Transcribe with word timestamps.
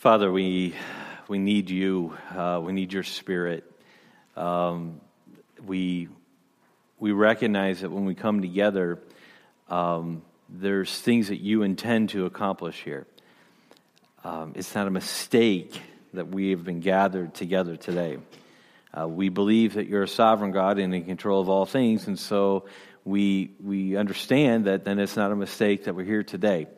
Father, 0.00 0.32
we, 0.32 0.74
we 1.28 1.38
need 1.38 1.68
you. 1.68 2.16
Uh, 2.34 2.58
we 2.64 2.72
need 2.72 2.90
your 2.90 3.02
spirit. 3.02 3.70
Um, 4.34 4.98
we, 5.66 6.08
we 6.98 7.12
recognize 7.12 7.82
that 7.82 7.90
when 7.90 8.06
we 8.06 8.14
come 8.14 8.40
together, 8.40 8.98
um, 9.68 10.22
there's 10.48 10.98
things 10.98 11.28
that 11.28 11.40
you 11.42 11.64
intend 11.64 12.08
to 12.08 12.24
accomplish 12.24 12.82
here. 12.82 13.06
Um, 14.24 14.54
it's 14.56 14.74
not 14.74 14.86
a 14.86 14.90
mistake 14.90 15.78
that 16.14 16.28
we 16.28 16.52
have 16.52 16.64
been 16.64 16.80
gathered 16.80 17.34
together 17.34 17.76
today. 17.76 18.16
Uh, 18.98 19.06
we 19.06 19.28
believe 19.28 19.74
that 19.74 19.86
you're 19.86 20.04
a 20.04 20.08
sovereign 20.08 20.50
God 20.50 20.78
and 20.78 20.94
in 20.94 21.04
control 21.04 21.42
of 21.42 21.50
all 21.50 21.66
things, 21.66 22.06
and 22.06 22.18
so 22.18 22.64
we, 23.04 23.50
we 23.62 23.96
understand 23.98 24.64
that 24.64 24.82
then 24.86 24.98
it's 24.98 25.18
not 25.18 25.30
a 25.30 25.36
mistake 25.36 25.84
that 25.84 25.94
we're 25.94 26.06
here 26.06 26.22
today. 26.22 26.68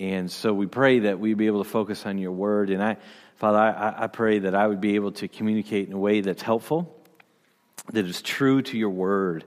And 0.00 0.30
so 0.30 0.52
we 0.52 0.66
pray 0.66 1.00
that 1.00 1.20
we 1.20 1.34
be 1.34 1.46
able 1.46 1.62
to 1.62 1.70
focus 1.70 2.04
on 2.06 2.18
your 2.18 2.32
word. 2.32 2.70
And 2.70 2.82
I, 2.82 2.96
Father, 3.36 3.58
I, 3.58 4.04
I 4.04 4.06
pray 4.08 4.40
that 4.40 4.54
I 4.54 4.66
would 4.66 4.80
be 4.80 4.96
able 4.96 5.12
to 5.12 5.28
communicate 5.28 5.88
in 5.88 5.94
a 5.94 5.98
way 5.98 6.20
that's 6.20 6.42
helpful, 6.42 6.94
that 7.92 8.04
is 8.04 8.22
true 8.22 8.62
to 8.62 8.76
your 8.76 8.90
word, 8.90 9.44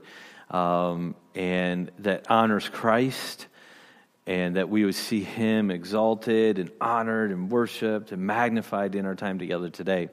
um, 0.50 1.16
and 1.36 1.92
that 2.00 2.30
honors 2.30 2.70
Christ, 2.70 3.48
and 4.26 4.56
that 4.56 4.70
we 4.70 4.86
would 4.86 4.96
see 4.96 5.22
him 5.22 5.72
exalted 5.72 6.60
and 6.60 6.72
honored 6.80 7.32
and 7.32 7.50
worshiped 7.50 8.12
and 8.12 8.22
magnified 8.22 8.96
in 8.96 9.06
our 9.06 9.16
time 9.16 9.40
together 9.40 9.70
today. 9.70 10.10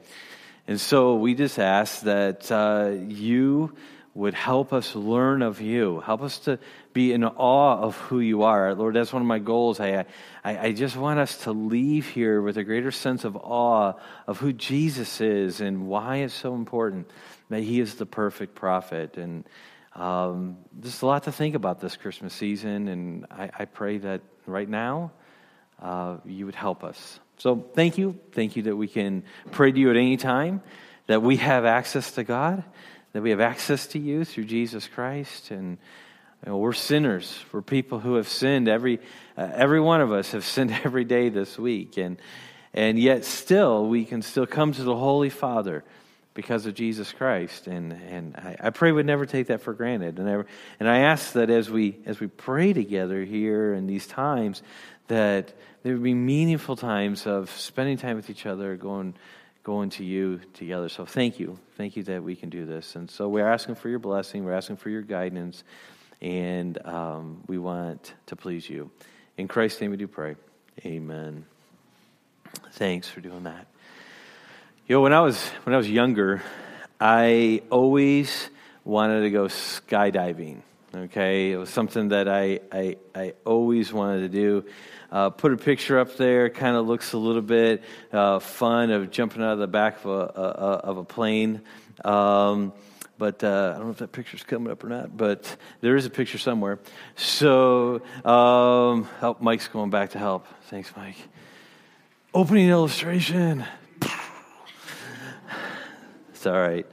And 0.67 0.81
so 0.81 1.17
we 1.17 1.35
just 1.35 1.59
ask 1.59 2.03
that 2.03 2.51
uh, 2.51 2.93
you 3.09 3.75
would 4.15 4.35
help 4.35 4.73
us 4.73 4.95
learn 4.95 5.43
of 5.43 5.61
you. 5.61 6.01
Help 6.01 6.23
us 6.23 6.39
to 6.41 6.59
be 6.93 7.13
in 7.13 7.25
awe 7.25 7.79
of 7.81 7.97
who 7.97 8.21
you 8.21 8.45
are. 8.45 8.73
Lord, 8.75 8.95
that's 8.95 9.13
one 9.13 9.23
of 9.23 9.27
my 9.27 9.41
goals. 9.41 9.81
I, 9.81 10.07
I, 10.45 10.59
I, 10.59 10.73
just 10.73 10.97
want 10.97 11.19
us 11.19 11.39
to 11.39 11.53
leave 11.53 12.09
here 12.09 12.41
with 12.41 12.57
a 12.57 12.63
greater 12.63 12.93
sense 12.93 13.25
of 13.25 13.37
awe 13.37 13.95
of 14.29 14.39
who 14.39 14.53
Jesus 14.53 15.21
is 15.21 15.61
and 15.61 15.89
why 15.89 16.19
it's 16.19 16.33
so 16.33 16.55
important 16.55 17.11
that 17.51 17.63
he 17.63 17.81
is 17.81 17.97
the 17.97 18.07
perfect 18.07 18.55
prophet. 18.55 19.17
And 19.17 19.45
um, 19.97 20.59
there's 20.73 21.03
a 21.03 21.07
lot 21.07 21.25
to 21.25 21.33
think 21.33 21.57
about 21.57 21.81
this 21.81 21.97
Christmas 21.97 22.33
season, 22.35 22.87
and 22.87 23.27
I, 23.33 23.51
I 23.59 23.65
pray 23.65 23.99
that 23.99 24.21
right 24.47 24.69
now 24.69 25.11
uh, 25.83 26.19
you 26.25 26.47
would 26.47 26.55
help 26.55 26.85
us. 26.85 27.19
So 27.39 27.57
thank 27.75 27.99
you. 27.99 28.19
Thank 28.31 28.55
you 28.55 28.63
that 28.65 28.77
we 28.77 28.87
can 28.87 29.25
pray 29.51 29.73
to 29.73 29.79
you 29.79 29.91
at 29.91 29.97
any 29.97 30.17
time, 30.17 30.63
that 31.09 31.21
we 31.21 31.37
have 31.39 31.65
access 31.65 32.13
to 32.13 32.23
God 32.23 32.63
that 33.15 33.23
we 33.23 33.31
have 33.31 33.41
access 33.41 33.87
to 33.87 33.99
you 33.99 34.25
through 34.25 34.45
Jesus 34.45 34.89
Christ. 34.89 35.53
And 35.53 35.79
you 36.45 36.51
know, 36.51 36.59
we're 36.59 36.73
sinners. 36.73 37.43
We're 37.53 37.63
people 37.63 38.01
who 38.01 38.17
have 38.17 38.29
sinned. 38.29 38.69
Every, 38.69 38.99
uh, 39.39 39.49
every 39.55 39.81
one 39.81 40.03
of 40.03 40.13
us 40.13 40.33
have 40.33 40.45
sinned 40.45 40.73
every 40.85 41.05
day 41.05 41.31
this 41.31 41.57
week. 41.57 41.97
And, 41.97 42.19
and 42.75 42.99
yet, 42.99 43.25
still, 43.25 43.87
we 43.87 44.05
can 44.05 44.21
still 44.21 44.47
come 44.47 44.73
to 44.73 44.83
the 44.83 44.97
Holy 44.97 45.31
Father 45.31 45.85
because 46.35 46.67
of 46.67 46.75
Jesus 46.75 47.13
Christ. 47.13 47.69
And, 47.69 47.93
and 47.93 48.35
I, 48.35 48.57
I 48.65 48.71
pray 48.71 48.91
we'd 48.91 49.07
never 49.07 49.27
take 49.27 49.47
that 49.47 49.63
for 49.63 49.73
granted. 49.73 50.19
And 50.19 50.29
I, 50.29 50.43
and 50.81 50.89
I 50.89 50.99
ask 50.99 51.35
that 51.35 51.51
as 51.51 51.71
we, 51.71 51.97
as 52.07 52.19
we 52.19 52.27
pray 52.27 52.73
together 52.73 53.23
here 53.23 53.73
in 53.75 53.87
these 53.87 54.09
times, 54.09 54.61
that 55.07 55.55
there 55.85 55.93
would 55.93 56.03
be 56.03 56.15
meaningful 56.15 56.75
times 56.75 57.29
of 57.29 57.49
spending 57.51 57.97
time 57.97 58.17
with 58.17 58.29
each 58.29 58.45
other, 58.45 58.77
going 58.77 59.15
going 59.65 59.89
to 59.89 60.05
you 60.05 60.41
together. 60.53 60.91
So 60.91 61.07
thank 61.07 61.41
you. 61.41 61.59
Thank 61.77 61.97
you 61.97 62.03
that 62.05 62.23
we 62.23 62.37
can 62.37 62.51
do 62.51 62.67
this. 62.67 62.97
And 62.97 63.11
so 63.11 63.29
we're 63.29 63.49
asking 63.49 63.77
for 63.77 63.89
your 63.89 63.99
blessing, 63.99 64.45
we're 64.45 64.53
asking 64.53 64.77
for 64.77 64.91
your 64.91 65.03
guidance, 65.03 65.65
and 66.21 66.79
um, 66.87 67.43
we 67.47 67.59
want 67.59 68.15
to 68.27 68.37
please 68.37 68.69
you. 68.69 68.91
In 69.39 69.49
Christ's 69.49 69.81
name 69.81 69.91
we 69.91 69.97
do 69.97 70.07
pray. 70.07 70.37
Amen. 70.85 71.47
Thanks 72.73 73.09
for 73.09 73.21
doing 73.21 73.45
that. 73.45 73.67
You 74.87 74.97
know, 74.97 75.01
when 75.01 75.15
I 75.15 75.21
was 75.21 75.43
when 75.65 75.75
I 75.75 75.79
was 75.79 75.91
younger, 75.91 76.43
I 77.01 77.63
always 77.71 78.51
wanted 78.85 79.23
to 79.23 79.31
go 79.31 79.47
skydiving. 79.47 80.61
Okay, 80.95 81.51
it 81.51 81.57
was 81.57 81.71
something 81.71 82.09
that 82.09 82.29
I 82.29 82.61
I, 82.71 82.97
I 83.15 83.35
always 83.45 83.93
wanted 83.93 84.21
to 84.21 84.29
do. 84.29 84.65
Uh, 85.11 85.31
put 85.31 85.53
a 85.53 85.57
picture 85.57 85.99
up 85.99 86.17
there. 86.17 86.49
Kind 86.51 86.77
of 86.77 86.87
looks 86.87 87.13
a 87.13 87.19
little 87.19 87.43
bit 87.43 87.83
uh, 88.13 88.39
fun 88.39 88.91
of 88.91 89.11
jumping 89.11 89.43
out 89.43 89.55
of 89.55 89.59
the 89.59 89.67
back 89.67 90.05
of 90.05 90.07
a, 90.07 90.41
a 90.41 90.71
of 90.85 90.97
a 90.99 91.05
plane. 91.05 91.63
Um, 92.05 92.73
but 93.19 93.43
uh, 93.43 93.73
I 93.75 93.79
don't 93.79 93.87
know 93.87 93.91
if 93.91 93.99
that 93.99 94.13
picture's 94.13 94.43
coming 94.45 94.71
up 94.71 94.85
or 94.85 94.89
not. 94.89 95.17
But 95.17 95.57
there 95.81 95.97
is 95.97 96.07
a 96.07 96.11
picture 96.11 96.39
somewhere. 96.39 96.79
So, 97.17 98.03
um, 98.25 99.09
help. 99.21 99.41
Mike's 99.41 99.69
going 99.69 99.91
back 99.91 100.11
to 100.11 100.19
help. 100.19 100.47
Thanks, 100.69 100.93
Mike. 100.97 101.17
Opening 102.33 102.69
illustration. 102.69 103.65
It's 106.31 106.47
all 106.47 106.53
right. 106.53 106.87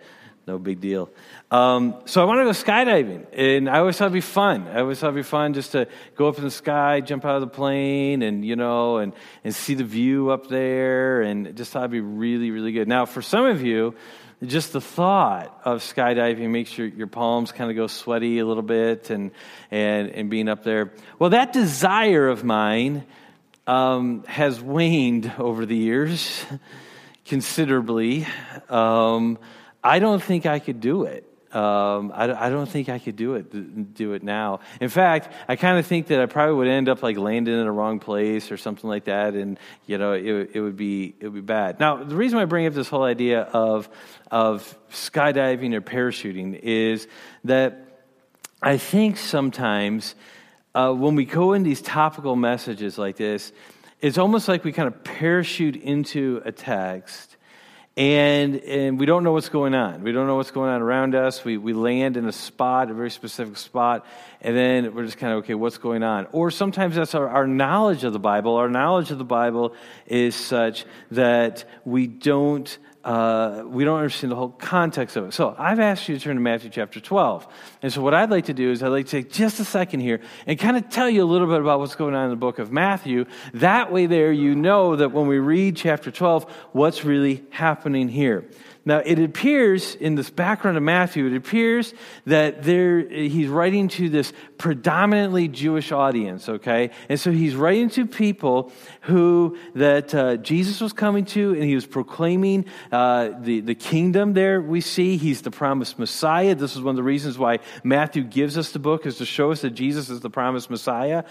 No 0.48 0.58
big 0.58 0.82
deal. 0.82 1.10
Um, 1.52 1.96
so 2.06 2.22
I 2.22 2.26
want 2.26 2.40
to 2.40 2.46
go 2.46 2.52
skydiving, 2.52 3.26
and 3.34 3.70
I 3.70 3.78
always 3.78 3.98
thought 3.98 4.06
it'd 4.06 4.14
be 4.14 4.22
fun. 4.22 4.68
I 4.68 4.80
always 4.80 5.00
thought 5.00 5.08
it'd 5.08 5.18
be 5.18 5.24
fun 5.24 5.54
just 5.54 5.74
to 5.74 5.88
go 6.16 6.28
up 6.28 6.38
in 6.40 6.44
the 6.44 6.52
sky, 6.52 7.00
jump 7.00 7.26
out 7.26 7.36
of 7.36 7.42
the 7.42 7.48
plane, 7.48 8.24
and 8.24 8.44
you 8.44 8.56
know, 8.56 8.98
and 8.98 9.14
and 9.44 9.54
see 9.54 9.76
the 9.76 9.84
view 9.84 10.32
up 10.32 10.48
there, 10.48 11.22
and 11.22 11.56
just 11.56 11.72
thought 11.72 11.82
it'd 11.82 11.92
be 11.92 12.02
really, 12.02 12.50
really 12.50 12.72
good. 12.72 12.88
Now, 12.88 13.06
for 13.06 13.22
some 13.22 13.46
of 13.46 13.62
you, 13.62 13.94
just 14.44 14.74
the 14.74 14.82
thought 14.82 15.62
of 15.64 15.82
skydiving 15.82 16.50
makes 16.50 16.76
your, 16.76 16.88
your 16.88 17.08
palms 17.08 17.52
kind 17.52 17.70
of 17.70 17.76
go 17.78 17.86
sweaty 17.86 18.40
a 18.40 18.46
little 18.46 18.64
bit, 18.64 19.12
and 19.12 19.32
and 19.70 20.10
and 20.10 20.30
being 20.32 20.50
up 20.50 20.64
there. 20.64 20.92
Well, 21.20 21.30
that 21.30 21.54
desire 21.54 22.28
of 22.28 22.44
mine 22.44 23.06
um, 23.68 24.24
has 24.24 24.60
waned 24.60 25.32
over 25.38 25.68
the 25.68 25.78
years 25.78 26.44
considerably. 27.26 28.26
Um, 28.70 29.38
I 29.84 30.00
don't 30.00 30.22
think 30.22 30.46
I 30.46 30.60
could 30.60 30.80
do 30.80 31.04
it. 31.04 31.28
Um, 31.54 32.14
I, 32.16 32.46
I, 32.46 32.50
don't 32.50 32.70
think 32.70 32.88
I 32.88 32.98
could 32.98 33.18
do 33.18 33.34
it 33.34 33.94
do 33.94 34.14
it 34.14 34.24
now. 34.24 34.62
In 34.80 34.88
fact, 34.88 35.34
I 35.50 35.58
kind 35.58 35.78
of 35.78 35.86
think 35.86 36.08
that 36.08 36.22
I 36.22 36.26
probably 36.26 36.56
would 36.56 36.70
end 36.70 36.88
up 36.88 37.04
like 37.04 37.18
landing 37.18 37.54
in 37.54 37.66
the 37.66 37.72
wrong 37.72 38.00
place 38.00 38.54
or 38.54 38.58
something 38.58 38.90
like 38.90 39.04
that, 39.06 39.34
and 39.34 39.60
you 39.86 39.98
know 39.98 40.14
it, 40.14 40.52
it 40.54 40.62
would 40.62 40.78
be 40.78 41.14
it 41.20 41.26
would 41.26 41.34
be 41.34 41.42
bad. 41.42 41.78
Now, 41.78 42.06
the 42.06 42.16
reason 42.16 42.40
I 42.40 42.46
bring 42.46 42.68
up 42.68 42.74
this 42.74 42.88
whole 42.88 43.04
idea 43.04 43.42
of 43.42 43.90
of 44.30 44.78
skydiving 44.92 45.74
or 45.74 45.82
parachuting 45.82 46.58
is 46.58 47.10
that 47.44 47.86
I 48.62 48.78
think 48.78 49.18
sometimes 49.18 50.16
uh, 50.74 50.94
when 50.94 51.16
we 51.16 51.26
go 51.26 51.52
in 51.52 51.64
these 51.64 51.82
topical 51.82 52.38
messages 52.38 52.98
like 52.98 53.18
this, 53.18 53.52
it's 54.00 54.18
almost 54.18 54.48
like 54.48 54.64
we 54.64 54.72
kind 54.72 54.88
of 54.88 55.04
parachute 55.04 55.76
into 55.76 56.42
a 56.46 56.54
text 56.54 57.36
and, 57.98 58.56
and 58.56 59.00
we 59.00 59.06
don't 59.06 59.24
know 59.24 59.34
what's 59.34 59.50
going 59.50 59.76
on. 59.76 60.02
We 60.02 60.14
don't 60.14 60.26
know 60.26 60.38
what's 60.38 60.52
going 60.52 60.70
on 60.70 60.82
around 60.82 61.14
us. 61.14 61.44
We, 61.44 61.58
we 61.58 61.74
land 61.74 62.16
in 62.16 62.26
a 62.26 62.32
spot, 62.32 62.90
a 62.90 62.94
very 62.94 63.12
specific 63.12 63.58
spot, 63.58 64.06
and 64.40 64.56
then 64.56 64.96
we're 64.96 65.06
just 65.06 65.18
kind 65.18 65.34
of, 65.34 65.40
okay, 65.40 65.56
what's 65.56 65.78
going 65.78 66.02
on? 66.02 66.28
Or 66.32 66.52
sometimes 66.52 66.96
that's 66.96 67.16
our, 67.16 67.28
our 67.28 67.46
knowledge 67.46 68.06
of 68.06 68.14
the 68.14 68.20
Bible. 68.20 68.56
Our 68.56 68.70
knowledge 68.70 69.12
of 69.12 69.18
the 69.18 69.26
Bible 69.26 69.76
is 70.08 70.36
such 70.36 70.86
that 71.12 71.66
we 71.84 72.08
don't 72.08 72.78
uh, 73.04 73.64
we 73.66 73.84
don't 73.84 73.98
understand 73.98 74.32
the 74.32 74.36
whole 74.36 74.50
context 74.50 75.16
of 75.16 75.26
it. 75.26 75.34
So 75.34 75.56
I've 75.58 75.80
asked 75.80 76.08
you 76.08 76.18
to 76.18 76.24
turn 76.24 76.36
to 76.36 76.42
Matthew 76.42 76.70
chapter 76.70 77.00
12. 77.00 77.48
And 77.82 77.92
so 77.92 78.02
what 78.02 78.14
I'd 78.14 78.30
like 78.30 78.46
to 78.46 78.54
do 78.54 78.72
is 78.72 78.84
I'd 78.84 78.90
like 78.90 79.06
to 79.08 79.12
take 79.24 79.32
just 79.32 79.60
a 79.60 79.66
second 79.66 80.02
here 80.02 80.22
and 80.46 80.60
kind 80.60 80.78
of 80.78 80.90
tell 80.90 81.10
you 81.10 81.24
a 81.24 81.26
little 81.26 81.48
bit 81.48 81.60
about 81.60 81.80
what's 81.80 81.96
going 81.96 82.14
on 82.14 82.26
in 82.26 82.30
the 82.30 82.36
book 82.36 82.60
of 82.60 82.72
Matthew. 82.72 83.26
That 83.56 83.92
way 83.92 84.06
there 84.06 84.32
you 84.32 84.56
know 84.56 84.96
that 84.96 85.12
when 85.12 85.28
we 85.28 85.40
read 85.40 85.76
chapter 85.76 86.12
12, 86.12 86.44
what's 86.74 87.04
really 87.04 87.44
happening 87.50 88.08
here. 88.08 88.46
Now, 88.84 88.98
it 88.98 89.20
appears 89.20 89.94
in 89.94 90.16
this 90.16 90.32
background 90.32 90.76
of 90.76 90.82
Matthew, 90.82 91.28
it 91.28 91.36
appears 91.36 91.94
that 92.26 92.64
there, 92.64 93.00
he's 93.08 93.48
writing 93.48 93.90
to 93.90 94.10
this 94.10 94.34
predominantly 94.58 95.48
Jewish 95.48 95.92
audience, 95.92 96.50
okay? 96.50 96.90
And 97.08 97.20
so 97.20 97.32
he's 97.32 97.56
writing 97.56 97.90
to 97.92 98.08
people 98.08 98.72
who 99.02 99.56
that 99.76 100.16
uh, 100.16 100.38
Jesus 100.38 100.82
was 100.82 100.94
coming 100.94 101.26
to, 101.26 101.54
and 101.54 101.64
he 101.64 101.76
was 101.76 101.86
proclaiming 101.86 102.66
uh, 102.92 103.30
the, 103.40 103.60
the 103.60 103.76
kingdom 103.76 104.34
there 104.34 104.60
we 104.60 104.82
see. 104.82 105.18
He's 105.18 105.44
the 105.44 105.52
promised 105.52 106.00
Messiah. 106.00 106.56
This 106.56 106.76
is 106.76 106.82
one 106.82 106.94
of 106.94 106.98
the 106.98 107.04
reasons 107.04 107.38
why 107.38 107.60
Matthew 107.84 108.24
gives 108.24 108.58
us 108.58 108.72
the 108.72 108.80
book, 108.80 109.06
is 109.06 109.18
to 109.18 109.26
show 109.26 109.52
us 109.52 109.62
that 109.62 109.72
Jesus 109.72 110.10
is 110.10 110.22
the 110.22 110.30
promised 110.32 110.72
Messiah 110.72 111.24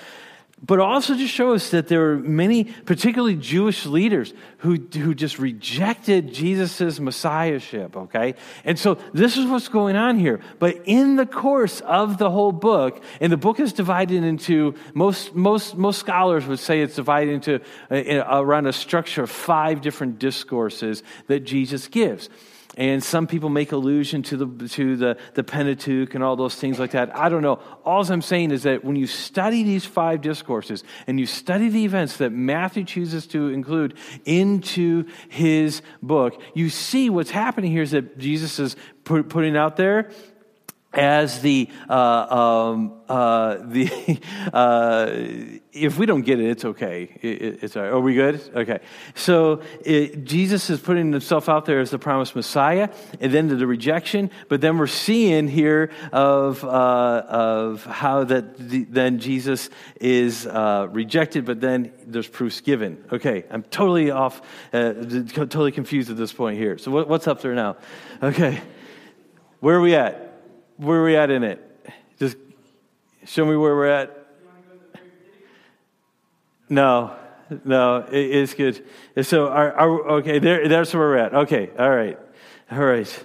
but 0.62 0.78
also 0.78 1.16
to 1.16 1.26
show 1.26 1.54
us 1.54 1.70
that 1.70 1.88
there 1.88 2.00
were 2.00 2.16
many, 2.16 2.64
particularly 2.64 3.34
Jewish 3.34 3.86
leaders, 3.86 4.34
who, 4.58 4.76
who 4.76 5.14
just 5.14 5.38
rejected 5.38 6.34
Jesus' 6.34 7.00
messiahship, 7.00 7.96
okay? 7.96 8.34
And 8.64 8.78
so 8.78 8.98
this 9.14 9.38
is 9.38 9.46
what's 9.46 9.68
going 9.68 9.96
on 9.96 10.18
here. 10.18 10.40
But 10.58 10.82
in 10.84 11.16
the 11.16 11.24
course 11.24 11.80
of 11.80 12.18
the 12.18 12.30
whole 12.30 12.52
book, 12.52 13.02
and 13.20 13.32
the 13.32 13.38
book 13.38 13.58
is 13.58 13.72
divided 13.72 14.22
into, 14.22 14.74
most, 14.92 15.34
most, 15.34 15.76
most 15.76 15.98
scholars 15.98 16.46
would 16.46 16.58
say 16.58 16.82
it's 16.82 16.96
divided 16.96 17.32
into 17.32 17.60
uh, 17.90 18.40
around 18.40 18.66
a 18.66 18.72
structure 18.72 19.22
of 19.22 19.30
five 19.30 19.80
different 19.80 20.18
discourses 20.18 21.02
that 21.28 21.40
Jesus 21.40 21.88
gives. 21.88 22.28
And 22.76 23.02
some 23.02 23.26
people 23.26 23.48
make 23.48 23.72
allusion 23.72 24.22
to 24.24 24.36
the 24.36 24.68
to 24.68 24.96
the, 24.96 25.16
the 25.34 25.42
Pentateuch 25.42 26.14
and 26.14 26.22
all 26.22 26.36
those 26.36 26.54
things 26.54 26.78
like 26.78 26.92
that. 26.92 27.16
I 27.16 27.28
don't 27.28 27.42
know. 27.42 27.60
All 27.84 28.04
I'm 28.10 28.22
saying 28.22 28.52
is 28.52 28.62
that 28.62 28.84
when 28.84 28.96
you 28.96 29.06
study 29.06 29.62
these 29.62 29.84
five 29.84 30.20
discourses 30.20 30.84
and 31.06 31.18
you 31.18 31.26
study 31.26 31.68
the 31.68 31.84
events 31.84 32.18
that 32.18 32.30
Matthew 32.30 32.84
chooses 32.84 33.26
to 33.28 33.48
include 33.48 33.94
into 34.24 35.04
his 35.28 35.82
book, 36.02 36.40
you 36.54 36.70
see 36.70 37.10
what's 37.10 37.30
happening 37.30 37.72
here 37.72 37.82
is 37.82 37.90
that 37.90 38.18
Jesus 38.18 38.58
is 38.58 38.76
put, 39.04 39.28
putting 39.28 39.56
out 39.56 39.76
there 39.76 40.10
as 40.92 41.40
the 41.40 41.68
uh, 41.88 41.92
um, 41.94 43.00
uh, 43.08 43.58
the 43.62 44.20
uh, 44.52 45.10
if 45.72 45.98
we 45.98 46.06
don't 46.06 46.22
get 46.22 46.40
it, 46.40 46.50
it's 46.50 46.64
okay. 46.64 47.16
It, 47.22 47.62
it's 47.62 47.76
all 47.76 47.82
right. 47.82 47.92
Are 47.92 48.00
we 48.00 48.14
good? 48.14 48.40
Okay. 48.54 48.80
So 49.14 49.62
it, 49.84 50.24
Jesus 50.24 50.68
is 50.68 50.80
putting 50.80 51.12
himself 51.12 51.48
out 51.48 51.64
there 51.64 51.78
as 51.78 51.90
the 51.90 51.98
promised 51.98 52.34
Messiah, 52.34 52.88
and 53.20 53.32
then 53.32 53.46
the 53.46 53.66
rejection. 53.66 54.30
But 54.48 54.60
then 54.60 54.78
we're 54.78 54.88
seeing 54.88 55.46
here 55.46 55.92
of 56.12 56.64
uh, 56.64 56.68
of 56.68 57.84
how 57.84 58.24
that 58.24 58.56
the, 58.58 58.84
then 58.84 59.20
Jesus 59.20 59.70
is 60.00 60.46
uh, 60.46 60.88
rejected, 60.90 61.44
but 61.44 61.60
then 61.60 61.92
there's 62.04 62.28
proofs 62.28 62.60
given. 62.60 63.04
Okay, 63.12 63.44
I'm 63.50 63.62
totally 63.62 64.10
off, 64.10 64.42
uh, 64.72 64.92
totally 64.92 65.72
confused 65.72 66.10
at 66.10 66.16
this 66.16 66.32
point 66.32 66.58
here. 66.58 66.78
So 66.78 66.90
what, 66.90 67.08
what's 67.08 67.28
up 67.28 67.42
there 67.42 67.54
now? 67.54 67.76
Okay, 68.22 68.60
where 69.60 69.76
are 69.76 69.80
we 69.80 69.94
at? 69.94 70.29
Where 70.80 71.00
are 71.00 71.04
we 71.04 71.16
at 71.16 71.30
in 71.30 71.44
it? 71.44 71.60
Just 72.18 72.36
show 73.26 73.44
me 73.44 73.56
where 73.56 73.74
we're 73.74 73.86
at. 73.86 74.16
No, 76.68 77.16
no, 77.64 78.06
it, 78.10 78.16
it's 78.16 78.54
good. 78.54 78.84
So, 79.22 79.48
our, 79.48 79.72
our, 79.72 80.08
okay, 80.18 80.38
there, 80.38 80.68
that's 80.68 80.94
where 80.94 81.08
we're 81.08 81.16
at. 81.16 81.34
Okay, 81.34 81.70
all 81.78 81.90
right, 81.90 82.18
all 82.70 82.78
right. 82.78 83.24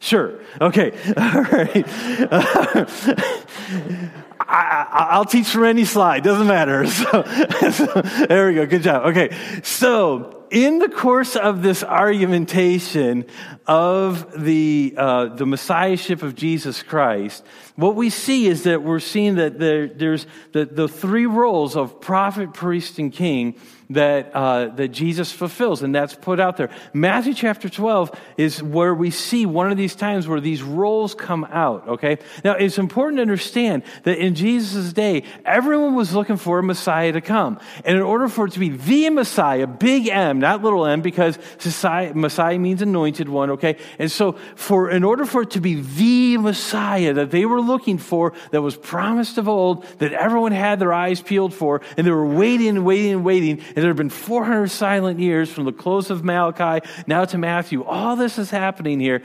Sure. 0.00 0.38
Okay. 0.60 0.92
All 1.16 1.42
right. 1.42 1.84
I, 4.40 5.18
will 5.18 5.24
teach 5.24 5.48
from 5.48 5.64
any 5.64 5.84
slide. 5.84 6.22
Doesn't 6.22 6.46
matter. 6.46 6.86
So, 6.86 7.24
so, 7.72 8.02
there 8.28 8.46
we 8.46 8.54
go. 8.54 8.64
Good 8.64 8.82
job. 8.82 9.06
Okay. 9.06 9.36
So 9.64 10.37
in 10.50 10.78
the 10.78 10.88
course 10.88 11.36
of 11.36 11.62
this 11.62 11.82
argumentation 11.82 13.26
of 13.66 14.44
the, 14.44 14.94
uh, 14.96 15.26
the 15.26 15.46
messiahship 15.46 16.22
of 16.22 16.34
Jesus 16.34 16.82
Christ, 16.82 17.44
what 17.78 17.94
we 17.94 18.10
see 18.10 18.48
is 18.48 18.64
that 18.64 18.82
we're 18.82 18.98
seeing 18.98 19.36
that 19.36 19.60
there, 19.60 19.86
there's 19.86 20.26
the, 20.50 20.64
the 20.64 20.88
three 20.88 21.26
roles 21.26 21.76
of 21.76 22.00
prophet, 22.00 22.52
priest, 22.52 22.98
and 22.98 23.12
king 23.12 23.54
that, 23.90 24.34
uh, 24.34 24.66
that 24.74 24.88
Jesus 24.88 25.32
fulfills, 25.32 25.82
and 25.82 25.94
that's 25.94 26.14
put 26.14 26.40
out 26.40 26.56
there. 26.56 26.70
Matthew 26.92 27.32
chapter 27.32 27.68
12 27.68 28.10
is 28.36 28.62
where 28.62 28.94
we 28.94 29.10
see 29.10 29.46
one 29.46 29.70
of 29.70 29.78
these 29.78 29.94
times 29.94 30.28
where 30.28 30.40
these 30.40 30.62
roles 30.62 31.14
come 31.14 31.44
out, 31.44 31.88
okay? 31.88 32.18
Now, 32.44 32.54
it's 32.54 32.78
important 32.78 33.18
to 33.18 33.22
understand 33.22 33.84
that 34.02 34.18
in 34.18 34.34
Jesus' 34.34 34.92
day, 34.92 35.22
everyone 35.44 35.94
was 35.94 36.14
looking 36.14 36.36
for 36.36 36.58
a 36.58 36.62
Messiah 36.62 37.12
to 37.12 37.20
come. 37.20 37.58
And 37.84 37.96
in 37.96 38.02
order 38.02 38.28
for 38.28 38.46
it 38.46 38.52
to 38.52 38.58
be 38.58 38.68
the 38.68 39.08
Messiah, 39.10 39.66
big 39.66 40.08
M, 40.08 40.38
not 40.38 40.62
little 40.62 40.84
m, 40.84 41.00
because 41.00 41.38
Messiah 41.64 42.58
means 42.58 42.82
anointed 42.82 43.28
one, 43.28 43.50
okay? 43.52 43.78
And 43.98 44.10
so, 44.10 44.32
for, 44.54 44.90
in 44.90 45.02
order 45.02 45.24
for 45.24 45.42
it 45.42 45.50
to 45.50 45.60
be 45.60 45.80
the 45.80 46.36
Messiah 46.36 47.14
that 47.14 47.30
they 47.30 47.46
were 47.46 47.60
looking 47.68 47.98
for, 47.98 48.32
that 48.50 48.62
was 48.62 48.76
promised 48.76 49.38
of 49.38 49.48
old, 49.48 49.84
that 49.98 50.12
everyone 50.12 50.52
had 50.52 50.80
their 50.80 50.92
eyes 50.92 51.22
peeled 51.22 51.54
for, 51.54 51.80
and 51.96 52.06
they 52.06 52.10
were 52.10 52.26
waiting 52.26 52.68
and 52.68 52.84
waiting 52.84 53.12
and 53.12 53.24
waiting, 53.24 53.60
and 53.60 53.76
there 53.76 53.88
have 53.88 53.96
been 53.96 54.10
400 54.10 54.68
silent 54.68 55.20
years 55.20 55.50
from 55.50 55.64
the 55.64 55.72
close 55.72 56.10
of 56.10 56.24
Malachi 56.24 56.86
now 57.06 57.24
to 57.26 57.38
Matthew. 57.38 57.84
All 57.84 58.16
this 58.16 58.38
is 58.38 58.50
happening 58.50 58.98
here 58.98 59.22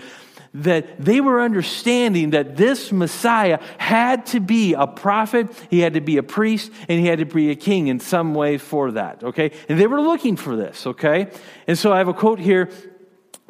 that 0.55 1.03
they 1.03 1.19
were 1.19 1.41
understanding 1.41 2.31
that 2.31 2.55
this 2.55 2.91
Messiah 2.91 3.59
had 3.79 4.27
to 4.27 4.39
be 4.39 4.73
a 4.73 4.85
prophet, 4.85 5.47
he 5.69 5.79
had 5.79 5.95
to 5.95 6.01
be 6.01 6.17
a 6.17 6.23
priest, 6.23 6.71
and 6.87 6.99
he 6.99 7.07
had 7.07 7.19
to 7.19 7.25
be 7.25 7.49
a 7.49 7.55
king 7.55 7.87
in 7.87 7.99
some 7.99 8.35
way 8.35 8.59
for 8.59 8.91
that, 8.91 9.23
okay? 9.23 9.51
And 9.67 9.79
they 9.79 9.87
were 9.87 10.01
looking 10.01 10.35
for 10.35 10.55
this, 10.55 10.85
okay? 10.85 11.31
And 11.65 11.77
so 11.77 11.91
I 11.91 11.97
have 11.97 12.07
a 12.07 12.13
quote 12.13 12.39
here 12.39 12.69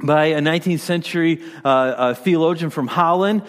by 0.02 0.26
a 0.26 0.40
19th 0.40 0.80
century 0.80 1.42
uh, 1.64 2.14
theologian 2.14 2.70
from 2.70 2.88
Holland, 2.88 3.44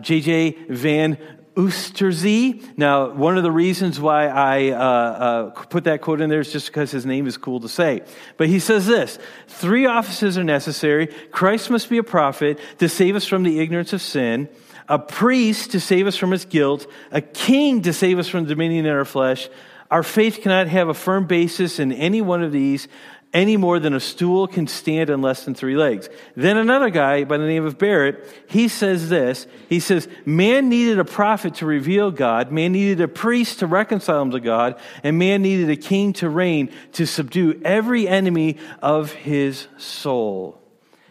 J.J. 0.00 0.54
Uh, 0.54 0.58
Van 0.68 1.18
Oosterzee. 1.56 2.78
Now, 2.78 3.10
one 3.10 3.36
of 3.36 3.42
the 3.42 3.50
reasons 3.50 4.00
why 4.00 4.28
I 4.28 4.70
uh, 4.70 4.76
uh, 4.76 5.50
put 5.50 5.84
that 5.84 6.00
quote 6.00 6.20
in 6.20 6.30
there 6.30 6.40
is 6.40 6.52
just 6.52 6.66
because 6.66 6.90
his 6.90 7.04
name 7.04 7.26
is 7.26 7.36
cool 7.36 7.60
to 7.60 7.68
say. 7.68 8.02
But 8.36 8.48
he 8.48 8.60
says 8.60 8.86
this 8.86 9.18
Three 9.48 9.86
offices 9.86 10.38
are 10.38 10.44
necessary. 10.44 11.08
Christ 11.30 11.70
must 11.70 11.90
be 11.90 11.98
a 11.98 12.02
prophet 12.02 12.58
to 12.78 12.88
save 12.88 13.16
us 13.16 13.26
from 13.26 13.42
the 13.42 13.60
ignorance 13.60 13.92
of 13.92 14.00
sin, 14.00 14.48
a 14.88 14.98
priest 14.98 15.72
to 15.72 15.80
save 15.80 16.06
us 16.06 16.16
from 16.16 16.32
its 16.32 16.44
guilt, 16.44 16.86
a 17.10 17.20
king 17.20 17.82
to 17.82 17.92
save 17.92 18.18
us 18.18 18.28
from 18.28 18.44
dominion 18.44 18.86
in 18.86 18.92
our 18.92 19.04
flesh. 19.04 19.48
Our 19.90 20.04
faith 20.04 20.40
cannot 20.42 20.68
have 20.68 20.88
a 20.88 20.94
firm 20.94 21.26
basis 21.26 21.80
in 21.80 21.90
any 21.90 22.22
one 22.22 22.44
of 22.44 22.52
these 22.52 22.86
any 23.32 23.56
more 23.56 23.78
than 23.78 23.94
a 23.94 24.00
stool 24.00 24.46
can 24.46 24.66
stand 24.66 25.08
on 25.08 25.22
less 25.22 25.44
than 25.44 25.54
three 25.54 25.76
legs. 25.76 26.08
Then 26.34 26.56
another 26.56 26.90
guy 26.90 27.24
by 27.24 27.38
the 27.38 27.46
name 27.46 27.64
of 27.64 27.78
Barrett, 27.78 28.26
he 28.48 28.68
says 28.68 29.08
this. 29.08 29.46
He 29.68 29.80
says, 29.80 30.08
man 30.24 30.68
needed 30.68 30.98
a 30.98 31.04
prophet 31.04 31.54
to 31.56 31.66
reveal 31.66 32.10
God, 32.10 32.50
man 32.50 32.72
needed 32.72 33.00
a 33.00 33.08
priest 33.08 33.60
to 33.60 33.66
reconcile 33.66 34.22
him 34.22 34.32
to 34.32 34.40
God, 34.40 34.80
and 35.02 35.18
man 35.18 35.42
needed 35.42 35.70
a 35.70 35.76
king 35.76 36.12
to 36.14 36.28
reign 36.28 36.70
to 36.92 37.06
subdue 37.06 37.60
every 37.64 38.08
enemy 38.08 38.58
of 38.82 39.12
his 39.12 39.68
soul. 39.78 40.59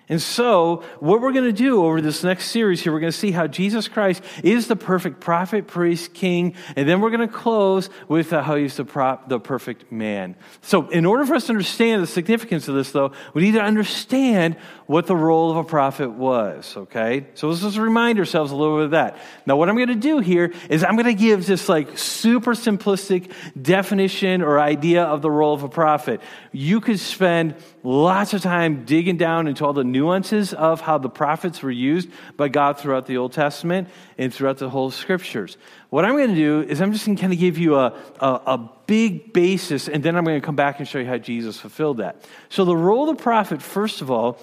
And 0.10 0.20
so, 0.20 0.84
what 1.00 1.22
we're 1.22 1.34
going 1.34 1.46
to 1.46 1.54
do 1.54 1.86
over 1.86 2.02
this 2.02 2.24
next 2.24 2.46
series 2.46 2.82
here, 2.82 2.92
we're 2.92 3.00
going 3.00 3.12
to 3.12 3.18
see 3.18 3.30
how 3.30 3.46
Jesus 3.46 3.88
Christ 3.88 4.24
is 4.44 4.68
the 4.68 4.76
perfect 4.76 5.20
prophet, 5.20 5.68
priest, 5.68 6.16
king, 6.16 6.56
and 6.76 6.90
then 6.90 7.00
we're 7.00 7.12
going 7.12 7.28
to 7.28 7.34
close 7.34 7.92
with 8.08 8.34
uh, 8.34 8.42
how 8.42 8.56
he's 8.56 8.76
the, 8.76 8.86
prop, 8.86 9.30
the 9.30 9.40
perfect 9.40 9.92
man. 9.92 10.36
So, 10.64 10.90
in 10.90 11.06
order 11.06 11.28
for 11.28 11.36
us 11.36 11.46
to 11.46 11.52
understand 11.52 12.02
the 12.02 12.08
significance 12.08 12.68
of 12.68 12.74
this, 12.74 12.92
though, 12.92 13.12
we 13.36 13.44
need 13.44 13.52
to 13.52 13.62
understand 13.62 14.56
what 14.88 15.06
the 15.06 15.16
role 15.16 15.52
of 15.52 15.58
a 15.58 15.64
prophet 15.64 16.10
was, 16.10 16.76
okay? 16.76 17.28
So, 17.36 17.48
let's 17.48 17.62
just 17.62 17.78
remind 17.78 18.18
ourselves 18.18 18.52
a 18.52 18.56
little 18.56 18.78
bit 18.78 18.86
of 18.86 18.92
that. 18.92 19.20
Now, 19.46 19.58
what 19.58 19.70
I'm 19.70 19.76
going 19.76 19.90
to 19.90 19.96
do 19.96 20.18
here 20.18 20.52
is 20.72 20.84
I'm 20.84 20.96
going 20.96 21.06
to 21.06 21.14
give 21.14 21.46
this 21.46 21.70
like 21.70 22.00
super 22.00 22.56
simplistic 22.56 23.32
definition 23.62 24.42
or 24.42 24.60
idea 24.60 25.04
of 25.04 25.22
the 25.22 25.30
role 25.30 25.54
of 25.54 25.62
a 25.62 25.70
prophet. 25.70 26.20
You 26.52 26.82
could 26.82 27.00
spend 27.00 27.54
lots 27.84 28.34
of 28.34 28.42
time 28.42 28.86
digging 28.86 29.18
down 29.18 29.48
into 29.48 29.64
all 29.66 29.74
the 29.74 29.84
nuances 30.00 30.54
of 30.54 30.82
how 30.82 30.98
the 30.98 31.10
prophets 31.10 31.62
were 31.62 31.72
used 31.72 32.10
by 32.38 32.48
God 32.48 32.80
throughout 32.80 33.06
the 33.06 33.18
Old 33.18 33.34
Testament 33.34 33.90
and 34.18 34.34
throughout 34.34 34.58
the 34.58 34.70
whole 34.70 34.92
scriptures. 34.92 35.58
What 35.90 36.06
I'm 36.06 36.16
going 36.16 36.30
to 36.30 36.36
do 36.36 36.62
is 36.62 36.82
I'm 36.82 36.94
just 36.94 37.06
going 37.06 37.18
to 37.18 37.22
kind 37.22 37.34
of 37.34 37.40
give 37.40 37.58
you 37.58 37.76
a, 37.76 37.94
a, 38.20 38.28
a 38.28 38.70
big 38.86 39.34
basis, 39.34 39.88
and 39.88 40.04
then 40.04 40.16
I'm 40.16 40.24
going 40.24 40.40
to 40.40 40.46
come 40.46 40.56
back 40.56 40.80
and 40.80 40.88
show 40.88 41.00
you 41.00 41.06
how 41.06 41.18
Jesus 41.18 41.60
fulfilled 41.60 41.98
that. 41.98 42.24
So, 42.50 42.66
the 42.66 42.76
role 42.76 43.10
of 43.10 43.18
the 43.18 43.24
prophet, 43.24 43.62
first 43.62 44.02
of 44.02 44.10
all, 44.10 44.40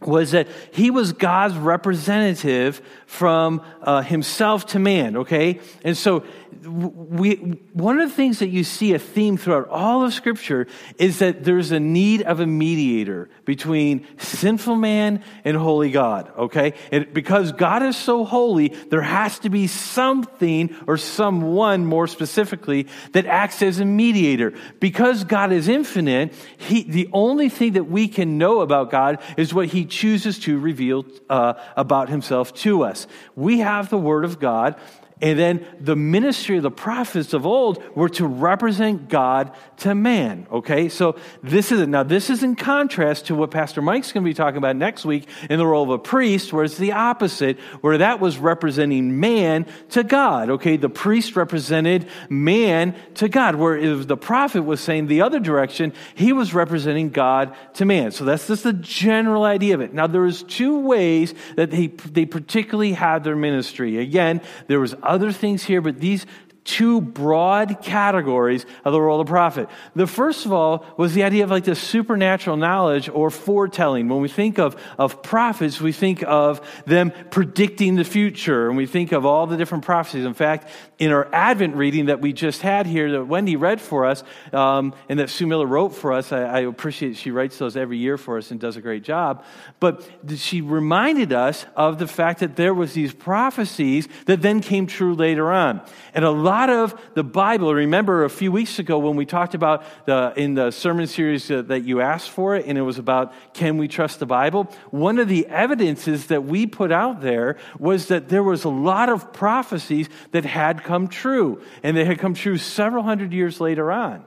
was 0.00 0.30
that 0.30 0.46
he 0.72 0.90
was 0.90 1.12
God's 1.12 1.56
representative 1.56 2.80
from 3.06 3.62
uh, 3.82 4.02
himself 4.02 4.66
to 4.66 4.78
man, 4.78 5.16
okay? 5.18 5.60
And 5.82 5.96
so 5.96 6.24
we, 6.62 7.34
one 7.72 8.00
of 8.00 8.08
the 8.08 8.14
things 8.14 8.38
that 8.40 8.48
you 8.48 8.64
see 8.64 8.94
a 8.94 8.98
theme 8.98 9.36
throughout 9.36 9.68
all 9.68 10.04
of 10.04 10.12
Scripture 10.12 10.66
is 10.98 11.18
that 11.20 11.44
there's 11.44 11.72
a 11.72 11.80
need 11.80 12.22
of 12.22 12.40
a 12.40 12.46
mediator 12.46 13.28
between 13.44 14.06
sinful 14.18 14.76
man 14.76 15.22
and 15.44 15.56
holy 15.56 15.90
God, 15.90 16.30
okay? 16.36 16.74
And 16.92 17.12
because 17.12 17.52
God 17.52 17.82
is 17.82 17.96
so 17.96 18.24
holy, 18.24 18.68
there 18.90 19.02
has 19.02 19.38
to 19.40 19.50
be 19.50 19.66
something 19.66 20.74
or 20.86 20.96
someone 20.96 21.84
more 21.86 22.06
specifically 22.06 22.86
that 23.12 23.26
acts 23.26 23.62
as 23.62 23.80
a 23.80 23.84
mediator. 23.84 24.52
Because 24.80 25.24
God 25.24 25.52
is 25.52 25.68
infinite, 25.68 26.34
he, 26.56 26.82
the 26.82 27.08
only 27.12 27.48
thing 27.48 27.74
that 27.74 27.84
we 27.84 28.08
can 28.08 28.38
know 28.38 28.60
about 28.60 28.90
God 28.90 29.20
is 29.36 29.54
what 29.54 29.68
He 29.68 29.84
chooses 29.84 30.38
to 30.40 30.58
reveal 30.58 31.04
uh, 31.28 31.54
about 31.76 32.08
Himself 32.08 32.52
to 32.56 32.84
us. 32.84 33.06
We 33.36 33.60
have 33.60 33.90
the 33.90 33.98
Word 33.98 34.24
of 34.24 34.38
God. 34.38 34.76
And 35.20 35.38
then 35.38 35.66
the 35.80 35.96
ministry 35.96 36.58
of 36.58 36.62
the 36.62 36.70
prophets 36.70 37.32
of 37.32 37.44
old 37.44 37.82
were 37.96 38.08
to 38.10 38.26
represent 38.26 39.08
God 39.08 39.52
to 39.78 39.94
man. 39.94 40.46
Okay, 40.50 40.88
so 40.88 41.16
this 41.42 41.72
is 41.72 41.86
now 41.88 42.02
this 42.02 42.30
is 42.30 42.42
in 42.42 42.54
contrast 42.54 43.26
to 43.26 43.34
what 43.34 43.50
Pastor 43.50 43.82
Mike's 43.82 44.12
going 44.12 44.24
to 44.24 44.28
be 44.28 44.34
talking 44.34 44.58
about 44.58 44.76
next 44.76 45.04
week 45.04 45.28
in 45.50 45.58
the 45.58 45.66
role 45.66 45.82
of 45.82 45.90
a 45.90 45.98
priest, 45.98 46.52
where 46.52 46.64
it's 46.64 46.78
the 46.78 46.92
opposite, 46.92 47.58
where 47.80 47.98
that 47.98 48.20
was 48.20 48.38
representing 48.38 49.18
man 49.18 49.66
to 49.90 50.04
God. 50.04 50.50
Okay, 50.50 50.76
the 50.76 50.88
priest 50.88 51.36
represented 51.36 52.08
man 52.28 52.94
to 53.14 53.28
God, 53.28 53.56
where 53.56 53.76
if 53.76 54.06
the 54.06 54.16
prophet 54.16 54.62
was 54.62 54.80
saying 54.80 55.06
the 55.06 55.22
other 55.22 55.40
direction, 55.40 55.92
he 56.14 56.32
was 56.32 56.54
representing 56.54 57.10
God 57.10 57.56
to 57.74 57.84
man. 57.84 58.12
So 58.12 58.24
that's 58.24 58.46
just 58.46 58.62
the 58.62 58.72
general 58.72 59.44
idea 59.44 59.74
of 59.74 59.80
it. 59.80 59.92
Now 59.92 60.06
there 60.06 60.20
was 60.20 60.42
two 60.44 60.78
ways 60.78 61.34
that 61.56 61.70
they 61.70 61.88
they 61.88 62.26
particularly 62.26 62.92
had 62.92 63.24
their 63.24 63.36
ministry. 63.36 63.98
Again, 63.98 64.40
there 64.68 64.80
was 64.80 64.94
other 65.08 65.32
things 65.32 65.64
here, 65.64 65.80
but 65.80 65.98
these 66.00 66.26
two 66.68 67.00
broad 67.00 67.80
categories 67.80 68.66
of 68.84 68.92
the 68.92 69.00
role 69.00 69.18
of 69.18 69.26
the 69.26 69.30
prophet. 69.30 69.70
The 69.96 70.06
first 70.06 70.44
of 70.44 70.52
all 70.52 70.84
was 70.98 71.14
the 71.14 71.22
idea 71.22 71.44
of 71.44 71.50
like 71.50 71.64
the 71.64 71.74
supernatural 71.74 72.58
knowledge 72.58 73.08
or 73.08 73.30
foretelling. 73.30 74.08
When 74.08 74.20
we 74.20 74.28
think 74.28 74.58
of, 74.58 74.76
of 74.98 75.22
prophets, 75.22 75.80
we 75.80 75.92
think 75.92 76.22
of 76.24 76.60
them 76.84 77.10
predicting 77.30 77.96
the 77.96 78.04
future 78.04 78.68
and 78.68 78.76
we 78.76 78.84
think 78.84 79.12
of 79.12 79.24
all 79.24 79.46
the 79.46 79.56
different 79.56 79.86
prophecies. 79.86 80.26
In 80.26 80.34
fact, 80.34 80.68
in 80.98 81.10
our 81.10 81.26
Advent 81.32 81.74
reading 81.74 82.06
that 82.06 82.20
we 82.20 82.34
just 82.34 82.60
had 82.60 82.86
here 82.86 83.12
that 83.12 83.24
Wendy 83.24 83.56
read 83.56 83.80
for 83.80 84.04
us 84.04 84.22
um, 84.52 84.92
and 85.08 85.20
that 85.20 85.30
Sue 85.30 85.46
Miller 85.46 85.66
wrote 85.66 85.94
for 85.94 86.12
us, 86.12 86.32
I, 86.32 86.42
I 86.42 86.60
appreciate 86.60 87.16
she 87.16 87.30
writes 87.30 87.56
those 87.56 87.78
every 87.78 87.96
year 87.96 88.18
for 88.18 88.36
us 88.36 88.50
and 88.50 88.60
does 88.60 88.76
a 88.76 88.82
great 88.82 89.04
job. 89.04 89.42
But 89.80 90.06
she 90.36 90.60
reminded 90.60 91.32
us 91.32 91.64
of 91.76 91.98
the 91.98 92.06
fact 92.06 92.40
that 92.40 92.56
there 92.56 92.74
was 92.74 92.92
these 92.92 93.14
prophecies 93.14 94.06
that 94.26 94.42
then 94.42 94.60
came 94.60 94.86
true 94.86 95.14
later 95.14 95.50
on. 95.50 95.80
And 96.12 96.26
a 96.26 96.30
lot 96.30 96.57
lot 96.58 96.70
of 96.70 97.00
the 97.14 97.22
Bible, 97.22 97.72
remember 97.72 98.24
a 98.24 98.30
few 98.30 98.50
weeks 98.50 98.80
ago 98.80 98.98
when 98.98 99.14
we 99.14 99.24
talked 99.24 99.54
about 99.54 99.84
the, 100.06 100.32
in 100.36 100.54
the 100.54 100.72
sermon 100.72 101.06
series 101.06 101.46
that 101.46 101.84
you 101.84 102.00
asked 102.00 102.30
for 102.30 102.56
it, 102.56 102.66
and 102.66 102.76
it 102.76 102.82
was 102.82 102.98
about 102.98 103.32
can 103.54 103.78
we 103.78 103.86
trust 103.86 104.18
the 104.18 104.26
Bible? 104.26 104.64
One 104.90 105.20
of 105.20 105.28
the 105.28 105.46
evidences 105.46 106.26
that 106.26 106.42
we 106.44 106.66
put 106.66 106.90
out 106.90 107.20
there 107.20 107.58
was 107.78 108.08
that 108.08 108.28
there 108.28 108.42
was 108.42 108.64
a 108.64 108.68
lot 108.68 109.08
of 109.08 109.32
prophecies 109.32 110.08
that 110.32 110.44
had 110.44 110.82
come 110.82 111.06
true, 111.06 111.62
and 111.84 111.96
they 111.96 112.04
had 112.04 112.18
come 112.18 112.34
true 112.34 112.58
several 112.58 113.04
hundred 113.04 113.32
years 113.32 113.60
later 113.60 113.92
on. 113.92 114.24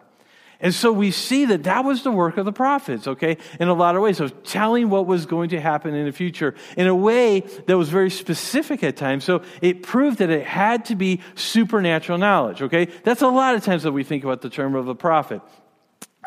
And 0.62 0.74
so 0.74 0.92
we 0.92 1.12
see 1.12 1.46
that 1.46 1.64
that 1.64 1.84
was 1.84 2.04
the 2.04 2.12
work 2.12 2.38
of 2.38 2.46
the 2.46 2.54
prophets, 2.54 3.08
okay, 3.08 3.38
in 3.60 3.68
a 3.68 3.74
lot 3.74 3.96
of 3.96 4.02
ways, 4.02 4.20
of 4.20 4.44
telling 4.44 4.90
what 4.90 5.08
was 5.08 5.26
going 5.26 5.50
to 5.50 5.60
happen 5.60 5.94
in 5.94 6.06
the 6.06 6.12
future 6.12 6.56
in 6.78 6.88
a 6.88 6.96
way 6.96 7.42
that 7.66 7.78
was 7.78 7.90
very 7.90 8.10
specific 8.10 8.84
at 8.84 8.96
times. 8.96 9.24
So 9.24 9.42
it 9.62 9.84
proved 9.84 10.20
that 10.20 10.30
it 10.30 10.46
had 10.46 10.86
to 10.86 10.96
be 10.96 11.22
supernatural 11.36 12.18
knowledge, 12.18 12.62
okay? 12.62 12.86
That's 13.04 13.22
a 13.22 13.28
lot 13.28 13.56
of 13.56 13.64
times 13.64 13.84
that 13.84 13.92
we 13.92 14.04
think 14.04 14.24
about 14.24 14.42
the 14.42 14.50
term 14.50 14.76
of 14.76 14.88
a 14.88 14.96
prophet 14.96 15.42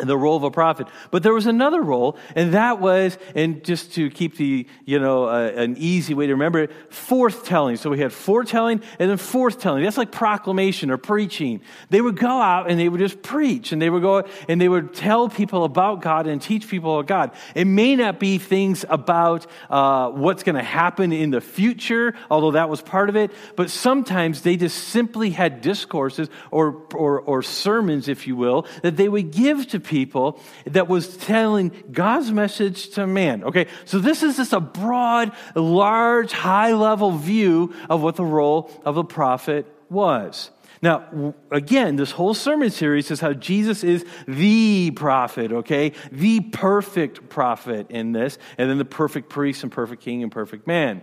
the 0.02 0.16
role 0.16 0.36
of 0.36 0.42
a 0.42 0.50
prophet. 0.50 0.88
But 1.10 1.22
there 1.22 1.32
was 1.32 1.46
another 1.46 1.80
role, 1.80 2.16
and 2.34 2.54
that 2.54 2.80
was, 2.80 3.16
and 3.34 3.62
just 3.62 3.94
to 3.94 4.10
keep 4.10 4.36
the, 4.36 4.66
you 4.84 4.98
know, 4.98 5.28
uh, 5.28 5.52
an 5.54 5.76
easy 5.78 6.14
way 6.14 6.26
to 6.26 6.32
remember 6.32 6.60
it, 6.60 6.90
forthtelling. 6.90 7.78
So 7.78 7.90
we 7.90 8.00
had 8.00 8.12
foretelling 8.12 8.82
and 8.98 9.10
then 9.10 9.18
forthtelling. 9.18 9.84
That's 9.84 9.96
like 9.96 10.10
proclamation 10.10 10.90
or 10.90 10.96
preaching. 10.96 11.60
They 11.90 12.00
would 12.00 12.16
go 12.16 12.28
out 12.28 12.68
and 12.68 12.78
they 12.80 12.88
would 12.88 13.00
just 13.00 13.22
preach, 13.22 13.70
and 13.70 13.80
they 13.80 13.88
would 13.88 14.02
go 14.02 14.26
and 14.48 14.60
they 14.60 14.68
would 14.68 14.94
tell 14.94 15.28
people 15.28 15.64
about 15.64 16.02
God 16.02 16.26
and 16.26 16.42
teach 16.42 16.68
people 16.68 16.98
about 16.98 17.06
God. 17.06 17.30
It 17.54 17.66
may 17.66 17.94
not 17.94 18.18
be 18.18 18.38
things 18.38 18.84
about 18.88 19.46
uh, 19.70 20.10
what's 20.10 20.42
going 20.42 20.56
to 20.56 20.62
happen 20.62 21.12
in 21.12 21.30
the 21.30 21.40
future, 21.40 22.14
although 22.30 22.52
that 22.52 22.68
was 22.68 22.82
part 22.82 23.08
of 23.08 23.16
it, 23.16 23.30
but 23.54 23.70
sometimes 23.70 24.42
they 24.42 24.56
just 24.56 24.88
simply 24.88 25.30
had 25.30 25.60
discourses 25.60 26.28
or, 26.50 26.82
or, 26.94 27.20
or 27.20 27.42
sermons, 27.42 28.08
if 28.08 28.26
you 28.26 28.34
will, 28.34 28.66
that 28.82 28.96
they 28.96 29.08
would 29.08 29.30
give 29.30 29.68
to 29.68 29.83
people 29.84 30.40
that 30.66 30.88
was 30.88 31.16
telling 31.16 31.70
God's 31.92 32.32
message 32.32 32.90
to 32.90 33.06
man. 33.06 33.44
Okay, 33.44 33.66
so 33.84 33.98
this 33.98 34.22
is 34.22 34.36
just 34.36 34.52
a 34.52 34.60
broad, 34.60 35.32
large, 35.54 36.32
high 36.32 36.72
level 36.72 37.12
view 37.12 37.74
of 37.88 38.02
what 38.02 38.16
the 38.16 38.24
role 38.24 38.70
of 38.84 38.96
a 38.96 39.04
prophet 39.04 39.66
was. 39.88 40.50
Now, 40.82 41.34
again, 41.50 41.96
this 41.96 42.10
whole 42.10 42.34
sermon 42.34 42.70
series 42.70 43.10
is 43.10 43.18
how 43.18 43.32
Jesus 43.32 43.82
is 43.82 44.04
the 44.28 44.90
prophet, 44.90 45.50
okay? 45.50 45.92
The 46.12 46.40
perfect 46.40 47.30
prophet 47.30 47.86
in 47.90 48.12
this, 48.12 48.36
and 48.58 48.68
then 48.68 48.76
the 48.76 48.84
perfect 48.84 49.30
priest 49.30 49.62
and 49.62 49.72
perfect 49.72 50.02
king 50.02 50.22
and 50.22 50.30
perfect 50.30 50.66
man. 50.66 51.00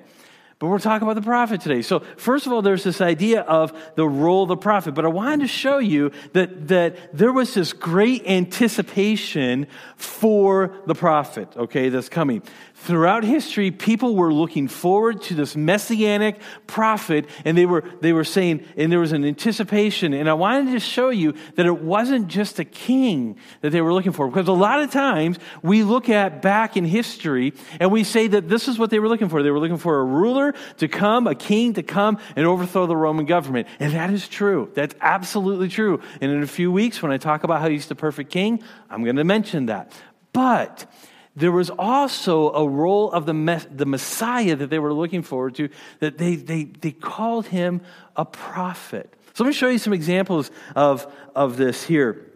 But 0.62 0.68
we're 0.68 0.78
talking 0.78 1.08
about 1.08 1.16
the 1.16 1.24
prophet 1.24 1.60
today. 1.60 1.82
So, 1.82 2.02
first 2.18 2.46
of 2.46 2.54
all, 2.54 2.62
there's 2.62 2.84
this 2.84 3.02
idea 3.02 3.42
of 3.42 3.74
the 3.96 4.08
role 4.08 4.44
of 4.44 4.50
the 4.50 4.58
prophet. 4.58 4.94
But 4.94 5.06
I 5.06 5.08
wanted 5.08 5.40
to 5.40 5.48
show 5.48 5.80
you 5.80 6.12
that, 6.34 6.68
that 6.68 7.18
there 7.18 7.34
was 7.34 7.56
this 7.56 7.74
great 7.74 8.28
anticipation 8.28 9.66
for 9.96 10.78
the 10.86 10.94
prophet, 10.94 11.48
okay, 11.58 11.90
that's 11.90 12.10
coming. 12.10 12.44
Throughout 12.84 13.24
history, 13.24 13.70
people 13.70 14.16
were 14.16 14.34
looking 14.34 14.68
forward 14.68 15.22
to 15.24 15.36
this 15.36 15.56
messianic 15.56 16.42
prophet, 16.66 17.30
and 17.46 17.56
they 17.56 17.68
were, 17.68 17.84
they 18.02 18.12
were 18.12 18.24
saying, 18.24 18.66
and 18.76 18.92
there 18.92 19.00
was 19.00 19.12
an 19.12 19.24
anticipation. 19.24 20.14
And 20.14 20.28
I 20.28 20.34
wanted 20.34 20.72
to 20.72 20.80
show 20.80 21.10
you 21.10 21.36
that 21.58 21.68
it 21.68 21.80
wasn't 21.80 22.28
just 22.28 22.58
a 22.58 22.66
king 22.66 23.38
that 23.62 23.70
they 23.70 23.82
were 23.82 23.94
looking 23.94 24.14
for. 24.14 24.28
Because 24.28 24.48
a 24.48 24.52
lot 24.52 24.82
of 24.82 24.90
times 24.90 25.38
we 25.62 25.84
look 25.84 26.10
at 26.10 26.42
back 26.42 26.76
in 26.76 26.84
history 26.84 27.54
and 27.80 27.92
we 27.92 28.04
say 28.04 28.26
that 28.26 28.50
this 28.50 28.68
is 28.68 28.80
what 28.80 28.90
they 28.90 28.98
were 28.98 29.08
looking 29.08 29.30
for. 29.30 29.44
They 29.44 29.52
were 29.52 29.60
looking 29.60 29.78
for 29.78 30.00
a 30.00 30.04
ruler 30.04 30.56
to 30.78 30.88
come, 30.88 31.28
a 31.28 31.36
king 31.36 31.74
to 31.74 31.84
come 31.84 32.18
and 32.36 32.48
overthrow 32.48 32.88
the 32.88 32.98
Roman 32.98 33.28
government. 33.28 33.68
And 33.80 33.94
that 33.94 34.10
is 34.10 34.28
true. 34.28 34.72
That's 34.74 34.96
absolutely 35.02 35.70
true. 35.70 36.02
And 36.20 36.32
in 36.32 36.42
a 36.42 36.48
few 36.48 36.72
weeks, 36.72 37.04
when 37.04 37.12
I 37.12 37.18
talk 37.18 37.44
about 37.44 37.62
how 37.62 37.70
he's 37.70 37.86
the 37.86 37.96
perfect 37.96 38.32
king, 38.32 38.64
I'm 38.90 39.04
going 39.04 39.18
to 39.18 39.24
mention 39.24 39.68
that. 39.68 39.94
But 40.34 40.92
there 41.36 41.52
was 41.52 41.70
also 41.70 42.52
a 42.52 42.68
role 42.68 43.12
of 43.12 43.26
the, 43.26 43.68
the 43.72 43.86
Messiah 43.86 44.56
that 44.56 44.70
they 44.70 44.80
were 44.80 44.94
looking 44.94 45.22
forward 45.22 45.56
to, 45.56 45.70
that 46.00 46.18
they, 46.18 46.36
they, 46.36 46.66
they 46.66 46.92
called 46.92 47.48
him 47.48 47.82
a 48.16 48.26
prophet. 48.26 49.14
So 49.34 49.44
let 49.44 49.50
me 49.50 49.54
show 49.54 49.70
you 49.70 49.78
some 49.78 49.94
examples 49.94 50.52
of, 50.76 51.12
of 51.34 51.58
this 51.58 51.84
here. 51.84 52.28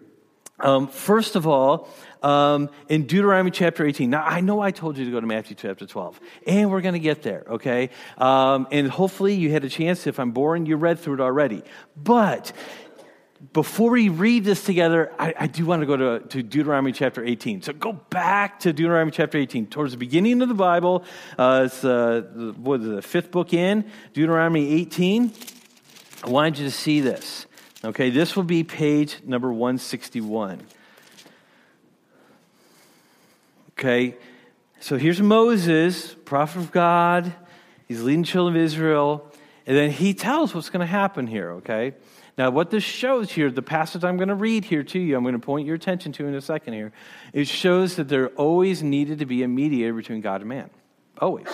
Um, 0.60 0.88
first 0.88 1.36
of 1.36 1.46
all, 1.46 1.90
um, 2.24 2.70
in 2.90 3.06
Deuteronomy 3.06 3.52
chapter 3.52 3.86
18. 3.86 4.10
Now, 4.10 4.24
I 4.24 4.42
know 4.42 4.60
I 4.60 4.72
told 4.72 4.98
you 4.98 5.06
to 5.06 5.12
go 5.12 5.20
to 5.20 5.28
Matthew 5.28 5.56
chapter 5.56 5.86
12, 5.86 6.20
and 6.48 6.72
we're 6.72 6.82
going 6.82 6.94
to 6.94 7.00
get 7.00 7.22
there, 7.22 7.46
okay? 7.48 7.92
Um, 8.18 8.68
and 8.72 8.90
hopefully 8.90 9.36
you 9.36 9.52
had 9.52 9.64
a 9.64 9.70
chance. 9.70 10.08
If 10.08 10.20
I'm 10.20 10.32
boring, 10.32 10.66
you 10.66 10.76
read 10.76 10.98
through 10.98 11.16
it 11.16 11.20
already. 11.20 11.62
But 11.96 12.52
before 13.54 13.92
we 13.92 14.10
read 14.10 14.46
this 14.46 14.64
together, 14.64 15.12
I, 15.20 15.34
I, 15.42 15.48
do 15.48 15.66
want 15.66 15.82
to 15.82 15.86
go 15.86 15.98
to, 15.98 16.28
to 16.28 16.44
Deuteronomy 16.44 16.92
chapter 16.92 17.24
18. 17.24 17.62
So 17.64 17.74
go 17.74 17.94
back 17.94 18.62
to 18.62 18.72
Deuteronomy 18.72 19.12
chapter 19.12 19.38
18, 19.38 19.68
towards 19.68 19.92
the 19.92 19.98
beginning 19.98 20.42
of 20.42 20.48
the 20.48 20.56
Bible. 20.56 21.04
Uh, 21.38 21.64
it's 21.66 21.84
uh, 21.84 22.22
what 22.58 22.82
is 22.82 22.88
it, 22.88 22.96
the 22.96 23.02
fifth 23.02 23.32
book 23.32 23.54
in, 23.54 23.90
Deuteronomy 24.14 24.72
18. 24.82 25.34
I 26.24 26.30
wanted 26.30 26.60
you 26.60 26.66
to 26.66 26.72
see 26.72 27.02
this. 27.02 27.46
Okay, 27.84 28.10
this 28.10 28.36
will 28.36 28.44
be 28.44 28.64
page 28.64 29.20
number 29.26 29.52
161. 29.52 30.62
Okay, 33.78 34.16
so 34.80 34.98
here's 34.98 35.22
Moses, 35.22 36.16
prophet 36.26 36.60
of 36.60 36.72
God. 36.72 37.34
He's 37.88 38.02
leading 38.02 38.24
children 38.24 38.56
of 38.56 38.62
Israel. 38.62 39.30
And 39.68 39.76
then 39.76 39.92
he 39.92 40.14
tells 40.14 40.54
what's 40.54 40.70
going 40.70 40.82
to 40.82 40.92
happen 40.92 41.28
here, 41.28 41.52
okay? 41.54 41.94
Now, 42.38 42.50
what 42.50 42.70
this 42.70 42.84
shows 42.84 43.32
here, 43.32 43.50
the 43.50 43.62
passage 43.62 44.04
I'm 44.04 44.18
going 44.18 44.28
to 44.30 44.36
read 44.36 44.66
here 44.66 44.84
to 44.84 45.00
you, 45.00 45.16
I'm 45.16 45.24
going 45.24 45.34
to 45.34 45.40
point 45.40 45.66
your 45.66 45.76
attention 45.76 46.12
to 46.14 46.28
in 46.28 46.36
a 46.36 46.42
second 46.42 46.74
here, 46.74 46.92
it 47.32 47.48
shows 47.48 47.96
that 47.96 48.10
there 48.10 48.28
always 48.30 48.84
needed 48.84 49.20
to 49.20 49.26
be 49.26 49.44
a 49.44 49.48
mediator 49.48 49.94
between 49.94 50.20
God 50.20 50.42
and 50.42 50.50
man. 50.50 50.70
Always. 51.20 51.48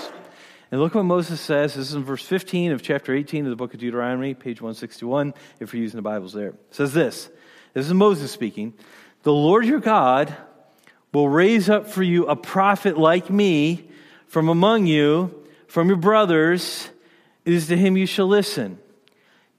And 0.71 0.81
look 0.81 0.95
what 0.95 1.03
Moses 1.03 1.39
says. 1.39 1.75
This 1.75 1.89
is 1.89 1.93
in 1.93 2.03
verse 2.03 2.25
15 2.25 2.71
of 2.71 2.81
chapter 2.81 3.13
18 3.13 3.45
of 3.45 3.51
the 3.51 3.55
book 3.55 3.73
of 3.75 3.79
Deuteronomy, 3.79 4.33
page 4.33 4.59
161, 4.59 5.35
if 5.59 5.73
you're 5.73 5.83
using 5.83 5.97
the 5.97 6.01
Bibles 6.01 6.33
there. 6.33 6.49
It 6.49 6.55
says 6.71 6.93
this 6.93 7.29
This 7.73 7.85
is 7.85 7.93
Moses 7.93 8.31
speaking. 8.31 8.73
The 9.21 9.33
Lord 9.33 9.65
your 9.65 9.79
God 9.79 10.35
will 11.13 11.29
raise 11.29 11.69
up 11.69 11.89
for 11.89 12.01
you 12.01 12.25
a 12.25 12.35
prophet 12.35 12.97
like 12.97 13.29
me 13.29 13.87
from 14.27 14.49
among 14.49 14.87
you, 14.87 15.45
from 15.67 15.89
your 15.89 15.97
brothers. 15.97 16.89
It 17.45 17.53
is 17.53 17.67
to 17.67 17.77
him 17.77 17.97
you 17.97 18.07
shall 18.07 18.27
listen. 18.27 18.79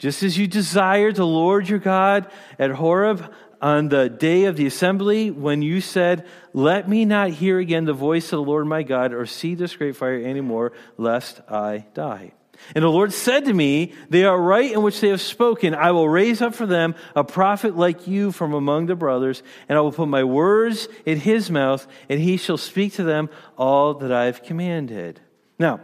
Just 0.02 0.24
as 0.24 0.36
you 0.36 0.48
desired 0.48 1.14
the 1.14 1.24
Lord 1.24 1.68
your 1.68 1.78
God 1.78 2.28
at 2.58 2.72
Horeb 2.72 3.32
on 3.60 3.88
the 3.88 4.08
day 4.08 4.46
of 4.46 4.56
the 4.56 4.66
assembly, 4.66 5.30
when 5.30 5.62
you 5.62 5.80
said, 5.80 6.26
Let 6.52 6.88
me 6.88 7.04
not 7.04 7.30
hear 7.30 7.60
again 7.60 7.84
the 7.84 7.92
voice 7.92 8.24
of 8.32 8.38
the 8.38 8.42
Lord 8.42 8.66
my 8.66 8.82
God 8.82 9.12
or 9.12 9.26
see 9.26 9.54
this 9.54 9.76
great 9.76 9.94
fire 9.94 10.18
anymore, 10.20 10.72
lest 10.98 11.40
I 11.48 11.86
die. 11.94 12.32
And 12.74 12.82
the 12.82 12.88
Lord 12.88 13.12
said 13.12 13.44
to 13.44 13.54
me, 13.54 13.92
They 14.10 14.24
are 14.24 14.36
right 14.36 14.72
in 14.72 14.82
which 14.82 15.00
they 15.00 15.10
have 15.10 15.20
spoken. 15.20 15.72
I 15.72 15.92
will 15.92 16.08
raise 16.08 16.42
up 16.42 16.56
for 16.56 16.66
them 16.66 16.96
a 17.14 17.22
prophet 17.22 17.76
like 17.76 18.08
you 18.08 18.32
from 18.32 18.54
among 18.54 18.86
the 18.86 18.96
brothers, 18.96 19.44
and 19.68 19.78
I 19.78 19.82
will 19.82 19.92
put 19.92 20.08
my 20.08 20.24
words 20.24 20.88
in 21.06 21.20
his 21.20 21.48
mouth, 21.48 21.86
and 22.08 22.18
he 22.18 22.38
shall 22.38 22.58
speak 22.58 22.94
to 22.94 23.04
them 23.04 23.30
all 23.56 23.94
that 23.94 24.10
I 24.10 24.24
have 24.24 24.42
commanded. 24.42 25.20
Now, 25.60 25.78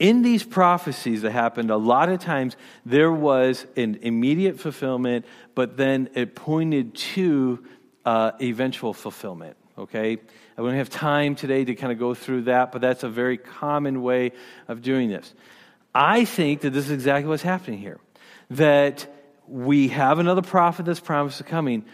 in 0.00 0.22
these 0.22 0.42
prophecies 0.42 1.22
that 1.22 1.30
happened, 1.30 1.70
a 1.70 1.76
lot 1.76 2.08
of 2.08 2.18
times 2.18 2.56
there 2.86 3.12
was 3.12 3.66
an 3.76 3.98
immediate 4.00 4.58
fulfillment, 4.58 5.26
but 5.54 5.76
then 5.76 6.08
it 6.14 6.34
pointed 6.34 6.94
to 6.94 7.62
uh, 8.06 8.32
eventual 8.40 8.94
fulfillment. 8.94 9.56
Okay? 9.78 10.16
I 10.56 10.62
won't 10.62 10.76
have 10.76 10.88
time 10.88 11.34
today 11.36 11.64
to 11.64 11.74
kind 11.74 11.92
of 11.92 11.98
go 11.98 12.14
through 12.14 12.42
that, 12.42 12.72
but 12.72 12.80
that's 12.80 13.02
a 13.02 13.10
very 13.10 13.36
common 13.36 14.02
way 14.02 14.32
of 14.68 14.80
doing 14.80 15.10
this. 15.10 15.32
I 15.94 16.24
think 16.24 16.62
that 16.62 16.70
this 16.70 16.86
is 16.86 16.92
exactly 16.92 17.28
what's 17.28 17.42
happening 17.42 17.78
here. 17.78 17.98
That 18.50 19.06
we 19.46 19.88
have 19.88 20.18
another 20.18 20.42
prophet 20.42 20.86
that's 20.86 21.00
promised 21.00 21.38
to 21.38 21.44
coming, 21.44 21.84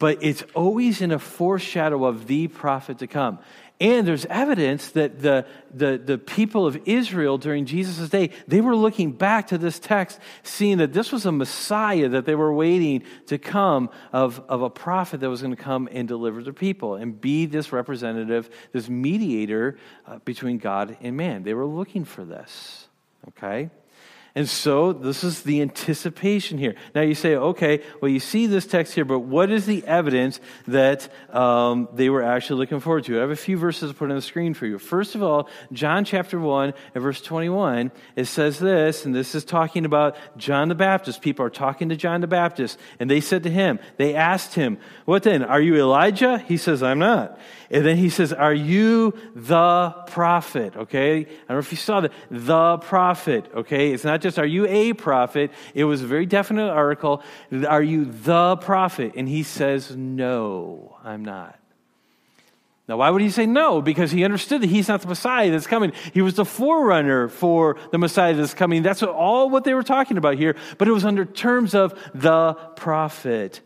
but 0.00 0.18
it's 0.22 0.42
always 0.54 1.02
in 1.02 1.12
a 1.12 1.18
foreshadow 1.18 2.06
of 2.06 2.26
the 2.26 2.48
prophet 2.48 2.98
to 2.98 3.06
come. 3.06 3.38
And 3.78 4.06
there's 4.06 4.26
evidence 4.26 4.90
that 4.90 5.20
the, 5.20 5.46
the, 5.72 6.00
the 6.02 6.18
people 6.18 6.66
of 6.66 6.76
Israel 6.86 7.38
during 7.38 7.64
Jesus' 7.64 8.08
day, 8.08 8.30
they 8.48 8.60
were 8.60 8.74
looking 8.74 9.12
back 9.12 9.48
to 9.48 9.58
this 9.58 9.78
text, 9.78 10.18
seeing 10.42 10.78
that 10.78 10.92
this 10.92 11.12
was 11.12 11.24
a 11.26 11.32
Messiah 11.32 12.08
that 12.10 12.24
they 12.24 12.34
were 12.34 12.52
waiting 12.52 13.04
to 13.26 13.38
come 13.38 13.90
of, 14.12 14.42
of 14.48 14.62
a 14.62 14.70
prophet 14.70 15.20
that 15.20 15.30
was 15.30 15.42
going 15.42 15.54
to 15.54 15.62
come 15.62 15.88
and 15.92 16.08
deliver 16.08 16.42
the 16.42 16.52
people 16.52 16.94
and 16.94 17.20
be 17.20 17.46
this 17.46 17.72
representative, 17.72 18.50
this 18.72 18.88
mediator 18.88 19.78
uh, 20.06 20.18
between 20.20 20.58
God 20.58 20.96
and 21.02 21.16
man. 21.16 21.42
They 21.42 21.54
were 21.54 21.66
looking 21.66 22.04
for 22.04 22.24
this. 22.24 22.88
Okay? 23.28 23.70
And 24.34 24.48
so 24.48 24.92
this 24.92 25.24
is 25.24 25.42
the 25.42 25.60
anticipation 25.60 26.56
here. 26.56 26.76
Now 26.94 27.00
you 27.00 27.14
say, 27.14 27.34
okay, 27.34 27.82
well, 28.00 28.10
you 28.10 28.20
see 28.20 28.46
this 28.46 28.66
text 28.66 28.94
here, 28.94 29.04
but 29.04 29.20
what 29.20 29.50
is 29.50 29.66
the 29.66 29.84
evidence 29.86 30.40
that 30.68 31.08
um, 31.34 31.88
they 31.92 32.10
were 32.10 32.22
actually 32.22 32.60
looking 32.60 32.78
forward 32.78 33.04
to? 33.04 33.18
I 33.18 33.22
have 33.22 33.30
a 33.30 33.36
few 33.36 33.56
verses 33.56 33.90
to 33.90 33.96
put 33.96 34.08
on 34.08 34.16
the 34.16 34.22
screen 34.22 34.54
for 34.54 34.66
you. 34.66 34.78
First 34.78 35.16
of 35.16 35.22
all, 35.22 35.48
John 35.72 36.04
chapter 36.04 36.38
1 36.38 36.74
and 36.94 37.02
verse 37.02 37.20
21, 37.20 37.90
it 38.14 38.26
says 38.26 38.58
this, 38.60 39.04
and 39.04 39.14
this 39.14 39.34
is 39.34 39.44
talking 39.44 39.84
about 39.84 40.16
John 40.36 40.68
the 40.68 40.74
Baptist. 40.76 41.22
People 41.22 41.44
are 41.44 41.50
talking 41.50 41.88
to 41.88 41.96
John 41.96 42.20
the 42.20 42.28
Baptist, 42.28 42.78
and 43.00 43.10
they 43.10 43.20
said 43.20 43.42
to 43.42 43.50
him, 43.50 43.80
they 43.96 44.14
asked 44.14 44.54
him, 44.54 44.78
what 45.06 45.24
then? 45.24 45.42
Are 45.42 45.60
you 45.60 45.76
Elijah? 45.76 46.38
He 46.38 46.56
says, 46.56 46.82
I'm 46.82 47.00
not. 47.00 47.38
And 47.70 47.86
then 47.86 47.96
he 47.96 48.10
says, 48.10 48.32
Are 48.32 48.52
you 48.52 49.14
the 49.34 49.90
prophet? 50.08 50.76
Okay? 50.76 51.18
I 51.18 51.22
don't 51.22 51.48
know 51.48 51.58
if 51.58 51.70
you 51.70 51.78
saw 51.78 52.00
that. 52.00 52.12
The 52.30 52.78
prophet. 52.78 53.46
Okay? 53.54 53.92
It's 53.92 54.04
not 54.04 54.20
just, 54.20 54.38
Are 54.38 54.46
you 54.46 54.66
a 54.66 54.92
prophet? 54.92 55.52
It 55.74 55.84
was 55.84 56.02
a 56.02 56.06
very 56.06 56.26
definite 56.26 56.68
article. 56.68 57.22
Are 57.68 57.82
you 57.82 58.06
the 58.06 58.56
prophet? 58.56 59.12
And 59.14 59.28
he 59.28 59.44
says, 59.44 59.96
No, 59.96 60.96
I'm 61.04 61.24
not. 61.24 61.56
Now, 62.88 62.96
why 62.96 63.08
would 63.08 63.22
he 63.22 63.30
say 63.30 63.46
no? 63.46 63.80
Because 63.80 64.10
he 64.10 64.24
understood 64.24 64.62
that 64.62 64.66
he's 64.66 64.88
not 64.88 65.00
the 65.00 65.06
Messiah 65.06 65.52
that's 65.52 65.68
coming. 65.68 65.92
He 66.12 66.22
was 66.22 66.34
the 66.34 66.44
forerunner 66.44 67.28
for 67.28 67.76
the 67.92 67.98
Messiah 67.98 68.34
that's 68.34 68.52
coming. 68.52 68.82
That's 68.82 69.04
all 69.04 69.48
what 69.48 69.62
they 69.62 69.74
were 69.74 69.84
talking 69.84 70.16
about 70.16 70.34
here. 70.38 70.56
But 70.76 70.88
it 70.88 70.90
was 70.90 71.04
under 71.04 71.24
terms 71.24 71.76
of 71.76 71.96
the 72.14 72.54
prophet. 72.74 73.60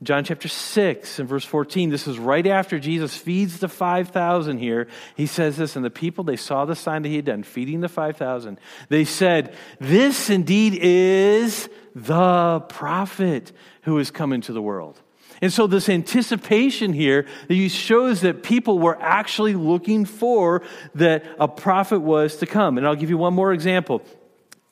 John 0.00 0.22
chapter 0.22 0.46
6 0.46 1.18
and 1.18 1.28
verse 1.28 1.44
14, 1.44 1.90
this 1.90 2.06
is 2.06 2.18
right 2.18 2.46
after 2.46 2.78
Jesus 2.78 3.16
feeds 3.16 3.58
the 3.58 3.68
5,000 3.68 4.58
here. 4.58 4.86
He 5.16 5.26
says 5.26 5.56
this, 5.56 5.74
and 5.74 5.84
the 5.84 5.90
people, 5.90 6.22
they 6.22 6.36
saw 6.36 6.64
the 6.64 6.76
sign 6.76 7.02
that 7.02 7.08
he 7.08 7.16
had 7.16 7.24
done, 7.24 7.42
feeding 7.42 7.80
the 7.80 7.88
5,000. 7.88 8.60
They 8.88 9.04
said, 9.04 9.54
This 9.80 10.30
indeed 10.30 10.78
is 10.80 11.68
the 11.96 12.60
prophet 12.68 13.50
who 13.82 13.98
is 13.98 14.12
come 14.12 14.32
into 14.32 14.52
the 14.52 14.62
world. 14.62 15.00
And 15.42 15.52
so 15.52 15.66
this 15.66 15.88
anticipation 15.88 16.92
here 16.92 17.26
shows 17.68 18.20
that 18.20 18.42
people 18.42 18.78
were 18.78 19.00
actually 19.00 19.54
looking 19.54 20.04
for 20.04 20.62
that 20.94 21.24
a 21.40 21.48
prophet 21.48 22.00
was 22.00 22.36
to 22.36 22.46
come. 22.46 22.78
And 22.78 22.86
I'll 22.86 22.96
give 22.96 23.10
you 23.10 23.18
one 23.18 23.34
more 23.34 23.52
example. 23.52 24.02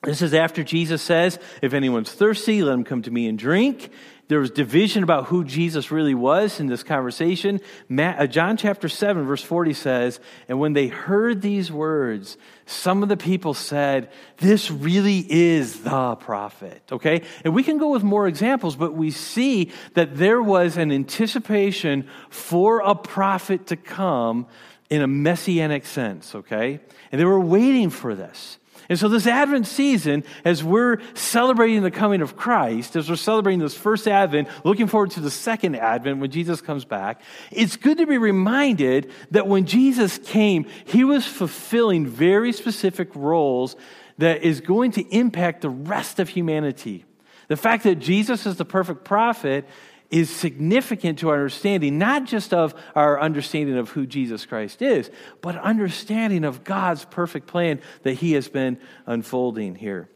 This 0.02 0.23
is 0.23 0.35
after 0.35 0.62
Jesus 0.62 1.02
says, 1.02 1.38
If 1.62 1.73
anyone's 1.73 2.12
thirsty, 2.12 2.62
let 2.62 2.75
him 2.75 2.85
come 2.85 3.02
to 3.02 3.11
me 3.11 3.26
and 3.26 3.38
drink. 3.38 3.90
There 4.28 4.40
was 4.40 4.50
division 4.50 5.04
about 5.04 5.26
who 5.26 5.45
Jesus 5.45 5.92
really 5.92 6.14
was 6.14 6.59
in 6.59 6.66
this 6.66 6.83
conversation. 6.83 7.61
Uh, 7.97 8.26
John 8.26 8.56
chapter 8.56 8.88
7, 8.88 9.25
verse 9.25 9.42
40 9.42 9.73
says, 9.73 10.18
And 10.49 10.59
when 10.59 10.73
they 10.73 10.88
heard 10.88 11.42
these 11.42 11.71
words, 11.71 12.37
some 12.64 13.04
of 13.04 13.09
the 13.09 13.16
people 13.16 13.54
said, 13.54 14.11
This 14.38 14.68
really 14.68 15.25
is 15.28 15.80
the 15.80 16.16
prophet. 16.16 16.83
Okay? 16.90 17.23
And 17.45 17.54
we 17.54 17.62
can 17.62 17.78
go 17.78 17.90
with 17.90 18.02
more 18.02 18.26
examples, 18.26 18.75
but 18.75 18.95
we 18.95 19.12
see 19.12 19.71
that 19.95 20.16
there 20.16 20.42
was 20.42 20.76
an 20.76 20.90
anticipation 20.90 22.09
for 22.28 22.80
a 22.80 22.97
prophet 22.97 23.68
to 23.68 23.76
come 23.76 24.49
in 24.90 25.02
a 25.02 25.06
messianic 25.06 25.87
sense. 25.87 26.35
Okay? 26.35 26.80
And 27.12 27.21
they 27.21 27.25
were 27.25 27.40
waiting 27.40 27.90
for 27.90 28.16
this. 28.16 28.59
And 28.88 28.98
so, 28.98 29.08
this 29.08 29.26
Advent 29.26 29.66
season, 29.66 30.24
as 30.44 30.62
we're 30.62 30.98
celebrating 31.14 31.82
the 31.82 31.90
coming 31.90 32.20
of 32.20 32.36
Christ, 32.36 32.96
as 32.96 33.10
we're 33.10 33.16
celebrating 33.16 33.60
this 33.60 33.76
first 33.76 34.06
Advent, 34.06 34.48
looking 34.64 34.86
forward 34.86 35.10
to 35.12 35.20
the 35.20 35.30
second 35.30 35.76
Advent 35.76 36.20
when 36.20 36.30
Jesus 36.30 36.60
comes 36.60 36.84
back, 36.84 37.20
it's 37.50 37.76
good 37.76 37.98
to 37.98 38.06
be 38.06 38.18
reminded 38.18 39.10
that 39.32 39.48
when 39.48 39.66
Jesus 39.66 40.18
came, 40.18 40.66
he 40.84 41.04
was 41.04 41.26
fulfilling 41.26 42.06
very 42.06 42.52
specific 42.52 43.08
roles 43.14 43.76
that 44.18 44.42
is 44.42 44.60
going 44.60 44.92
to 44.92 45.02
impact 45.14 45.62
the 45.62 45.70
rest 45.70 46.18
of 46.18 46.28
humanity. 46.28 47.04
The 47.48 47.56
fact 47.56 47.84
that 47.84 47.96
Jesus 47.96 48.46
is 48.46 48.56
the 48.56 48.64
perfect 48.64 49.04
prophet 49.04 49.66
is 50.10 50.30
significant 50.30 51.18
to 51.20 51.28
our 51.28 51.36
understanding, 51.36 51.98
not 51.98 52.25
just 52.25 52.54
of 52.54 52.75
our 52.94 53.20
understanding 53.20 53.76
of 53.76 53.90
who 53.90 54.06
Jesus 54.06 54.46
Christ 54.46 54.82
is, 54.82 55.10
but 55.40 55.56
understanding 55.56 56.45
of 56.45 56.64
God's 56.64 57.04
perfect 57.04 57.47
plan 57.47 57.80
that 58.02 58.14
He 58.14 58.32
has 58.32 58.49
been 58.49 58.78
unfolding 59.06 59.75
here. 59.75 60.08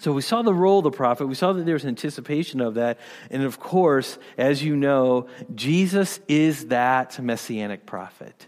So 0.00 0.12
we 0.12 0.22
saw 0.22 0.40
the 0.40 0.54
role 0.54 0.78
of 0.78 0.84
the 0.84 0.90
prophet. 0.90 1.26
We 1.26 1.34
saw 1.34 1.52
that 1.52 1.66
there's 1.66 1.84
anticipation 1.84 2.62
of 2.62 2.74
that. 2.74 2.98
And 3.30 3.42
of 3.42 3.60
course, 3.60 4.18
as 4.38 4.62
you 4.62 4.74
know, 4.74 5.26
Jesus 5.54 6.18
is 6.28 6.68
that 6.68 7.22
messianic 7.22 7.84
prophet. 7.84 8.46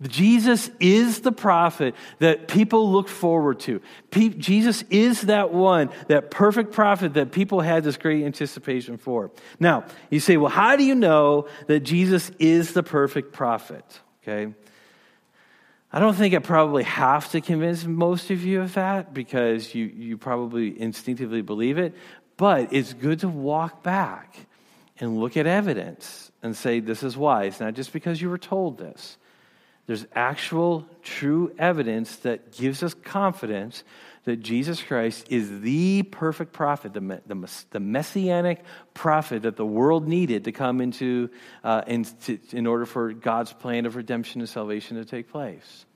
Jesus 0.00 0.70
is 0.78 1.22
the 1.22 1.32
prophet 1.32 1.94
that 2.20 2.46
people 2.46 2.92
look 2.92 3.08
forward 3.08 3.58
to. 3.60 3.80
Pe- 4.12 4.28
Jesus 4.28 4.84
is 4.90 5.22
that 5.22 5.52
one, 5.52 5.90
that 6.06 6.30
perfect 6.30 6.72
prophet 6.72 7.14
that 7.14 7.32
people 7.32 7.60
had 7.60 7.82
this 7.82 7.96
great 7.96 8.24
anticipation 8.24 8.96
for. 8.96 9.32
Now, 9.58 9.86
you 10.08 10.20
say, 10.20 10.36
well, 10.36 10.50
how 10.50 10.76
do 10.76 10.84
you 10.84 10.94
know 10.94 11.48
that 11.66 11.80
Jesus 11.80 12.30
is 12.38 12.74
the 12.74 12.84
perfect 12.84 13.32
prophet? 13.32 14.00
Okay. 14.22 14.54
I 15.92 15.98
don't 15.98 16.14
think 16.14 16.34
I 16.34 16.38
probably 16.38 16.84
have 16.84 17.30
to 17.32 17.40
convince 17.40 17.84
most 17.84 18.30
of 18.30 18.44
you 18.44 18.60
of 18.60 18.74
that 18.74 19.12
because 19.12 19.74
you, 19.74 19.86
you 19.86 20.16
probably 20.16 20.80
instinctively 20.80 21.42
believe 21.42 21.78
it. 21.78 21.96
But 22.36 22.72
it's 22.72 22.92
good 22.92 23.20
to 23.20 23.28
walk 23.28 23.82
back 23.82 24.36
and 25.00 25.18
look 25.18 25.36
at 25.36 25.46
evidence 25.46 26.30
and 26.40 26.56
say, 26.56 26.78
this 26.78 27.02
is 27.02 27.16
why. 27.16 27.44
It's 27.44 27.58
not 27.58 27.74
just 27.74 27.92
because 27.92 28.22
you 28.22 28.30
were 28.30 28.38
told 28.38 28.78
this. 28.78 29.17
There's 29.88 30.06
actual, 30.14 30.84
true 31.02 31.54
evidence 31.58 32.16
that 32.16 32.52
gives 32.52 32.82
us 32.82 32.92
confidence 32.92 33.84
that 34.24 34.36
Jesus 34.36 34.82
Christ 34.82 35.28
is 35.30 35.62
the 35.62 36.02
perfect 36.02 36.52
prophet, 36.52 36.92
the, 36.92 37.22
the, 37.26 37.50
the 37.70 37.80
messianic 37.80 38.62
prophet 38.92 39.44
that 39.44 39.56
the 39.56 39.64
world 39.64 40.06
needed 40.06 40.44
to 40.44 40.52
come 40.52 40.82
into 40.82 41.30
uh, 41.64 41.84
in, 41.86 42.04
to, 42.04 42.38
in 42.52 42.66
order 42.66 42.84
for 42.84 43.14
God's 43.14 43.54
plan 43.54 43.86
of 43.86 43.96
redemption 43.96 44.42
and 44.42 44.48
salvation 44.50 44.98
to 44.98 45.06
take 45.06 45.30
place. 45.30 45.86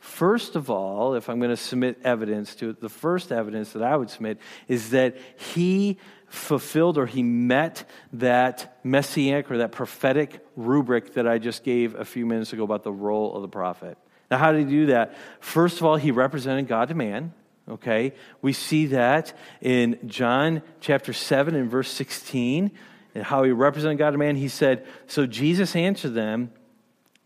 First 0.00 0.56
of 0.56 0.70
all, 0.70 1.14
if 1.14 1.28
I'm 1.28 1.38
going 1.38 1.50
to 1.50 1.58
submit 1.58 1.98
evidence 2.04 2.54
to 2.54 2.70
it, 2.70 2.80
the 2.80 2.88
first 2.88 3.32
evidence 3.32 3.72
that 3.72 3.82
I 3.82 3.96
would 3.96 4.08
submit 4.08 4.38
is 4.66 4.90
that 4.90 5.18
he 5.36 5.98
fulfilled 6.28 6.98
or 6.98 7.06
he 7.06 7.22
met 7.22 7.88
that 8.14 8.78
messianic 8.82 9.50
or 9.50 9.58
that 9.58 9.72
prophetic 9.72 10.44
rubric 10.56 11.14
that 11.14 11.26
I 11.26 11.38
just 11.38 11.64
gave 11.64 11.94
a 11.94 12.04
few 12.04 12.26
minutes 12.26 12.52
ago 12.52 12.64
about 12.64 12.82
the 12.82 12.92
role 12.92 13.34
of 13.34 13.42
the 13.42 13.48
prophet. 13.48 13.96
Now, 14.30 14.38
how 14.38 14.52
did 14.52 14.66
he 14.66 14.70
do 14.70 14.86
that? 14.86 15.16
First 15.40 15.78
of 15.78 15.84
all, 15.84 15.96
he 15.96 16.10
represented 16.10 16.66
God 16.66 16.88
to 16.88 16.94
man. 16.94 17.32
Okay? 17.68 18.12
We 18.42 18.52
see 18.52 18.86
that 18.86 19.36
in 19.60 19.98
John 20.06 20.62
chapter 20.80 21.12
7 21.12 21.54
and 21.54 21.70
verse 21.70 21.90
16, 21.90 22.70
and 23.14 23.24
how 23.24 23.44
he 23.44 23.50
represented 23.50 23.98
God 23.98 24.10
to 24.10 24.18
man. 24.18 24.36
He 24.36 24.48
said, 24.48 24.86
So 25.06 25.26
Jesus 25.26 25.74
answered 25.74 26.14
them, 26.14 26.50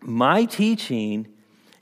My 0.01 0.45
teaching 0.45 1.29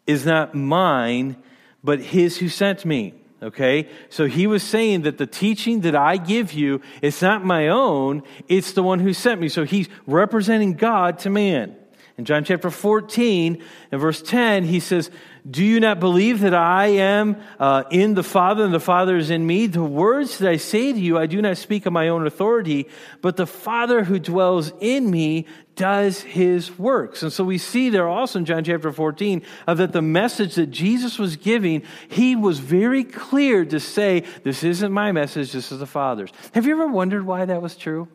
is 0.06 0.24
not 0.24 0.54
mine, 0.54 1.36
but 1.84 2.00
his 2.00 2.38
who 2.38 2.48
sent 2.48 2.84
me. 2.84 3.14
Okay? 3.42 3.88
So 4.08 4.26
he 4.26 4.46
was 4.46 4.62
saying 4.62 5.02
that 5.02 5.18
the 5.18 5.26
teaching 5.26 5.82
that 5.82 5.94
I 5.94 6.16
give 6.16 6.52
you, 6.52 6.80
it's 7.02 7.22
not 7.22 7.44
my 7.44 7.68
own, 7.68 8.22
it's 8.48 8.72
the 8.72 8.82
one 8.82 8.98
who 8.98 9.12
sent 9.12 9.40
me. 9.40 9.48
So 9.48 9.64
he's 9.64 9.88
representing 10.06 10.74
God 10.74 11.20
to 11.20 11.30
man. 11.30 11.76
In 12.16 12.24
John 12.24 12.42
chapter 12.42 12.68
14 12.68 13.62
and 13.92 14.00
verse 14.00 14.20
10, 14.22 14.64
he 14.64 14.80
says, 14.80 15.08
Do 15.48 15.64
you 15.64 15.80
not 15.80 16.00
believe 16.00 16.40
that 16.40 16.54
I 16.54 16.86
am 16.86 17.40
uh, 17.58 17.84
in 17.90 18.14
the 18.14 18.22
Father 18.22 18.64
and 18.64 18.72
the 18.72 18.80
Father 18.80 19.16
is 19.16 19.30
in 19.30 19.46
me? 19.46 19.66
The 19.66 19.82
words 19.82 20.38
that 20.38 20.48
I 20.48 20.56
say 20.56 20.92
to 20.92 20.98
you, 20.98 21.18
I 21.18 21.26
do 21.26 21.42
not 21.42 21.56
speak 21.56 21.86
of 21.86 21.92
my 21.92 22.08
own 22.08 22.26
authority, 22.26 22.88
but 23.20 23.36
the 23.36 23.46
Father 23.46 24.04
who 24.04 24.18
dwells 24.18 24.72
in 24.80 25.10
me 25.10 25.46
does 25.76 26.20
his 26.20 26.76
works. 26.76 27.22
And 27.22 27.32
so 27.32 27.44
we 27.44 27.56
see 27.56 27.88
there 27.88 28.08
also 28.08 28.40
in 28.40 28.44
John 28.44 28.64
chapter 28.64 28.92
14 28.92 29.42
uh, 29.66 29.74
that 29.74 29.92
the 29.92 30.02
message 30.02 30.56
that 30.56 30.66
Jesus 30.66 31.18
was 31.18 31.36
giving, 31.36 31.84
he 32.08 32.34
was 32.34 32.58
very 32.58 33.04
clear 33.04 33.64
to 33.64 33.78
say, 33.78 34.24
This 34.42 34.64
isn't 34.64 34.92
my 34.92 35.12
message, 35.12 35.52
this 35.52 35.70
is 35.70 35.78
the 35.78 35.86
Father's. 35.86 36.30
Have 36.52 36.66
you 36.66 36.72
ever 36.72 36.88
wondered 36.88 37.24
why 37.24 37.44
that 37.44 37.62
was 37.62 37.76
true? 37.76 38.08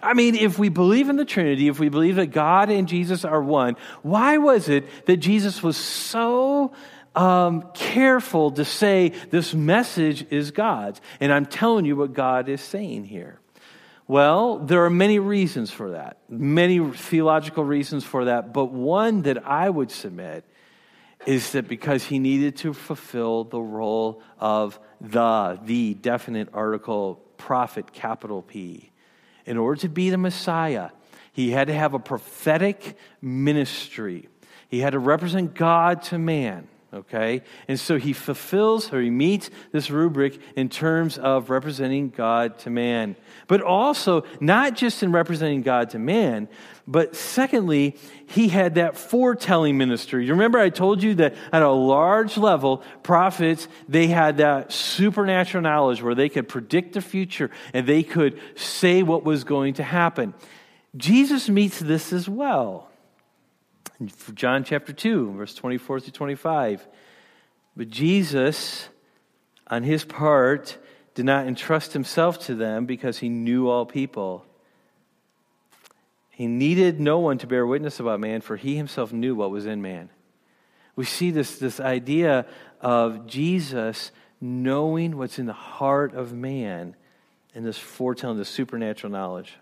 I 0.00 0.14
mean, 0.14 0.34
if 0.34 0.58
we 0.58 0.68
believe 0.68 1.08
in 1.08 1.16
the 1.16 1.24
Trinity, 1.24 1.68
if 1.68 1.78
we 1.78 1.88
believe 1.88 2.16
that 2.16 2.28
God 2.28 2.70
and 2.70 2.88
Jesus 2.88 3.24
are 3.24 3.42
one, 3.42 3.76
why 4.02 4.38
was 4.38 4.68
it 4.68 5.06
that 5.06 5.18
Jesus 5.18 5.62
was 5.62 5.76
so 5.76 6.72
um, 7.14 7.70
careful 7.74 8.50
to 8.52 8.64
say 8.64 9.10
this 9.30 9.54
message 9.54 10.26
is 10.30 10.50
God's? 10.50 11.00
And 11.20 11.32
I'm 11.32 11.46
telling 11.46 11.84
you 11.84 11.96
what 11.96 12.14
God 12.14 12.48
is 12.48 12.60
saying 12.60 13.04
here. 13.04 13.38
Well, 14.08 14.58
there 14.58 14.84
are 14.84 14.90
many 14.90 15.18
reasons 15.18 15.70
for 15.70 15.92
that, 15.92 16.18
many 16.28 16.80
theological 16.90 17.64
reasons 17.64 18.04
for 18.04 18.26
that, 18.26 18.52
but 18.52 18.66
one 18.66 19.22
that 19.22 19.46
I 19.46 19.70
would 19.70 19.90
submit 19.90 20.44
is 21.24 21.52
that 21.52 21.68
because 21.68 22.04
he 22.04 22.18
needed 22.18 22.56
to 22.56 22.74
fulfill 22.74 23.44
the 23.44 23.60
role 23.60 24.22
of 24.38 24.78
the, 25.00 25.58
the 25.64 25.94
definite 25.94 26.48
article 26.52 27.22
prophet, 27.36 27.92
capital 27.92 28.42
P. 28.42 28.91
In 29.46 29.56
order 29.56 29.80
to 29.82 29.88
be 29.88 30.10
the 30.10 30.18
Messiah, 30.18 30.90
he 31.32 31.50
had 31.50 31.68
to 31.68 31.74
have 31.74 31.94
a 31.94 31.98
prophetic 31.98 32.96
ministry. 33.20 34.28
He 34.68 34.80
had 34.80 34.90
to 34.90 34.98
represent 34.98 35.54
God 35.54 36.02
to 36.04 36.18
man 36.18 36.68
okay? 36.92 37.42
And 37.68 37.80
so 37.80 37.98
he 37.98 38.12
fulfills 38.12 38.92
or 38.92 39.00
he 39.00 39.10
meets 39.10 39.50
this 39.72 39.90
rubric 39.90 40.38
in 40.56 40.68
terms 40.68 41.18
of 41.18 41.50
representing 41.50 42.10
God 42.10 42.58
to 42.60 42.70
man. 42.70 43.16
But 43.48 43.62
also, 43.62 44.24
not 44.40 44.76
just 44.76 45.02
in 45.02 45.12
representing 45.12 45.62
God 45.62 45.90
to 45.90 45.98
man, 45.98 46.48
but 46.86 47.14
secondly, 47.16 47.96
he 48.26 48.48
had 48.48 48.74
that 48.74 48.96
foretelling 48.96 49.78
ministry. 49.78 50.26
You 50.26 50.32
remember 50.32 50.58
I 50.58 50.68
told 50.68 51.02
you 51.02 51.14
that 51.16 51.34
at 51.52 51.62
a 51.62 51.70
large 51.70 52.36
level, 52.36 52.82
prophets, 53.02 53.68
they 53.88 54.08
had 54.08 54.38
that 54.38 54.72
supernatural 54.72 55.62
knowledge 55.62 56.02
where 56.02 56.14
they 56.14 56.28
could 56.28 56.48
predict 56.48 56.92
the 56.94 57.00
future 57.00 57.50
and 57.72 57.86
they 57.86 58.02
could 58.02 58.38
say 58.56 59.02
what 59.02 59.24
was 59.24 59.44
going 59.44 59.74
to 59.74 59.82
happen. 59.82 60.34
Jesus 60.96 61.48
meets 61.48 61.78
this 61.78 62.12
as 62.12 62.28
well. 62.28 62.91
John 64.34 64.64
chapter 64.64 64.92
2, 64.92 65.32
verse 65.32 65.54
24 65.54 66.00
through 66.00 66.12
25. 66.12 66.86
But 67.76 67.88
Jesus, 67.88 68.88
on 69.66 69.82
his 69.82 70.04
part, 70.04 70.78
did 71.14 71.24
not 71.24 71.46
entrust 71.46 71.92
himself 71.92 72.38
to 72.46 72.54
them 72.54 72.86
because 72.86 73.18
he 73.18 73.28
knew 73.28 73.68
all 73.68 73.86
people. 73.86 74.44
He 76.30 76.46
needed 76.46 77.00
no 77.00 77.18
one 77.18 77.38
to 77.38 77.46
bear 77.46 77.66
witness 77.66 78.00
about 78.00 78.20
man, 78.20 78.40
for 78.40 78.56
he 78.56 78.76
himself 78.76 79.12
knew 79.12 79.34
what 79.34 79.50
was 79.50 79.66
in 79.66 79.82
man. 79.82 80.10
We 80.96 81.04
see 81.04 81.30
this, 81.30 81.58
this 81.58 81.80
idea 81.80 82.46
of 82.80 83.26
Jesus 83.26 84.10
knowing 84.40 85.16
what's 85.16 85.38
in 85.38 85.46
the 85.46 85.52
heart 85.52 86.14
of 86.14 86.32
man 86.32 86.96
and 87.54 87.64
this 87.64 87.78
foretelling, 87.78 88.38
the 88.38 88.44
supernatural 88.44 89.12
knowledge 89.12 89.54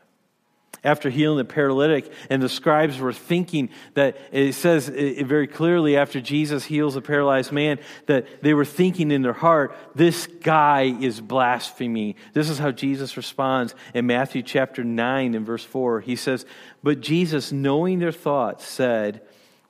after 0.83 1.11
healing 1.11 1.38
the 1.38 1.44
paralytic, 1.44 2.11
and 2.30 2.42
the 2.42 2.48
scribes 2.48 2.98
were 2.98 3.12
thinking 3.12 3.68
that 3.94 4.16
it 4.33 4.54
says 4.54 4.88
it 4.88 5.26
very 5.26 5.46
clearly 5.46 5.96
after 5.96 6.20
Jesus 6.20 6.64
heals 6.64 6.94
the 6.94 7.02
paralyzed 7.02 7.52
man 7.52 7.78
that 8.06 8.42
they 8.42 8.54
were 8.54 8.64
thinking 8.64 9.11
in 9.11 9.22
their 9.22 9.35
heart, 9.35 9.76
this 9.94 10.26
guy 10.26 10.85
is 10.85 11.20
blaspheming. 11.20 12.14
This 12.33 12.48
is 12.48 12.59
how 12.59 12.70
Jesus 12.70 13.16
responds 13.16 13.74
in 13.92 14.06
Matthew 14.06 14.42
chapter 14.42 14.83
9 14.83 15.35
and 15.35 15.44
verse 15.44 15.64
4. 15.64 16.00
He 16.00 16.16
says, 16.16 16.46
But 16.83 17.00
Jesus, 17.00 17.52
knowing 17.52 17.98
their 17.98 18.12
thoughts, 18.12 18.66
said, 18.66 19.20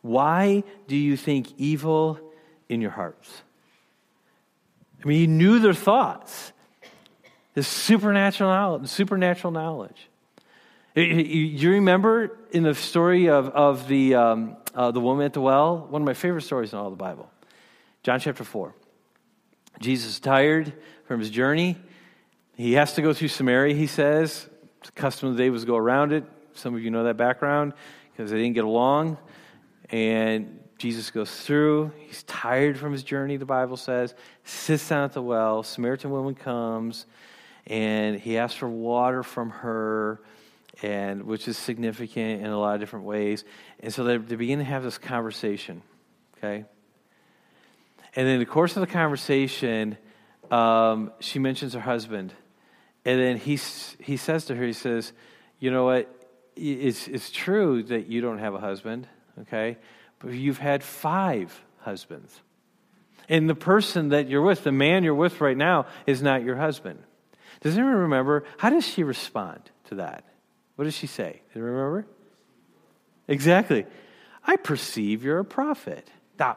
Why 0.02 0.62
do 0.86 0.96
you 0.96 1.16
think 1.16 1.48
evil 1.56 2.20
in 2.68 2.80
your 2.80 2.92
hearts? 2.92 3.42
I 5.02 5.08
mean, 5.08 5.18
he 5.18 5.26
knew 5.26 5.58
their 5.58 5.74
thoughts. 5.74 6.52
This 7.54 7.66
supernatural 7.66 8.50
knowledge, 8.50 8.88
supernatural 8.88 9.50
knowledge. 9.50 10.09
You 11.00 11.70
remember 11.70 12.38
in 12.50 12.62
the 12.62 12.74
story 12.74 13.28
of, 13.28 13.48
of 13.48 13.88
the, 13.88 14.14
um, 14.14 14.56
uh, 14.74 14.90
the 14.90 15.00
woman 15.00 15.24
at 15.24 15.32
the 15.32 15.40
well? 15.40 15.86
One 15.88 16.02
of 16.02 16.06
my 16.06 16.14
favorite 16.14 16.42
stories 16.42 16.72
in 16.72 16.78
all 16.78 16.90
the 16.90 16.96
Bible. 16.96 17.30
John 18.02 18.20
chapter 18.20 18.44
4. 18.44 18.74
Jesus 19.80 20.12
is 20.12 20.20
tired 20.20 20.72
from 21.06 21.20
his 21.20 21.30
journey. 21.30 21.76
He 22.56 22.74
has 22.74 22.94
to 22.94 23.02
go 23.02 23.12
through 23.12 23.28
Samaria, 23.28 23.74
he 23.74 23.86
says. 23.86 24.48
The 24.84 24.92
custom 24.92 25.30
of 25.30 25.36
the 25.36 25.42
day 25.42 25.50
was 25.50 25.64
go 25.64 25.76
around 25.76 26.12
it. 26.12 26.24
Some 26.54 26.74
of 26.74 26.82
you 26.82 26.90
know 26.90 27.04
that 27.04 27.16
background 27.16 27.72
because 28.12 28.30
they 28.30 28.38
didn't 28.38 28.54
get 28.54 28.64
along. 28.64 29.16
And 29.90 30.60
Jesus 30.78 31.10
goes 31.10 31.30
through. 31.30 31.92
He's 31.98 32.22
tired 32.24 32.78
from 32.78 32.92
his 32.92 33.02
journey, 33.02 33.36
the 33.36 33.46
Bible 33.46 33.76
says. 33.76 34.14
Sits 34.44 34.88
down 34.88 35.04
at 35.04 35.12
the 35.12 35.22
well. 35.22 35.62
Samaritan 35.62 36.10
woman 36.10 36.34
comes 36.34 37.06
and 37.66 38.18
he 38.18 38.36
asks 38.36 38.58
for 38.58 38.68
water 38.68 39.22
from 39.22 39.50
her 39.50 40.20
and 40.82 41.24
which 41.24 41.48
is 41.48 41.58
significant 41.58 42.42
in 42.42 42.48
a 42.48 42.58
lot 42.58 42.74
of 42.74 42.80
different 42.80 43.04
ways. 43.04 43.44
And 43.80 43.92
so 43.92 44.04
they, 44.04 44.16
they 44.16 44.36
begin 44.36 44.58
to 44.58 44.64
have 44.64 44.82
this 44.82 44.98
conversation, 44.98 45.82
okay? 46.38 46.64
And 48.14 48.28
in 48.28 48.38
the 48.38 48.46
course 48.46 48.76
of 48.76 48.80
the 48.80 48.86
conversation, 48.86 49.96
um, 50.50 51.12
she 51.20 51.38
mentions 51.38 51.74
her 51.74 51.80
husband. 51.80 52.32
And 53.04 53.20
then 53.20 53.36
he, 53.36 53.58
he 54.00 54.16
says 54.16 54.46
to 54.46 54.54
her, 54.54 54.64
he 54.64 54.72
says, 54.72 55.12
You 55.58 55.70
know 55.70 55.84
what? 55.84 56.08
It's, 56.56 57.08
it's 57.08 57.30
true 57.30 57.82
that 57.84 58.08
you 58.08 58.20
don't 58.20 58.38
have 58.38 58.54
a 58.54 58.60
husband, 58.60 59.06
okay? 59.42 59.78
But 60.18 60.32
you've 60.32 60.58
had 60.58 60.82
five 60.82 61.62
husbands. 61.78 62.38
And 63.28 63.48
the 63.48 63.54
person 63.54 64.08
that 64.08 64.28
you're 64.28 64.42
with, 64.42 64.64
the 64.64 64.72
man 64.72 65.04
you're 65.04 65.14
with 65.14 65.40
right 65.40 65.56
now, 65.56 65.86
is 66.06 66.20
not 66.20 66.42
your 66.42 66.56
husband. 66.56 66.98
Does 67.60 67.76
anyone 67.76 67.94
remember? 67.94 68.44
How 68.58 68.70
does 68.70 68.86
she 68.86 69.04
respond 69.04 69.70
to 69.84 69.96
that? 69.96 70.24
What 70.80 70.84
does 70.84 70.94
she 70.94 71.08
say? 71.08 71.42
Do 71.52 71.58
you 71.58 71.66
remember? 71.66 72.06
Exactly. 73.28 73.84
I 74.42 74.56
perceive 74.56 75.22
you're 75.22 75.38
a 75.38 75.44
prophet. 75.44 76.08
Now, 76.38 76.56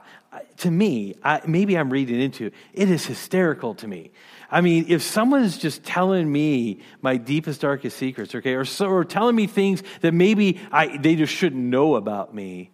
to 0.60 0.72
me, 0.72 1.16
I, 1.26 1.42
maybe 1.46 1.78
I'm 1.78 1.90
reading 1.90 2.22
into 2.22 2.46
it. 2.46 2.54
It 2.72 2.90
is 2.90 3.06
hysterical 3.06 3.76
to 3.76 3.86
me. 3.86 4.12
I 4.50 4.62
mean, 4.62 4.86
if 4.88 5.02
someone's 5.02 5.58
just 5.58 5.84
telling 5.84 6.32
me 6.32 6.80
my 7.02 7.18
deepest, 7.18 7.60
darkest 7.60 7.98
secrets, 7.98 8.34
okay, 8.34 8.54
or, 8.54 8.64
so, 8.64 8.86
or 8.86 9.04
telling 9.04 9.36
me 9.36 9.46
things 9.46 9.84
that 10.00 10.14
maybe 10.14 10.62
I, 10.72 10.96
they 10.96 11.18
just 11.18 11.34
shouldn't 11.34 11.62
know 11.62 11.96
about 11.96 12.34
me, 12.34 12.72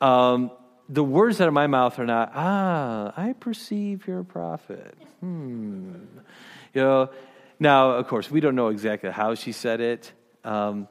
um, 0.00 0.50
the 0.88 1.04
words 1.04 1.40
out 1.40 1.46
of 1.46 1.54
my 1.54 1.68
mouth 1.68 1.96
are 2.00 2.06
not, 2.06 2.32
ah, 2.34 3.12
I 3.16 3.34
perceive 3.34 4.08
you're 4.08 4.18
a 4.18 4.24
prophet. 4.24 4.98
Hmm. 5.20 5.92
You 6.74 6.80
know, 6.80 7.10
now, 7.60 7.92
of 7.92 8.08
course, 8.08 8.28
we 8.28 8.40
don't 8.40 8.56
know 8.56 8.70
exactly 8.70 9.10
how 9.10 9.36
she 9.36 9.52
said 9.52 9.80
it. 9.80 10.12
Um, 10.46 10.88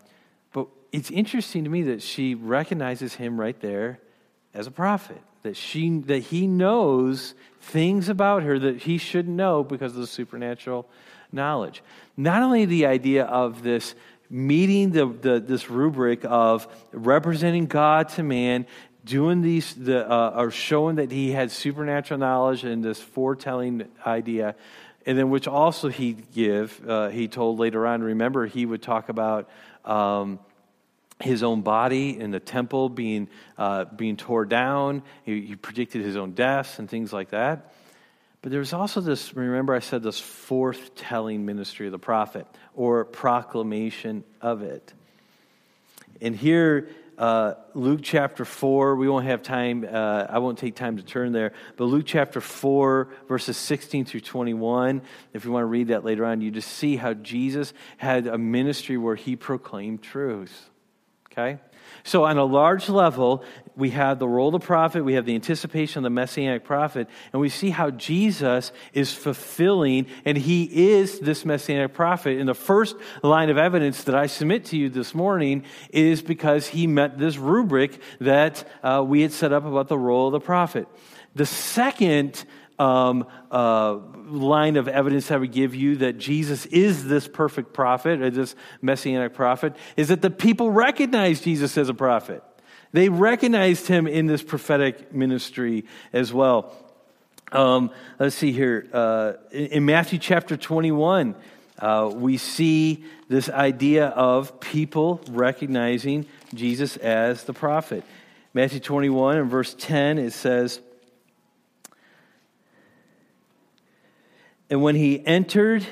but 0.54 0.68
it's 0.92 1.10
interesting 1.10 1.64
to 1.64 1.70
me 1.70 1.84
that 1.84 2.02
she 2.02 2.36
recognizes 2.36 3.16
him 3.16 3.40
right 3.40 3.60
there 3.62 4.00
as 4.54 4.68
a 4.68 4.72
prophet, 4.72 5.22
that, 5.44 5.58
she, 5.58 6.00
that 6.02 6.20
he 6.20 6.46
knows 6.46 7.34
things 7.62 8.10
about 8.10 8.44
her 8.44 8.60
that 8.60 8.84
he 8.84 8.98
shouldn't 8.98 9.36
know 9.36 9.64
because 9.64 9.94
of 9.94 10.02
the 10.02 10.08
supernatural 10.08 10.88
knowledge. 11.32 11.84
Not 12.16 12.44
only 12.44 12.66
the 12.66 12.86
idea 12.86 13.26
of 13.26 13.64
this 13.64 13.96
meeting 14.30 14.92
the, 14.92 15.06
the, 15.06 15.40
this 15.40 15.70
rubric 15.70 16.26
of 16.26 16.68
representing 16.92 17.66
God 17.66 18.10
to 18.10 18.24
man, 18.24 18.66
doing 19.04 19.42
these, 19.42 19.74
the, 19.76 20.10
uh, 20.10 20.34
or 20.36 20.52
showing 20.52 20.96
that 20.96 21.12
he 21.12 21.32
had 21.32 21.52
supernatural 21.52 22.20
knowledge 22.20 22.64
and 22.64 22.84
this 22.84 23.00
foretelling 23.00 23.88
idea, 24.06 24.56
and 25.06 25.18
then 25.18 25.30
which 25.30 25.48
also 25.48 25.90
he'd 25.90 26.32
give, 26.34 26.82
uh, 26.88 27.10
he 27.10 27.28
told 27.28 27.60
later 27.60 27.86
on, 27.86 28.02
remember, 28.02 28.48
he 28.48 28.66
would 28.66 28.82
talk 28.82 29.10
about 29.10 29.50
um, 29.84 30.40
his 31.20 31.44
own 31.44 31.62
body 31.62 32.20
in 32.20 32.32
the 32.32 32.40
temple 32.40 32.90
being, 32.90 33.30
uh, 33.58 33.86
being 33.86 34.18
tore 34.18 34.46
down. 34.46 35.04
He, 35.24 35.42
he, 35.42 35.56
predicted 35.56 36.04
his 36.04 36.16
own 36.16 36.32
deaths 36.32 36.80
and 36.80 36.90
things 36.90 37.14
like 37.14 37.30
that. 37.30 37.72
But 38.42 38.52
there 38.52 38.60
was 38.60 38.74
also 38.74 39.00
this, 39.00 39.36
remember 39.36 39.74
I 39.74 39.80
said 39.80 40.04
this 40.04 40.20
forthtelling 40.20 41.42
ministry 41.42 41.86
of 41.86 41.92
the 41.92 42.00
prophet 42.00 42.48
or 42.74 43.06
proclamation 43.06 44.24
of 44.42 44.62
it. 44.62 44.94
And 46.22 46.36
here 46.36 46.90
uh, 47.18 47.54
Luke 47.74 48.02
chapter 48.04 48.46
4, 48.46 48.96
we 48.96 49.08
won't 49.08 49.26
have 49.26 49.42
time, 49.42 49.88
uh, 49.90 50.26
I 50.30 50.40
won't 50.40 50.58
take 50.58 50.76
time 50.76 50.98
to 50.98 51.04
turn 51.04 51.32
there, 51.32 51.54
but 51.78 51.86
Luke 51.86 52.06
chapter 52.06 52.42
4, 52.42 53.10
verses 53.28 53.58
16 53.58 54.06
through 54.06 54.22
21, 54.22 55.02
if 55.34 55.46
you 55.46 55.52
want 55.52 55.64
to 55.64 55.68
read 55.68 55.90
that 55.90 56.04
later 56.04 56.26
on, 56.26 56.42
you 56.42 56.52
just 56.52 56.70
see 56.70 56.96
how 56.98 57.14
Jesus 57.14 57.74
had 57.98 58.28
a 58.28 58.38
ministry 58.38 58.98
where 58.98 59.16
he 59.16 59.36
proclaimed 59.36 60.02
truth. 60.02 60.70
Okay? 61.32 61.60
So, 62.04 62.26
on 62.26 62.38
a 62.38 62.46
large 62.46 62.90
level, 62.90 63.44
we 63.76 63.90
have 63.92 64.20
the 64.20 64.28
role 64.28 64.56
of 64.56 64.62
the 64.62 64.66
prophet, 64.66 65.04
we 65.04 65.14
have 65.14 65.26
the 65.26 65.36
anticipation 65.36 66.00
of 66.00 66.04
the 66.04 66.10
messianic 66.10 66.64
prophet, 66.64 67.08
and 67.34 67.42
we 67.42 67.50
see 67.50 67.70
how 67.70 67.92
Jesus 67.92 68.72
is 68.94 69.14
fulfilling, 69.14 70.08
and 70.24 70.38
he 70.38 70.94
is 70.94 71.20
this 71.20 71.44
messianic 71.46 71.94
prophet. 71.94 72.40
And 72.40 72.48
the 72.48 72.54
first 72.54 72.96
line 73.22 73.50
of 73.50 73.58
evidence 73.58 74.04
that 74.06 74.16
I 74.16 74.28
submit 74.28 74.66
to 74.66 74.78
you 74.78 74.90
this 74.90 75.14
morning 75.14 75.64
is 75.90 76.22
because 76.22 76.68
he 76.68 76.88
met 76.88 77.18
this 77.18 77.38
rubric 77.38 78.00
that 78.22 78.68
uh, 78.82 79.04
we 79.06 79.22
had 79.22 79.32
set 79.32 79.52
up 79.52 79.66
about 79.66 79.88
the 79.88 79.98
role 79.98 80.28
of 80.28 80.34
the 80.34 80.40
prophet. 80.40 80.88
The 81.36 81.46
second 81.46 82.46
um, 82.80 83.28
uh, 83.52 83.98
line 84.28 84.78
of 84.78 84.88
evidence 84.88 85.28
that 85.28 85.40
would 85.40 85.52
give 85.52 85.76
you 85.76 85.98
that 85.98 86.18
Jesus 86.18 86.66
is 86.68 87.06
this 87.06 87.28
perfect 87.28 87.74
prophet, 87.74 88.22
or 88.22 88.30
this 88.30 88.56
messianic 88.82 89.34
prophet, 89.34 89.76
is 89.98 90.08
that 90.08 90.22
the 90.22 90.30
people 90.30 90.72
recognize 90.72 91.42
Jesus 91.42 91.78
as 91.78 91.90
a 91.90 91.94
prophet. 91.94 92.44
They 92.96 93.10
recognized 93.10 93.88
him 93.88 94.08
in 94.08 94.26
this 94.26 94.42
prophetic 94.42 95.14
ministry 95.14 95.84
as 96.14 96.32
well. 96.32 96.74
Um, 97.52 97.92
let's 98.20 98.38
see 98.38 98.54
here. 98.54 98.88
Uh, 98.94 99.34
in, 99.52 99.66
in 99.66 99.86
Matthew 99.86 100.18
chapter 100.18 100.56
21, 100.56 101.36
uh, 101.78 102.10
we 102.14 102.38
see 102.38 103.04
this 103.28 103.50
idea 103.50 104.08
of 104.08 104.62
people 104.62 105.20
recognizing 105.30 106.26
Jesus 106.54 106.96
as 106.96 107.44
the 107.44 107.52
prophet. 107.52 108.06
Matthew 108.54 108.80
21 108.80 109.40
and 109.40 109.52
verse 109.52 109.76
10, 109.78 110.18
it 110.18 110.32
says, 110.32 110.80
And 114.70 114.82
when 114.82 114.96
he 114.96 115.22
entered 115.28 115.86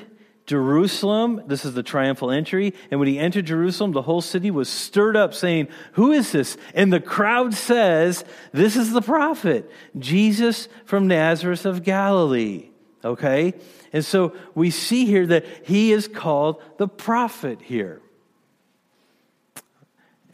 Jerusalem, 0.46 1.42
this 1.46 1.64
is 1.64 1.72
the 1.72 1.82
triumphal 1.82 2.30
entry, 2.30 2.74
and 2.90 3.00
when 3.00 3.08
he 3.08 3.18
entered 3.18 3.46
Jerusalem, 3.46 3.92
the 3.92 4.02
whole 4.02 4.20
city 4.20 4.50
was 4.50 4.68
stirred 4.68 5.16
up, 5.16 5.32
saying, 5.32 5.68
Who 5.92 6.12
is 6.12 6.32
this? 6.32 6.58
And 6.74 6.92
the 6.92 7.00
crowd 7.00 7.54
says, 7.54 8.24
This 8.52 8.76
is 8.76 8.92
the 8.92 9.00
prophet, 9.00 9.70
Jesus 9.98 10.68
from 10.84 11.08
Nazareth 11.08 11.64
of 11.64 11.82
Galilee. 11.82 12.68
Okay? 13.02 13.54
And 13.92 14.04
so 14.04 14.34
we 14.54 14.70
see 14.70 15.06
here 15.06 15.26
that 15.28 15.46
he 15.64 15.92
is 15.92 16.08
called 16.08 16.60
the 16.76 16.88
prophet 16.88 17.62
here 17.62 18.02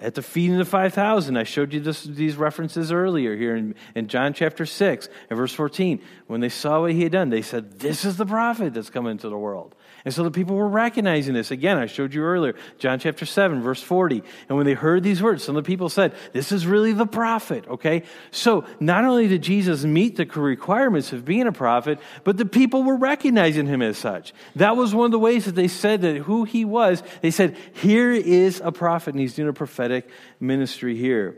at 0.01 0.15
the 0.15 0.23
feeding 0.23 0.55
of 0.55 0.67
the 0.67 0.71
5,000. 0.71 1.37
I 1.37 1.45
showed 1.45 1.73
you 1.73 1.81
this, 1.81 2.03
these 2.03 2.37
references 2.37 2.91
earlier 2.91 3.37
here 3.37 3.55
in, 3.55 3.75
in 3.95 4.09
John 4.09 4.33
chapter 4.33 4.67
6 4.67 5.09
and 5.29 5.37
verse 5.37 5.53
14. 5.53 6.01
When 6.27 6.41
they 6.41 6.49
saw 6.49 6.81
what 6.81 6.93
he 6.93 7.03
had 7.03 7.13
done, 7.13 7.29
they 7.29 7.43
said, 7.43 7.79
This 7.79 8.05
is 8.05 8.17
the 8.17 8.27
prophet 8.27 8.75
that's 8.75 8.91
come 8.91 9.07
into 9.07 9.29
the 9.29 9.39
world. 9.39 9.75
And 10.05 10.15
so 10.15 10.25
the 10.25 10.31
people 10.31 10.57
were 10.57 10.69
recognizing 10.69 11.35
this. 11.35 11.51
Again, 11.51 11.77
I 11.77 11.85
showed 11.85 12.15
you 12.15 12.23
earlier, 12.23 12.55
John 12.79 12.99
chapter 12.99 13.27
7, 13.27 13.61
verse 13.61 13.83
40. 13.83 14.23
And 14.49 14.57
when 14.57 14.65
they 14.65 14.73
heard 14.73 15.03
these 15.03 15.23
words, 15.23 15.45
some 15.45 15.57
of 15.57 15.63
the 15.63 15.67
people 15.67 15.91
said, 15.91 16.15
This 16.33 16.53
is 16.53 16.67
really 16.67 16.93
the 16.93 17.07
prophet, 17.07 17.69
okay? 17.69 18.05
So 18.31 18.65
not 18.81 19.05
only 19.05 19.29
did 19.29 19.43
Jesus 19.43 19.85
meet 19.85 20.17
the 20.17 20.25
requirements 20.25 21.13
of 21.13 21.27
being 21.27 21.47
a 21.47 21.53
prophet, 21.53 21.99
but 22.25 22.39
the 22.39 22.47
people 22.47 22.83
were 22.83 22.97
recognizing 22.97 23.67
him 23.67 23.83
as 23.83 23.99
such. 23.99 24.33
That 24.57 24.77
was 24.77 24.95
one 24.95 25.07
of 25.07 25.13
the 25.13 25.19
ways 25.19 25.45
that 25.45 25.55
they 25.55 25.69
said 25.69 26.01
that 26.03 26.17
who 26.17 26.45
he 26.45 26.65
was. 26.65 27.03
They 27.21 27.31
said, 27.31 27.57
Here 27.75 28.13
is 28.13 28.63
a 28.65 28.73
prophet, 28.73 29.13
and 29.13 29.21
he's 29.21 29.35
doing 29.35 29.51
a 29.51 29.55
prophetic 29.55 30.09
ministry 30.41 30.97
here. 30.97 31.37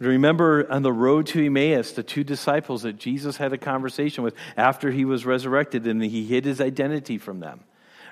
Remember 0.00 0.70
on 0.70 0.82
the 0.82 0.92
road 0.92 1.28
to 1.28 1.46
Emmaus, 1.46 1.92
the 1.92 2.02
two 2.02 2.24
disciples 2.24 2.82
that 2.82 2.98
Jesus 2.98 3.36
had 3.36 3.52
a 3.52 3.58
conversation 3.58 4.24
with 4.24 4.34
after 4.56 4.90
he 4.90 5.04
was 5.04 5.24
resurrected, 5.24 5.86
and 5.86 6.02
he 6.02 6.26
hid 6.26 6.44
his 6.44 6.60
identity 6.60 7.16
from 7.16 7.40
them 7.40 7.60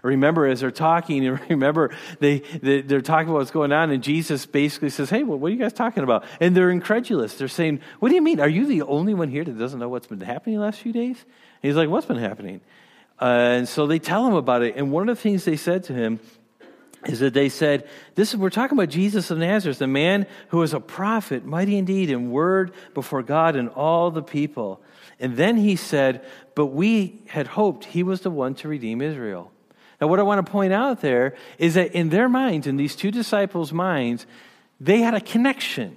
remember 0.04 0.46
as 0.46 0.60
they're 0.60 0.70
talking, 0.70 1.26
and 1.26 1.40
remember 1.50 1.90
they, 2.20 2.38
they, 2.38 2.94
are 2.94 3.00
talking 3.00 3.30
about 3.30 3.38
what's 3.38 3.50
going 3.50 3.72
on, 3.72 3.90
and 3.90 4.02
Jesus 4.02 4.46
basically 4.46 4.90
says, 4.90 5.10
Hey, 5.10 5.22
what 5.22 5.44
are 5.44 5.50
you 5.50 5.58
guys 5.58 5.72
talking 5.72 6.02
about? 6.02 6.24
And 6.40 6.56
they're 6.56 6.70
incredulous. 6.70 7.36
They're 7.36 7.48
saying, 7.48 7.80
What 7.98 8.10
do 8.10 8.14
you 8.14 8.22
mean? 8.22 8.38
Are 8.38 8.48
you 8.48 8.66
the 8.66 8.82
only 8.82 9.14
one 9.14 9.28
here 9.28 9.44
that 9.44 9.58
doesn't 9.58 9.80
know 9.80 9.88
what's 9.88 10.06
been 10.06 10.20
happening 10.20 10.56
the 10.56 10.62
last 10.62 10.80
few 10.80 10.92
days? 10.92 11.16
And 11.62 11.70
he's 11.70 11.76
like, 11.76 11.88
What's 11.88 12.06
been 12.06 12.18
happening? 12.18 12.60
Uh, 13.20 13.24
and 13.24 13.68
so 13.68 13.86
they 13.86 13.98
tell 13.98 14.26
him 14.26 14.34
about 14.34 14.62
it. 14.62 14.76
And 14.76 14.92
one 14.92 15.08
of 15.08 15.16
the 15.16 15.22
things 15.22 15.44
they 15.44 15.56
said 15.56 15.84
to 15.84 15.92
him 15.92 16.20
is 17.06 17.20
that 17.20 17.34
they 17.34 17.48
said, 17.48 17.88
this 18.14 18.30
is, 18.30 18.36
we're 18.36 18.50
talking 18.50 18.76
about 18.76 18.88
Jesus 18.88 19.30
of 19.30 19.38
Nazareth, 19.38 19.78
the 19.78 19.86
man 19.86 20.26
who 20.48 20.58
was 20.58 20.72
a 20.72 20.80
prophet, 20.80 21.44
mighty 21.44 21.76
indeed 21.76 22.10
in 22.10 22.30
word 22.30 22.72
before 22.94 23.22
God 23.22 23.56
and 23.56 23.68
all 23.68 24.10
the 24.10 24.22
people. 24.22 24.82
And 25.20 25.36
then 25.36 25.56
he 25.56 25.76
said, 25.76 26.24
but 26.54 26.66
we 26.66 27.22
had 27.28 27.46
hoped 27.46 27.84
he 27.84 28.02
was 28.02 28.22
the 28.22 28.30
one 28.30 28.54
to 28.56 28.68
redeem 28.68 29.00
Israel. 29.00 29.52
Now, 30.04 30.08
what 30.08 30.20
I 30.20 30.22
want 30.22 30.44
to 30.44 30.52
point 30.52 30.74
out 30.74 31.00
there 31.00 31.34
is 31.56 31.74
that 31.74 31.92
in 31.92 32.10
their 32.10 32.28
minds, 32.28 32.66
in 32.66 32.76
these 32.76 32.94
two 32.94 33.10
disciples' 33.10 33.72
minds, 33.72 34.26
they 34.78 34.98
had 35.00 35.14
a 35.14 35.20
connection 35.20 35.96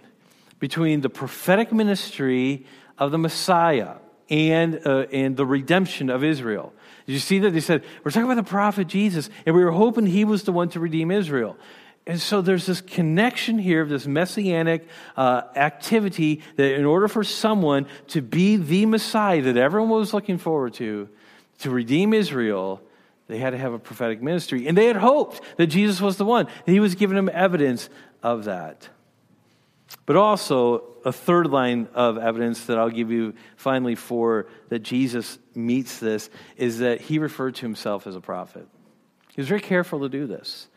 between 0.59 1.01
the 1.01 1.09
prophetic 1.09 1.73
ministry 1.73 2.65
of 2.97 3.11
the 3.11 3.17
Messiah 3.17 3.95
and, 4.29 4.79
uh, 4.87 5.07
and 5.11 5.35
the 5.35 5.45
redemption 5.45 6.09
of 6.09 6.23
Israel. 6.23 6.71
Did 7.05 7.11
you 7.11 7.19
see 7.19 7.39
that? 7.39 7.51
They 7.51 7.59
said, 7.59 7.83
We're 8.01 8.11
talking 8.11 8.31
about 8.31 8.41
the 8.41 8.49
prophet 8.49 8.87
Jesus, 8.87 9.29
and 9.45 9.53
we 9.53 9.61
were 9.61 9.71
hoping 9.71 10.05
he 10.05 10.23
was 10.23 10.43
the 10.43 10.53
one 10.53 10.69
to 10.69 10.79
redeem 10.79 11.11
Israel. 11.11 11.57
And 12.05 12.21
so 12.21 12.39
there's 12.39 12.65
this 12.65 12.79
connection 12.79 13.59
here 13.59 13.81
of 13.81 13.89
this 13.89 14.07
messianic 14.07 14.87
uh, 15.17 15.41
activity 15.53 16.43
that 16.55 16.75
in 16.75 16.85
order 16.85 17.09
for 17.09 17.25
someone 17.25 17.87
to 18.07 18.21
be 18.21 18.55
the 18.55 18.85
Messiah 18.85 19.41
that 19.41 19.57
everyone 19.57 19.89
was 19.89 20.13
looking 20.13 20.37
forward 20.37 20.75
to, 20.75 21.09
to 21.59 21.69
redeem 21.69 22.13
Israel, 22.13 22.81
they 23.27 23.37
had 23.37 23.51
to 23.51 23.57
have 23.57 23.73
a 23.73 23.79
prophetic 23.79 24.21
ministry. 24.21 24.67
And 24.67 24.77
they 24.77 24.85
had 24.85 24.95
hoped 24.95 25.41
that 25.57 25.67
Jesus 25.67 26.01
was 26.01 26.17
the 26.17 26.25
one. 26.25 26.47
And 26.65 26.73
he 26.73 26.79
was 26.79 26.95
giving 26.95 27.15
them 27.15 27.29
evidence 27.31 27.89
of 28.23 28.45
that. 28.45 28.89
But 30.05 30.15
also, 30.15 30.83
a 31.07 31.11
third 31.11 31.47
line 31.47 31.87
of 31.93 32.17
evidence 32.17 32.65
that 32.65 32.77
I'll 32.77 32.89
give 32.89 33.11
you 33.11 33.33
finally 33.55 33.95
for 33.95 34.47
that 34.67 34.79
Jesus 34.79 35.39
meets 35.55 35.99
this 35.99 36.29
is 36.57 36.79
that 36.79 36.99
he 36.99 37.17
referred 37.17 37.55
to 37.55 37.61
himself 37.61 38.07
as 38.07 38.15
a 38.15 38.21
prophet. 38.21 38.67
He 39.29 39.39
was 39.39 39.47
very 39.47 39.61
careful 39.61 40.01
to 40.01 40.09
do 40.09 40.27
this. 40.27 40.67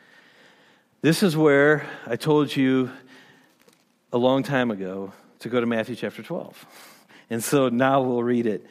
This 1.00 1.22
is 1.22 1.36
where 1.36 1.88
I 2.06 2.14
told 2.16 2.54
you 2.54 2.90
a 4.12 4.18
long 4.18 4.42
time 4.42 4.70
ago 4.70 5.12
to 5.40 5.48
go 5.48 5.60
to 5.60 5.66
Matthew 5.66 5.96
chapter 5.96 6.22
12. 6.22 6.66
And 7.30 7.42
so 7.42 7.68
now 7.68 8.02
we'll 8.02 8.22
read 8.22 8.46
it. 8.46 8.66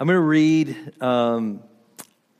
I'm 0.00 0.06
going 0.06 0.16
to 0.16 0.20
read 0.20 1.02
um, 1.02 1.62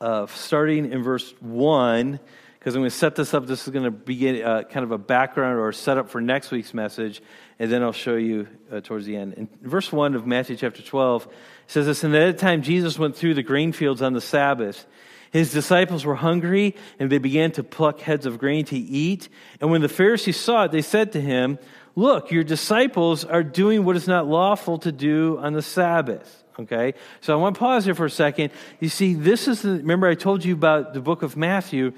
uh, 0.01 0.27
starting 0.27 0.93
in 0.93 1.03
verse 1.03 1.35
1, 1.41 2.21
because 2.59 2.75
I'm 2.75 2.81
going 2.81 2.91
to 2.91 2.97
set 2.97 3.17
this 3.17 3.35
up. 3.35 3.47
This 3.47 3.67
is 3.67 3.73
going 3.73 3.85
to 3.85 3.91
begin 3.91 4.43
uh, 4.43 4.63
kind 4.63 4.85
of 4.85 4.91
a 4.91 4.99
background 4.99 5.59
or 5.59 5.73
setup 5.73 6.11
for 6.11 6.21
next 6.21 6.51
week's 6.51 6.75
message, 6.75 7.23
and 7.59 7.71
then 7.71 7.83
I'll 7.83 7.93
show 7.93 8.17
you 8.17 8.49
uh, 8.71 8.81
towards 8.81 9.07
the 9.07 9.17
end. 9.17 9.35
In 9.35 9.49
verse 9.63 9.93
1 9.93 10.15
of 10.15 10.27
Matthew 10.27 10.57
chapter 10.57 10.83
12, 10.83 11.29
says 11.67 11.87
this 11.87 12.05
And 12.05 12.15
at 12.15 12.37
that 12.37 12.39
time 12.39 12.63
Jesus 12.63 12.99
went 12.99 13.17
through 13.17 13.35
the 13.35 13.43
grain 13.43 13.73
fields 13.73 14.03
on 14.03 14.13
the 14.13 14.21
Sabbath. 14.21 14.87
His 15.31 15.53
disciples 15.53 16.05
were 16.05 16.15
hungry, 16.15 16.75
and 16.99 17.11
they 17.11 17.19
began 17.19 17.53
to 17.53 17.63
pluck 17.63 18.01
heads 18.01 18.25
of 18.25 18.39
grain 18.39 18.65
to 18.67 18.77
eat. 18.79 19.29
And 19.61 19.71
when 19.71 19.83
the 19.83 19.89
Pharisees 19.89 20.39
saw 20.39 20.65
it, 20.65 20.73
they 20.73 20.83
said 20.83 21.13
to 21.13 21.21
him, 21.21 21.59
Look, 21.95 22.31
your 22.31 22.45
disciples 22.45 23.25
are 23.25 23.43
doing 23.43 23.85
what 23.85 23.97
is 23.97 24.07
not 24.07 24.27
lawful 24.27 24.79
to 24.79 24.93
do 24.93 25.37
on 25.39 25.53
the 25.53 25.63
Sabbath. 25.63 26.38
Okay? 26.59 26.95
So 27.21 27.33
I 27.33 27.37
want 27.37 27.55
to 27.55 27.59
pause 27.59 27.85
here 27.85 27.95
for 27.95 28.07
a 28.07 28.11
second. 28.11 28.51
You 28.81 28.89
see, 28.89 29.15
this 29.15 29.47
is 29.47 29.63
the, 29.63 29.71
remember 29.71 30.09
I 30.09 30.15
told 30.15 30.45
you 30.45 30.55
about 30.55 30.95
the 30.95 31.01
book 31.01 31.23
of 31.23 31.37
Matthew. 31.37 31.93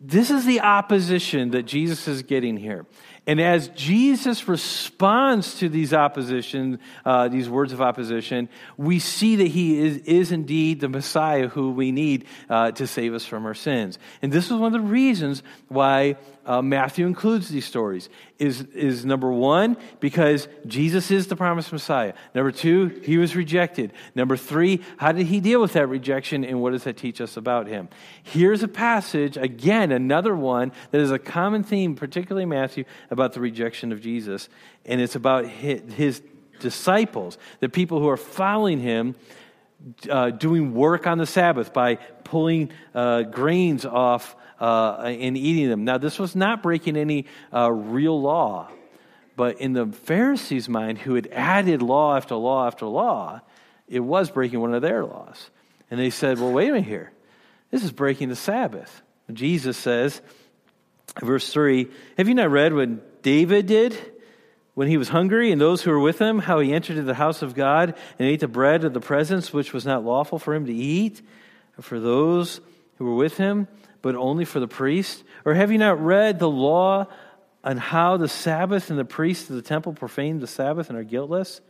This 0.00 0.30
is 0.30 0.44
the 0.44 0.60
opposition 0.60 1.50
that 1.50 1.64
Jesus 1.64 2.06
is 2.06 2.22
getting 2.22 2.56
here. 2.56 2.86
And 3.26 3.40
as 3.42 3.68
Jesus 3.68 4.48
responds 4.48 5.56
to 5.56 5.68
these 5.68 5.92
opposition, 5.92 6.78
uh, 7.04 7.28
these 7.28 7.46
words 7.46 7.74
of 7.74 7.82
opposition, 7.82 8.48
we 8.78 9.00
see 9.00 9.36
that 9.36 9.48
he 9.48 9.78
is, 9.78 9.98
is 9.98 10.32
indeed 10.32 10.80
the 10.80 10.88
Messiah 10.88 11.48
who 11.48 11.72
we 11.72 11.92
need 11.92 12.24
uh, 12.48 12.70
to 12.70 12.86
save 12.86 13.12
us 13.12 13.26
from 13.26 13.44
our 13.44 13.54
sins. 13.54 13.98
And 14.22 14.32
this 14.32 14.46
is 14.46 14.52
one 14.52 14.72
of 14.74 14.80
the 14.80 14.88
reasons 14.88 15.42
why 15.66 16.16
uh, 16.48 16.62
Matthew 16.62 17.06
includes 17.06 17.50
these 17.50 17.66
stories 17.66 18.08
is, 18.38 18.62
is 18.74 19.04
number 19.04 19.30
one, 19.30 19.76
because 20.00 20.48
Jesus 20.66 21.10
is 21.10 21.26
the 21.26 21.36
promised 21.36 21.70
Messiah. 21.70 22.14
Number 22.34 22.50
two, 22.50 22.86
he 23.04 23.18
was 23.18 23.36
rejected. 23.36 23.92
Number 24.14 24.34
three, 24.34 24.80
how 24.96 25.12
did 25.12 25.26
he 25.26 25.40
deal 25.40 25.60
with 25.60 25.74
that 25.74 25.88
rejection 25.88 26.46
and 26.46 26.62
what 26.62 26.70
does 26.70 26.84
that 26.84 26.96
teach 26.96 27.20
us 27.20 27.36
about 27.36 27.66
him? 27.66 27.90
Here's 28.22 28.62
a 28.62 28.68
passage, 28.68 29.36
again, 29.36 29.92
another 29.92 30.34
one 30.34 30.72
that 30.90 31.02
is 31.02 31.10
a 31.10 31.18
common 31.18 31.64
theme, 31.64 31.94
particularly 31.94 32.46
Matthew, 32.46 32.84
about 33.10 33.34
the 33.34 33.40
rejection 33.40 33.92
of 33.92 34.00
Jesus. 34.00 34.48
And 34.86 35.02
it's 35.02 35.16
about 35.16 35.46
his, 35.46 36.22
disciples, 36.60 37.38
the 37.60 37.68
people 37.68 38.00
who 38.00 38.08
are 38.08 38.16
following 38.16 38.80
him. 38.80 39.14
Uh, 40.10 40.30
doing 40.30 40.74
work 40.74 41.06
on 41.06 41.18
the 41.18 41.26
Sabbath 41.26 41.72
by 41.72 41.94
pulling 42.24 42.72
uh, 42.96 43.22
grains 43.22 43.86
off 43.86 44.34
uh, 44.60 44.96
and 45.02 45.36
eating 45.36 45.68
them. 45.68 45.84
Now, 45.84 45.98
this 45.98 46.18
was 46.18 46.34
not 46.34 46.62
breaking 46.62 46.96
any 46.96 47.26
uh, 47.52 47.70
real 47.70 48.20
law, 48.20 48.68
but 49.36 49.60
in 49.60 49.72
the 49.72 49.86
Pharisees' 49.86 50.68
mind, 50.68 50.98
who 50.98 51.14
had 51.14 51.28
added 51.32 51.82
law 51.82 52.16
after 52.16 52.34
law 52.34 52.66
after 52.66 52.86
law, 52.86 53.40
it 53.86 54.00
was 54.00 54.30
breaking 54.30 54.60
one 54.60 54.74
of 54.74 54.82
their 54.82 55.04
laws. 55.04 55.50
And 55.90 55.98
they 55.98 56.10
said, 56.10 56.38
Well, 56.38 56.52
wait 56.52 56.68
a 56.68 56.72
minute 56.72 56.88
here. 56.88 57.12
This 57.70 57.84
is 57.84 57.92
breaking 57.92 58.28
the 58.28 58.36
Sabbath. 58.36 59.02
Jesus 59.32 59.76
says, 59.76 60.20
verse 61.20 61.52
3 61.52 61.88
Have 62.16 62.28
you 62.28 62.34
not 62.34 62.50
read 62.50 62.72
what 62.72 63.22
David 63.22 63.66
did? 63.66 63.96
when 64.78 64.86
he 64.86 64.96
was 64.96 65.08
hungry 65.08 65.50
and 65.50 65.60
those 65.60 65.82
who 65.82 65.90
were 65.90 65.98
with 65.98 66.20
him, 66.20 66.38
how 66.38 66.60
he 66.60 66.72
entered 66.72 66.92
into 66.92 67.02
the 67.02 67.12
house 67.12 67.42
of 67.42 67.52
God 67.52 67.96
and 68.16 68.28
ate 68.28 68.38
the 68.38 68.46
bread 68.46 68.84
of 68.84 68.94
the 68.94 69.00
presence, 69.00 69.52
which 69.52 69.72
was 69.72 69.84
not 69.84 70.04
lawful 70.04 70.38
for 70.38 70.54
him 70.54 70.66
to 70.66 70.72
eat, 70.72 71.20
for 71.80 71.98
those 71.98 72.60
who 72.96 73.06
were 73.06 73.16
with 73.16 73.36
him, 73.36 73.66
but 74.02 74.14
only 74.14 74.44
for 74.44 74.60
the 74.60 74.68
priest? 74.68 75.24
Or 75.44 75.54
have 75.54 75.72
you 75.72 75.78
not 75.78 76.02
read 76.02 76.38
the 76.38 76.50
law 76.50 77.06
on 77.64 77.76
how 77.76 78.16
the 78.16 78.28
Sabbath 78.28 78.90
and 78.90 78.98
the 78.98 79.04
priests 79.04 79.50
of 79.50 79.56
the 79.56 79.62
temple 79.62 79.92
profane 79.92 80.40
the 80.40 80.46
Sabbath 80.46 80.88
and 80.88 80.98
are 80.98 81.04
guiltless? 81.04 81.60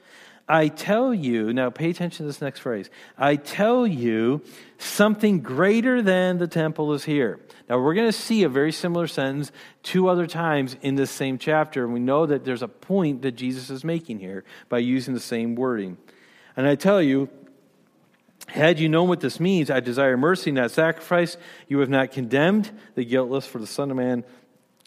I 0.51 0.69
tell 0.69 1.13
you, 1.13 1.53
now 1.53 1.69
pay 1.69 1.91
attention 1.91 2.25
to 2.25 2.27
this 2.27 2.41
next 2.41 2.61
phrase. 2.61 2.89
I 3.19 3.37
tell 3.37 3.87
you, 3.87 4.43
something 4.79 5.41
greater 5.41 6.01
than 6.01 6.39
the 6.39 6.49
temple 6.49 6.95
is 6.95 7.05
here. 7.05 7.39
Now, 7.69 7.79
we're 7.79 7.93
going 7.93 8.09
to 8.09 8.19
see 8.19 8.45
a 8.45 8.49
very 8.49 8.73
similar 8.73 9.09
sentence 9.09 9.53
two 9.83 10.09
other 10.09 10.27
times 10.27 10.75
in 10.81 10.95
this 10.95 11.11
same 11.11 11.37
chapter, 11.37 11.85
and 11.85 11.93
we 11.93 12.01
know 12.01 12.25
that 12.25 12.47
there's 12.47 12.63
a 12.63 12.69
point 12.69 13.23
that 13.23 13.33
Jesus 13.33 13.69
is 13.69 13.85
making 13.85 14.21
here 14.21 14.43
by 14.71 14.79
using 14.79 15.13
the 15.13 15.21
same 15.21 15.55
wording. 15.55 15.99
And 16.57 16.67
I 16.67 16.77
tell 16.77 17.03
you, 17.03 17.29
Had 18.49 18.81
you 18.81 18.89
known 18.89 19.09
what 19.09 19.21
this 19.21 19.39
means, 19.39 19.71
I 19.71 19.81
desire 19.81 20.17
mercy, 20.17 20.51
not 20.51 20.71
sacrifice, 20.71 21.37
you 21.69 21.81
have 21.81 21.91
not 21.91 22.13
condemned 22.13 22.71
the 22.95 23.05
guiltless, 23.05 23.47
for 23.47 23.59
the 23.59 23.67
Son 23.67 23.91
of 23.91 23.97
Man 23.97 24.25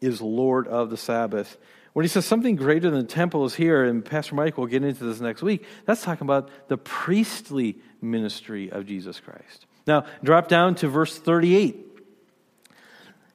is 0.01 0.19
Lord 0.19 0.67
of 0.67 0.89
the 0.89 0.97
Sabbath. 0.97 1.57
When 1.93 2.03
he 2.03 2.09
says 2.09 2.25
something 2.25 2.55
greater 2.55 2.89
than 2.89 3.01
the 3.01 3.05
temple 3.05 3.45
is 3.45 3.53
here, 3.53 3.83
and 3.83 4.03
Pastor 4.03 4.35
Mike 4.35 4.57
will 4.57 4.65
get 4.65 4.83
into 4.83 5.03
this 5.03 5.19
next 5.19 5.43
week, 5.43 5.65
that's 5.85 6.01
talking 6.01 6.25
about 6.25 6.49
the 6.69 6.77
priestly 6.77 7.77
ministry 8.01 8.71
of 8.71 8.85
Jesus 8.85 9.19
Christ. 9.19 9.65
Now, 9.85 10.05
drop 10.23 10.47
down 10.47 10.75
to 10.75 10.87
verse 10.87 11.17
38 11.17 11.90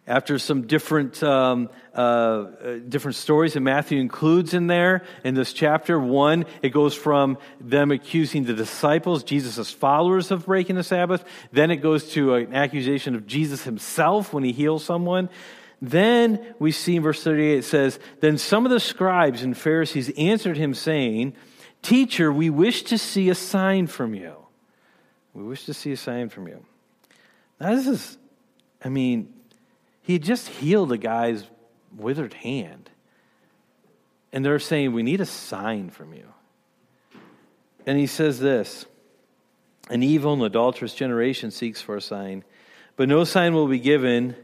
after 0.06 0.38
some 0.38 0.66
different 0.66 1.22
um, 1.22 1.68
uh, 1.94 1.98
uh, 1.98 2.78
different 2.88 3.16
stories 3.16 3.54
that 3.54 3.60
Matthew 3.60 3.98
includes 3.98 4.54
in 4.54 4.66
there 4.66 5.02
in 5.24 5.34
this 5.34 5.52
chapter. 5.52 5.98
One, 5.98 6.44
it 6.62 6.68
goes 6.68 6.94
from 6.94 7.38
them 7.60 7.90
accusing 7.90 8.44
the 8.44 8.54
disciples, 8.54 9.24
Jesus' 9.24 9.70
followers, 9.70 10.30
of 10.30 10.46
breaking 10.46 10.76
the 10.76 10.84
Sabbath. 10.84 11.24
Then 11.52 11.70
it 11.70 11.76
goes 11.76 12.10
to 12.12 12.34
an 12.34 12.54
accusation 12.54 13.14
of 13.14 13.26
Jesus 13.26 13.64
himself 13.64 14.32
when 14.32 14.44
he 14.44 14.52
heals 14.52 14.84
someone. 14.84 15.28
Then 15.82 16.54
we 16.58 16.72
see 16.72 16.96
in 16.96 17.02
verse 17.02 17.22
38 17.22 17.58
it 17.58 17.64
says, 17.64 17.98
Then 18.20 18.38
some 18.38 18.64
of 18.64 18.70
the 18.70 18.80
scribes 18.80 19.42
and 19.42 19.56
Pharisees 19.56 20.10
answered 20.16 20.56
him, 20.56 20.74
saying, 20.74 21.34
Teacher, 21.82 22.32
we 22.32 22.50
wish 22.50 22.82
to 22.84 22.98
see 22.98 23.28
a 23.28 23.34
sign 23.34 23.86
from 23.86 24.14
you. 24.14 24.34
We 25.34 25.44
wish 25.44 25.66
to 25.66 25.74
see 25.74 25.92
a 25.92 25.96
sign 25.96 26.30
from 26.30 26.48
you. 26.48 26.64
Now, 27.60 27.74
this 27.74 27.86
is, 27.86 28.18
I 28.82 28.88
mean, 28.88 29.32
he 30.06 30.12
had 30.12 30.22
just 30.22 30.46
healed 30.46 30.92
a 30.92 30.98
guy's 30.98 31.42
withered 31.96 32.32
hand. 32.32 32.88
And 34.32 34.44
they're 34.44 34.60
saying, 34.60 34.92
We 34.92 35.02
need 35.02 35.20
a 35.20 35.26
sign 35.26 35.90
from 35.90 36.14
you. 36.14 36.28
And 37.86 37.98
he 37.98 38.06
says 38.06 38.38
this 38.38 38.86
An 39.90 40.04
evil 40.04 40.32
and 40.34 40.42
adulterous 40.44 40.94
generation 40.94 41.50
seeks 41.50 41.82
for 41.82 41.96
a 41.96 42.00
sign, 42.00 42.44
but 42.94 43.08
no 43.08 43.24
sign 43.24 43.52
will 43.52 43.66
be 43.66 43.80
given 43.80 44.36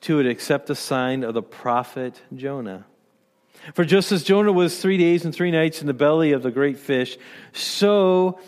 to 0.00 0.18
it 0.18 0.26
except 0.26 0.66
the 0.66 0.74
sign 0.74 1.22
of 1.22 1.32
the 1.32 1.42
prophet 1.42 2.20
Jonah. 2.34 2.84
For 3.72 3.84
just 3.84 4.10
as 4.10 4.24
Jonah 4.24 4.52
was 4.52 4.80
three 4.80 4.96
days 4.96 5.24
and 5.24 5.32
three 5.32 5.52
nights 5.52 5.80
in 5.80 5.86
the 5.86 5.94
belly 5.94 6.32
of 6.32 6.42
the 6.42 6.50
great 6.50 6.76
fish, 6.76 7.16
so 7.52 8.40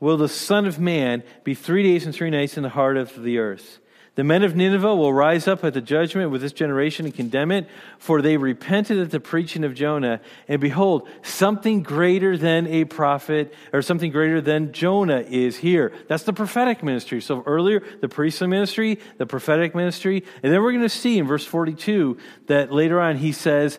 will 0.00 0.18
the 0.18 0.28
Son 0.28 0.66
of 0.66 0.78
Man 0.78 1.22
be 1.44 1.54
three 1.54 1.82
days 1.82 2.04
and 2.04 2.14
three 2.14 2.30
nights 2.30 2.58
in 2.58 2.62
the 2.62 2.68
heart 2.68 2.98
of 2.98 3.22
the 3.22 3.38
earth. 3.38 3.78
The 4.20 4.24
men 4.24 4.42
of 4.42 4.54
Nineveh 4.54 4.94
will 4.94 5.14
rise 5.14 5.48
up 5.48 5.64
at 5.64 5.72
the 5.72 5.80
judgment 5.80 6.30
with 6.30 6.42
this 6.42 6.52
generation 6.52 7.06
and 7.06 7.14
condemn 7.14 7.50
it, 7.50 7.66
for 7.98 8.20
they 8.20 8.36
repented 8.36 8.98
at 8.98 9.10
the 9.10 9.18
preaching 9.18 9.64
of 9.64 9.72
Jonah. 9.72 10.20
And 10.46 10.60
behold, 10.60 11.08
something 11.22 11.82
greater 11.82 12.36
than 12.36 12.66
a 12.66 12.84
prophet, 12.84 13.54
or 13.72 13.80
something 13.80 14.12
greater 14.12 14.42
than 14.42 14.74
Jonah 14.74 15.20
is 15.20 15.56
here. 15.56 15.94
That's 16.06 16.24
the 16.24 16.34
prophetic 16.34 16.82
ministry. 16.82 17.22
So 17.22 17.42
earlier, 17.46 17.82
the 18.02 18.10
priestly 18.10 18.46
ministry, 18.46 18.98
the 19.16 19.24
prophetic 19.24 19.74
ministry. 19.74 20.22
And 20.42 20.52
then 20.52 20.60
we're 20.60 20.72
going 20.72 20.82
to 20.82 20.90
see 20.90 21.16
in 21.16 21.26
verse 21.26 21.46
42 21.46 22.18
that 22.48 22.70
later 22.70 23.00
on 23.00 23.16
he 23.16 23.32
says, 23.32 23.78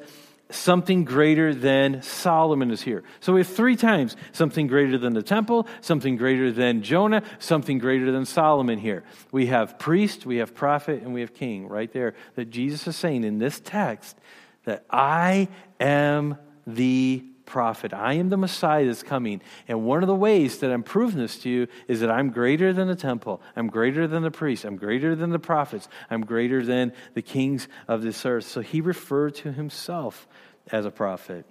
something 0.52 1.04
greater 1.04 1.54
than 1.54 2.02
Solomon 2.02 2.72
is 2.72 2.82
here. 2.82 3.04
So 3.20 3.34
we 3.34 3.40
have 3.42 3.48
three 3.48 3.76
times 3.76 4.16
something 4.32 4.68
greater 4.68 4.98
than 4.98 5.14
the 5.14 5.24
temple, 5.24 5.68
something 5.82 6.18
greater 6.18 6.52
than 6.52 6.84
Jonah, 6.84 7.24
something 7.40 7.78
greater 7.80 8.12
than 8.12 8.26
Solomon 8.26 8.80
here. 8.80 9.04
We 9.32 9.48
have 9.48 9.80
priest, 9.80 10.26
we 10.26 10.38
have 10.38 10.54
prophet, 10.54 11.02
and 11.04 11.14
we 11.14 11.22
have 11.22 11.34
king 11.34 11.68
right 11.68 11.92
there. 11.92 12.14
That 12.36 12.50
Jesus 12.50 12.88
is 12.88 12.96
saying 12.96 13.24
in 13.24 13.40
this 13.40 13.60
text 13.60 14.18
that 14.66 14.86
I 14.90 15.48
am 15.80 16.38
the 16.68 17.26
prophet. 17.52 17.94
I 17.94 18.14
am 18.14 18.30
the 18.30 18.38
Messiah 18.38 18.86
that's 18.86 19.04
coming. 19.04 19.42
And 19.68 19.84
one 19.84 20.02
of 20.02 20.08
the 20.08 20.16
ways 20.16 20.60
that 20.60 20.72
I'm 20.72 20.84
proving 20.84 21.20
this 21.20 21.38
to 21.40 21.50
you 21.50 21.68
is 21.90 22.00
that 22.00 22.10
I'm 22.10 22.30
greater 22.30 22.72
than 22.72 22.88
the 22.88 22.96
temple. 22.96 23.42
I'm 23.58 23.68
greater 23.68 24.08
than 24.08 24.24
the 24.24 24.32
priests. 24.32 24.64
I'm 24.64 24.78
greater 24.78 25.16
than 25.16 25.32
the 25.32 25.40
prophets. 25.40 25.90
I'm 26.10 26.22
greater 26.22 26.64
than 26.64 26.94
the 27.14 27.22
kings 27.22 27.68
of 27.90 28.02
this 28.02 28.26
earth. 28.26 28.46
So 28.46 28.62
he 28.62 28.80
referred 28.80 29.36
to 29.36 29.52
himself 29.52 30.28
as 30.72 30.86
a 30.86 30.92
prophet. 30.92 31.46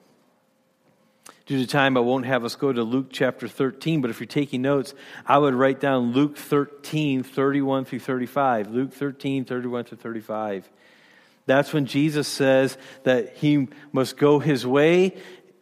Due 1.44 1.58
to 1.58 1.66
time, 1.66 1.98
I 1.98 2.00
won't 2.00 2.24
have 2.24 2.44
us 2.44 2.56
go 2.56 2.72
to 2.72 2.82
Luke 2.82 3.08
chapter 3.10 3.46
13, 3.46 4.00
but 4.00 4.10
if 4.10 4.20
you're 4.20 4.26
taking 4.26 4.62
notes, 4.62 4.94
I 5.26 5.36
would 5.36 5.54
write 5.54 5.80
down 5.80 6.12
Luke 6.12 6.38
13, 6.38 7.24
31 7.24 7.84
through 7.84 7.98
35. 7.98 8.70
Luke 8.70 8.92
13, 8.94 9.44
31 9.44 9.84
through 9.84 9.98
35. 9.98 10.70
That's 11.46 11.72
when 11.72 11.86
Jesus 11.86 12.28
says 12.28 12.78
that 13.02 13.36
he 13.36 13.66
must 13.92 14.16
go 14.16 14.38
his 14.38 14.64
way 14.64 15.16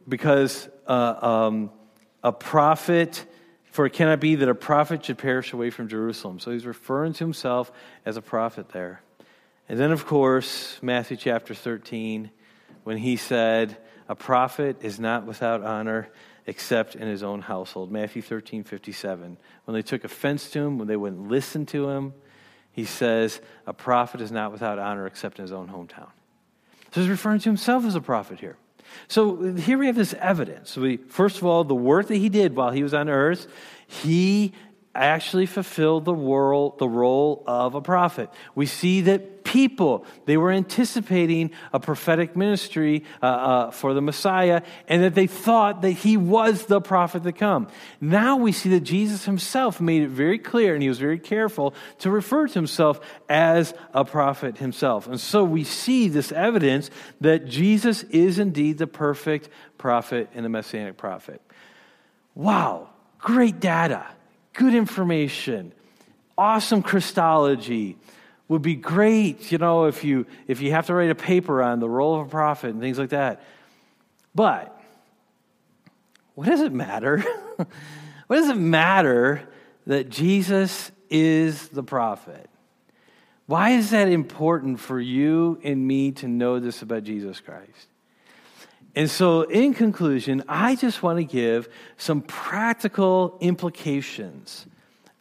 because 0.08 0.68
uh, 0.86 1.14
um, 1.20 1.70
a 2.22 2.32
prophet, 2.32 3.24
for 3.70 3.86
it 3.86 3.92
cannot 3.92 4.20
be 4.20 4.36
that 4.36 4.48
a 4.48 4.54
prophet 4.54 5.04
should 5.04 5.18
perish 5.18 5.52
away 5.52 5.70
from 5.70 5.88
Jerusalem. 5.88 6.40
So 6.40 6.50
he's 6.50 6.66
referring 6.66 7.12
to 7.14 7.24
himself 7.24 7.70
as 8.06 8.16
a 8.16 8.22
prophet 8.22 8.70
there. 8.70 9.02
And 9.68 9.78
then, 9.78 9.92
of 9.92 10.06
course, 10.06 10.78
Matthew 10.80 11.16
chapter 11.16 11.54
13, 11.54 12.30
when 12.84 12.96
he 12.96 13.16
said, 13.16 13.76
A 14.08 14.14
prophet 14.14 14.78
is 14.80 14.98
not 14.98 15.26
without 15.26 15.62
honor 15.62 16.08
except 16.46 16.94
in 16.94 17.06
his 17.06 17.22
own 17.22 17.42
household. 17.42 17.92
Matthew 17.92 18.22
13, 18.22 18.64
57. 18.64 19.36
When 19.66 19.74
they 19.74 19.82
took 19.82 20.04
offense 20.04 20.48
to 20.50 20.60
him, 20.60 20.78
when 20.78 20.88
they 20.88 20.96
wouldn't 20.96 21.28
listen 21.28 21.66
to 21.66 21.90
him, 21.90 22.14
he 22.72 22.86
says, 22.86 23.42
A 23.66 23.74
prophet 23.74 24.22
is 24.22 24.32
not 24.32 24.52
without 24.52 24.78
honor 24.78 25.06
except 25.06 25.38
in 25.38 25.42
his 25.42 25.52
own 25.52 25.68
hometown. 25.68 26.08
So 26.92 27.02
he's 27.02 27.10
referring 27.10 27.40
to 27.40 27.50
himself 27.50 27.84
as 27.84 27.94
a 27.94 28.00
prophet 28.00 28.40
here. 28.40 28.56
So 29.08 29.54
here 29.54 29.78
we 29.78 29.86
have 29.86 29.96
this 29.96 30.14
evidence. 30.14 30.76
We, 30.76 30.96
first 30.96 31.38
of 31.38 31.44
all, 31.44 31.64
the 31.64 31.74
work 31.74 32.08
that 32.08 32.16
he 32.16 32.28
did 32.28 32.56
while 32.56 32.70
he 32.70 32.82
was 32.82 32.94
on 32.94 33.08
earth, 33.08 33.46
he 33.86 34.52
actually 34.94 35.46
fulfilled 35.46 36.04
the 36.04 36.14
role, 36.14 36.74
the 36.78 36.88
role 36.88 37.44
of 37.46 37.74
a 37.74 37.80
prophet. 37.80 38.30
We 38.54 38.66
see 38.66 39.02
that 39.02 39.37
people, 39.48 40.04
they 40.26 40.36
were 40.36 40.52
anticipating 40.52 41.50
a 41.72 41.80
prophetic 41.80 42.36
ministry 42.36 43.04
uh, 43.22 43.26
uh, 43.26 43.70
for 43.70 43.94
the 43.94 44.02
Messiah, 44.02 44.62
and 44.86 45.02
that 45.02 45.14
they 45.14 45.26
thought 45.26 45.80
that 45.82 45.92
he 45.92 46.16
was 46.16 46.66
the 46.66 46.80
prophet 46.80 47.22
to 47.22 47.32
come. 47.32 47.68
Now 48.00 48.36
we 48.36 48.52
see 48.52 48.68
that 48.70 48.80
Jesus 48.80 49.24
himself 49.24 49.80
made 49.80 50.02
it 50.02 50.10
very 50.10 50.38
clear, 50.38 50.74
and 50.74 50.82
he 50.82 50.88
was 50.88 50.98
very 50.98 51.18
careful 51.18 51.74
to 52.00 52.10
refer 52.10 52.46
to 52.46 52.54
himself 52.54 53.00
as 53.28 53.72
a 53.94 54.04
prophet 54.04 54.58
himself. 54.58 55.06
And 55.06 55.18
so 55.18 55.42
we 55.42 55.64
see 55.64 56.08
this 56.08 56.30
evidence 56.30 56.90
that 57.22 57.46
Jesus 57.46 58.02
is 58.04 58.38
indeed 58.38 58.76
the 58.76 58.86
perfect 58.86 59.48
prophet 59.78 60.28
and 60.34 60.44
the 60.44 60.50
messianic 60.50 60.98
prophet. 60.98 61.40
Wow, 62.34 62.90
great 63.18 63.58
data 63.58 64.06
good 64.58 64.74
information, 64.74 65.72
awesome 66.36 66.82
Christology. 66.82 67.96
Would 68.48 68.62
be 68.62 68.74
great, 68.74 69.52
you 69.52 69.58
know, 69.58 69.84
if 69.84 70.04
you 70.04 70.26
if 70.46 70.62
you 70.62 70.70
have 70.70 70.86
to 70.86 70.94
write 70.94 71.10
a 71.10 71.14
paper 71.14 71.62
on 71.62 71.80
the 71.80 71.88
role 71.88 72.18
of 72.18 72.26
a 72.26 72.30
prophet 72.30 72.70
and 72.70 72.80
things 72.80 72.98
like 72.98 73.10
that. 73.10 73.42
But 74.34 74.74
what 76.34 76.46
does 76.46 76.60
it 76.60 76.72
matter? 76.72 77.18
what 78.26 78.36
does 78.36 78.48
it 78.48 78.56
matter 78.56 79.46
that 79.86 80.08
Jesus 80.08 80.90
is 81.10 81.68
the 81.68 81.82
prophet? 81.82 82.48
Why 83.46 83.70
is 83.70 83.90
that 83.90 84.08
important 84.08 84.78
for 84.78 85.00
you 85.00 85.58
and 85.64 85.86
me 85.86 86.12
to 86.12 86.28
know 86.28 86.60
this 86.60 86.82
about 86.82 87.04
Jesus 87.04 87.40
Christ? 87.40 87.88
And 88.94 89.10
so, 89.10 89.42
in 89.42 89.74
conclusion, 89.74 90.44
I 90.48 90.74
just 90.74 91.02
want 91.02 91.18
to 91.18 91.24
give 91.24 91.68
some 91.96 92.20
practical 92.22 93.38
implications 93.40 94.66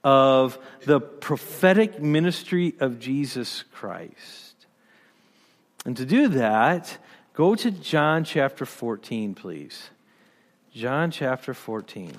of 0.08 0.58
the 0.86 1.02
prophetic 1.02 2.02
ministry 2.02 2.74
of 2.80 2.98
Jesus 2.98 3.65
Christ. 3.74 4.56
And 5.86 5.98
to 5.98 6.06
do 6.06 6.30
that, 6.30 6.98
go 7.34 7.56
to 7.56 7.72
John 7.72 8.24
chapter 8.24 8.65
14, 8.65 9.36
please. 9.36 9.89
John 10.72 11.12
chapter 11.12 11.54
14. 11.54 12.13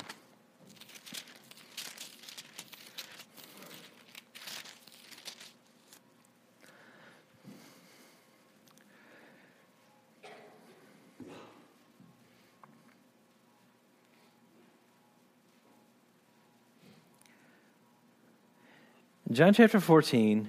In 19.28 19.34
John 19.34 19.52
chapter 19.52 19.78
14, 19.78 20.48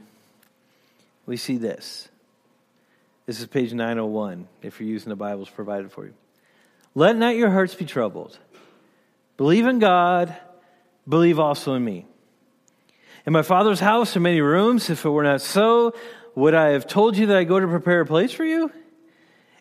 we 1.25 1.35
see 1.35 1.57
this. 1.57 2.07
This 3.25 3.41
is 3.41 3.45
page 3.45 3.73
901, 3.73 4.47
if 4.61 4.79
you're 4.79 4.87
using 4.87 5.09
the 5.09 5.17
Bibles 5.17 5.49
provided 5.49 5.91
for 5.91 6.05
you. 6.05 6.13
Let 6.95 7.17
not 7.17 7.35
your 7.35 7.49
hearts 7.49 7.75
be 7.75 7.85
troubled. 7.85 8.39
Believe 9.35 9.67
in 9.67 9.79
God, 9.79 10.33
believe 11.07 11.39
also 11.39 11.73
in 11.73 11.83
me. 11.83 12.05
In 13.25 13.34
my 13.34 13.41
Father's 13.41 13.82
house 13.82 14.15
are 14.15 14.21
many 14.21 14.39
rooms. 14.39 14.89
If 14.89 15.03
it 15.03 15.09
were 15.09 15.23
not 15.23 15.41
so, 15.41 15.93
would 16.36 16.55
I 16.55 16.69
have 16.69 16.88
told 16.88 17.17
you 17.17 17.25
that 17.27 17.38
I 17.38 17.43
go 17.43 17.59
to 17.59 17.67
prepare 17.67 17.99
a 18.01 18.05
place 18.05 18.32
for 18.32 18.45
you? 18.45 18.71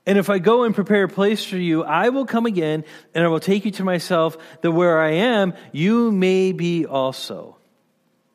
And 0.07 0.17
if 0.17 0.31
I 0.31 0.39
go 0.39 0.63
and 0.63 0.77
prepare 0.77 1.03
a 1.03 1.09
place 1.09 1.45
for 1.45 1.57
you, 1.57 1.83
I 1.83 2.11
will 2.11 2.25
come 2.25 2.47
again 2.47 2.85
and 3.15 3.25
I 3.25 3.29
will 3.29 3.41
take 3.41 3.65
you 3.65 3.73
to 3.73 3.85
myself, 3.85 4.39
that 4.63 4.71
where 4.71 5.01
I 5.01 5.11
am, 5.11 5.55
you 5.73 6.13
may 6.13 6.53
be 6.53 6.87
also. 6.87 7.58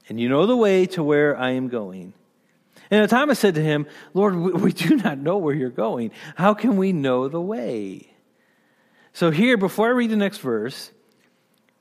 And 0.09 0.19
you 0.19 0.29
know 0.29 0.45
the 0.45 0.55
way 0.55 0.85
to 0.87 1.03
where 1.03 1.37
I 1.37 1.51
am 1.51 1.69
going. 1.69 2.13
And 2.91 3.09
Thomas 3.09 3.39
said 3.39 3.55
to 3.55 3.63
him, 3.63 3.87
Lord, 4.13 4.35
we 4.35 4.71
do 4.71 4.95
not 4.97 5.17
know 5.17 5.37
where 5.37 5.55
you're 5.55 5.69
going. 5.69 6.11
How 6.35 6.53
can 6.53 6.77
we 6.77 6.91
know 6.91 7.27
the 7.27 7.41
way? 7.41 8.09
So, 9.13 9.31
here, 9.31 9.57
before 9.57 9.87
I 9.87 9.91
read 9.91 10.09
the 10.09 10.15
next 10.15 10.39
verse, 10.39 10.91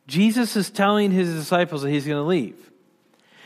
Jesus 0.07 0.57
is 0.57 0.71
telling 0.71 1.11
his 1.11 1.33
disciples 1.35 1.83
that 1.83 1.91
he's 1.91 2.07
going 2.07 2.19
to 2.19 2.27
leave. 2.27 2.71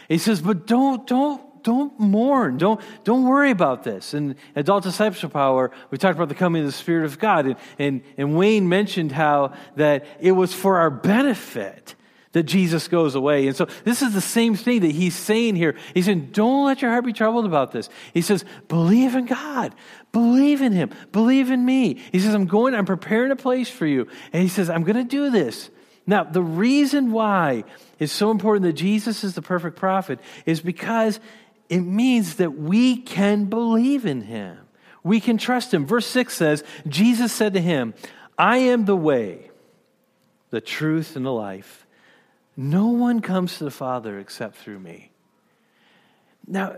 He 0.09 0.19
says, 0.19 0.41
But 0.41 0.67
don't, 0.67 1.07
don't, 1.07 1.65
don't 1.65 1.99
mourn. 1.99 2.57
Don't, 2.59 2.81
don't 3.03 3.25
worry 3.25 3.51
about 3.51 3.83
this. 3.83 4.15
And 4.15 4.37
adult 4.55 4.85
discipleship 4.85 5.33
power, 5.33 5.73
we 5.91 5.99
talked 5.99 6.15
about 6.15 6.29
the 6.29 6.37
coming 6.37 6.63
of 6.63 6.67
the 6.67 6.73
Spirit 6.73 7.07
of 7.07 7.19
God. 7.19 7.47
And, 7.47 7.57
and, 7.79 8.03
and 8.17 8.37
Wayne 8.37 8.69
mentioned 8.69 9.11
how 9.11 9.55
that 9.75 10.07
it 10.21 10.31
was 10.31 10.55
for 10.55 10.79
our 10.79 10.91
benefit 10.91 11.96
that 12.37 12.43
Jesus 12.43 12.87
goes 12.87 13.15
away. 13.15 13.47
And 13.47 13.57
so 13.57 13.67
this 13.85 14.03
is 14.03 14.13
the 14.13 14.21
same 14.21 14.57
thing 14.57 14.81
that 14.81 14.91
he's 14.91 15.17
saying 15.17 15.57
here. 15.57 15.75
He's 15.95 16.05
saying, 16.05 16.33
don't 16.33 16.67
let 16.67 16.83
your 16.83 16.91
heart 16.91 17.07
be 17.07 17.15
troubled 17.15 17.47
about 17.47 17.73
this. 17.73 17.89
He 18.13 18.21
says, 18.21 18.45
believe 18.69 19.15
in 19.15 19.25
God. 19.25 19.75
Believe 20.13 20.61
in 20.61 20.73
him. 20.73 20.91
Believe 21.13 21.51
in 21.51 21.65
me. 21.65 21.95
He 22.13 22.19
says, 22.19 22.35
I'm 22.35 22.45
going, 22.45 22.75
I'm 22.75 22.85
preparing 22.85 23.31
a 23.31 23.37
place 23.37 23.71
for 23.71 23.87
you. 23.87 24.07
And 24.35 24.43
he 24.43 24.51
says, 24.51 24.69
I'm 24.69 24.83
going 24.83 24.99
to 24.99 25.05
do 25.05 25.31
this. 25.31 25.71
Now, 26.07 26.25
the 26.25 26.43
reason 26.43 27.11
why 27.11 27.65
it's 27.99 28.13
so 28.13 28.31
important 28.31 28.65
that 28.65 28.75
Jesus 28.75 29.25
is 29.25 29.35
the 29.35 29.41
perfect 29.41 29.79
prophet 29.79 30.21
is 30.45 30.61
because 30.61 31.19
it 31.71 31.81
means 31.81 32.35
that 32.35 32.51
we 32.51 32.99
can 32.99 33.47
believe 33.47 34.05
in 34.05 34.21
him. 34.21 34.59
We 35.03 35.21
can 35.21 35.39
trust 35.39 35.73
him. 35.73 35.87
Verse 35.87 36.07
6 36.07 36.37
says, 36.37 36.65
Jesus 36.87 37.33
said 37.33 37.55
to 37.55 37.63
him, 37.63 37.95
I 38.37 38.59
am 38.59 38.85
the 38.85 38.95
way, 38.95 39.51
the 40.51 40.61
truth, 40.61 41.17
and 41.17 41.25
the 41.25 41.33
life. 41.33 41.85
No 42.57 42.89
one 42.89 43.21
comes 43.21 43.59
to 43.59 43.65
the 43.65 43.71
Father 43.71 44.19
except 44.19 44.57
through 44.57 44.79
me. 44.79 45.11
Now, 46.47 46.77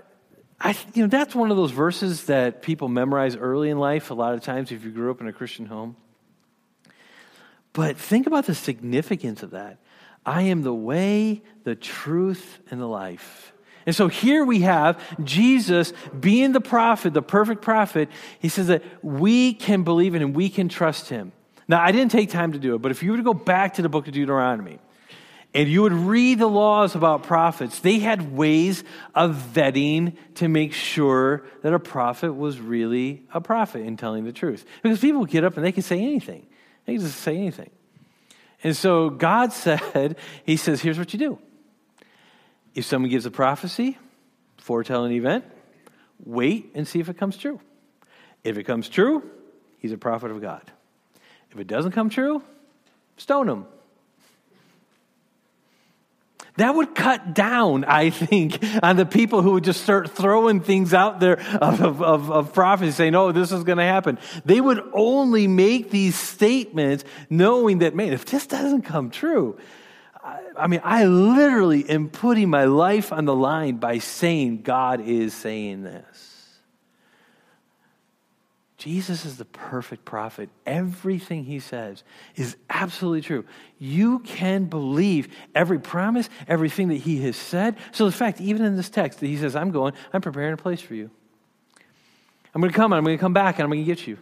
I, 0.60 0.76
you 0.94 1.02
know, 1.02 1.08
that's 1.08 1.34
one 1.34 1.50
of 1.50 1.56
those 1.56 1.70
verses 1.70 2.24
that 2.24 2.62
people 2.62 2.88
memorize 2.88 3.36
early 3.36 3.70
in 3.70 3.78
life, 3.78 4.10
a 4.10 4.14
lot 4.14 4.34
of 4.34 4.40
times, 4.40 4.72
if 4.72 4.84
you 4.84 4.90
grew 4.90 5.10
up 5.10 5.20
in 5.20 5.28
a 5.28 5.32
Christian 5.32 5.66
home. 5.66 5.96
But 7.72 7.96
think 7.96 8.26
about 8.26 8.46
the 8.46 8.54
significance 8.54 9.44
of 9.44 9.50
that. 9.50 9.78
I 10.26 10.42
am 10.42 10.62
the 10.62 10.74
way, 10.74 11.42
the 11.62 11.76
truth, 11.76 12.58
and 12.70 12.80
the 12.80 12.86
life. 12.86 13.52
And 13.86 13.94
so 13.94 14.08
here 14.08 14.44
we 14.44 14.60
have 14.60 15.00
Jesus 15.24 15.92
being 16.18 16.52
the 16.52 16.60
prophet, 16.60 17.14
the 17.14 17.22
perfect 17.22 17.62
prophet. 17.62 18.08
He 18.40 18.48
says 18.48 18.66
that 18.66 18.82
we 19.02 19.54
can 19.54 19.84
believe 19.84 20.14
in 20.14 20.22
him, 20.22 20.32
we 20.32 20.50
can 20.50 20.68
trust 20.68 21.08
him. 21.08 21.32
Now, 21.68 21.80
I 21.82 21.92
didn't 21.92 22.10
take 22.10 22.30
time 22.30 22.52
to 22.52 22.58
do 22.58 22.74
it, 22.74 22.82
but 22.82 22.90
if 22.90 23.02
you 23.02 23.12
were 23.12 23.16
to 23.16 23.22
go 23.22 23.34
back 23.34 23.74
to 23.74 23.82
the 23.82 23.88
book 23.88 24.08
of 24.08 24.12
Deuteronomy, 24.12 24.78
and 25.54 25.68
you 25.68 25.82
would 25.82 25.92
read 25.92 26.38
the 26.38 26.46
laws 26.46 26.94
about 26.94 27.22
prophets, 27.22 27.80
they 27.80 27.98
had 27.98 28.36
ways 28.36 28.84
of 29.14 29.34
vetting 29.54 30.16
to 30.34 30.48
make 30.48 30.72
sure 30.72 31.44
that 31.62 31.72
a 31.72 31.78
prophet 31.78 32.34
was 32.34 32.60
really 32.60 33.24
a 33.32 33.40
prophet 33.40 33.80
in 33.80 33.96
telling 33.96 34.24
the 34.24 34.32
truth. 34.32 34.66
Because 34.82 35.00
people 35.00 35.24
get 35.24 35.44
up 35.44 35.56
and 35.56 35.64
they 35.64 35.72
can 35.72 35.82
say 35.82 36.00
anything, 36.00 36.46
they 36.84 36.94
can 36.94 37.02
just 37.02 37.20
say 37.20 37.36
anything. 37.36 37.70
And 38.62 38.76
so 38.76 39.08
God 39.08 39.52
said, 39.54 40.16
He 40.44 40.56
says, 40.56 40.82
here's 40.82 40.98
what 40.98 41.12
you 41.12 41.18
do. 41.18 41.38
If 42.74 42.84
someone 42.84 43.10
gives 43.10 43.26
a 43.26 43.30
prophecy, 43.30 43.98
foretell 44.58 45.04
an 45.04 45.12
event, 45.12 45.44
wait 46.24 46.70
and 46.74 46.86
see 46.86 47.00
if 47.00 47.08
it 47.08 47.16
comes 47.16 47.36
true. 47.36 47.60
If 48.44 48.58
it 48.58 48.64
comes 48.64 48.88
true, 48.88 49.28
he's 49.78 49.92
a 49.92 49.98
prophet 49.98 50.30
of 50.30 50.40
God. 50.40 50.70
If 51.50 51.58
it 51.58 51.66
doesn't 51.66 51.92
come 51.92 52.10
true, 52.10 52.42
stone 53.16 53.48
him. 53.48 53.66
That 56.58 56.74
would 56.74 56.96
cut 56.96 57.34
down, 57.34 57.84
I 57.84 58.10
think, 58.10 58.58
on 58.82 58.96
the 58.96 59.06
people 59.06 59.42
who 59.42 59.52
would 59.52 59.62
just 59.62 59.80
start 59.80 60.10
throwing 60.10 60.60
things 60.60 60.92
out 60.92 61.20
there 61.20 61.38
of, 61.60 62.02
of, 62.02 62.30
of 62.32 62.52
prophecy 62.52 62.90
saying, 62.90 63.14
oh, 63.14 63.30
this 63.30 63.52
is 63.52 63.62
going 63.62 63.78
to 63.78 63.84
happen. 63.84 64.18
They 64.44 64.60
would 64.60 64.82
only 64.92 65.46
make 65.46 65.90
these 65.90 66.18
statements 66.18 67.04
knowing 67.30 67.78
that, 67.78 67.94
man, 67.94 68.12
if 68.12 68.24
this 68.24 68.48
doesn't 68.48 68.82
come 68.82 69.10
true, 69.10 69.56
I, 70.20 70.40
I 70.58 70.66
mean, 70.66 70.80
I 70.82 71.04
literally 71.04 71.88
am 71.88 72.08
putting 72.08 72.50
my 72.50 72.64
life 72.64 73.12
on 73.12 73.24
the 73.24 73.36
line 73.36 73.76
by 73.76 73.98
saying 73.98 74.62
God 74.62 75.00
is 75.00 75.34
saying 75.34 75.84
this. 75.84 76.27
Jesus 78.78 79.24
is 79.24 79.36
the 79.38 79.44
perfect 79.44 80.04
prophet. 80.04 80.48
Everything 80.64 81.44
he 81.44 81.58
says 81.58 82.04
is 82.36 82.56
absolutely 82.70 83.22
true. 83.22 83.44
You 83.80 84.20
can 84.20 84.66
believe 84.66 85.28
every 85.52 85.80
promise, 85.80 86.30
everything 86.46 86.88
that 86.88 86.98
he 86.98 87.20
has 87.22 87.36
said. 87.36 87.76
So, 87.90 88.06
the 88.06 88.12
fact, 88.12 88.40
even 88.40 88.64
in 88.64 88.76
this 88.76 88.88
text, 88.88 89.18
that 89.18 89.26
he 89.26 89.36
says, 89.36 89.56
I'm 89.56 89.72
going, 89.72 89.94
I'm 90.12 90.20
preparing 90.20 90.52
a 90.52 90.56
place 90.56 90.80
for 90.80 90.94
you. 90.94 91.10
I'm 92.54 92.60
going 92.60 92.72
to 92.72 92.76
come, 92.76 92.92
and 92.92 92.98
I'm 92.98 93.04
going 93.04 93.18
to 93.18 93.20
come 93.20 93.32
back, 93.32 93.56
and 93.56 93.64
I'm 93.64 93.70
going 93.70 93.84
to 93.84 93.84
get 93.84 94.06
you. 94.06 94.16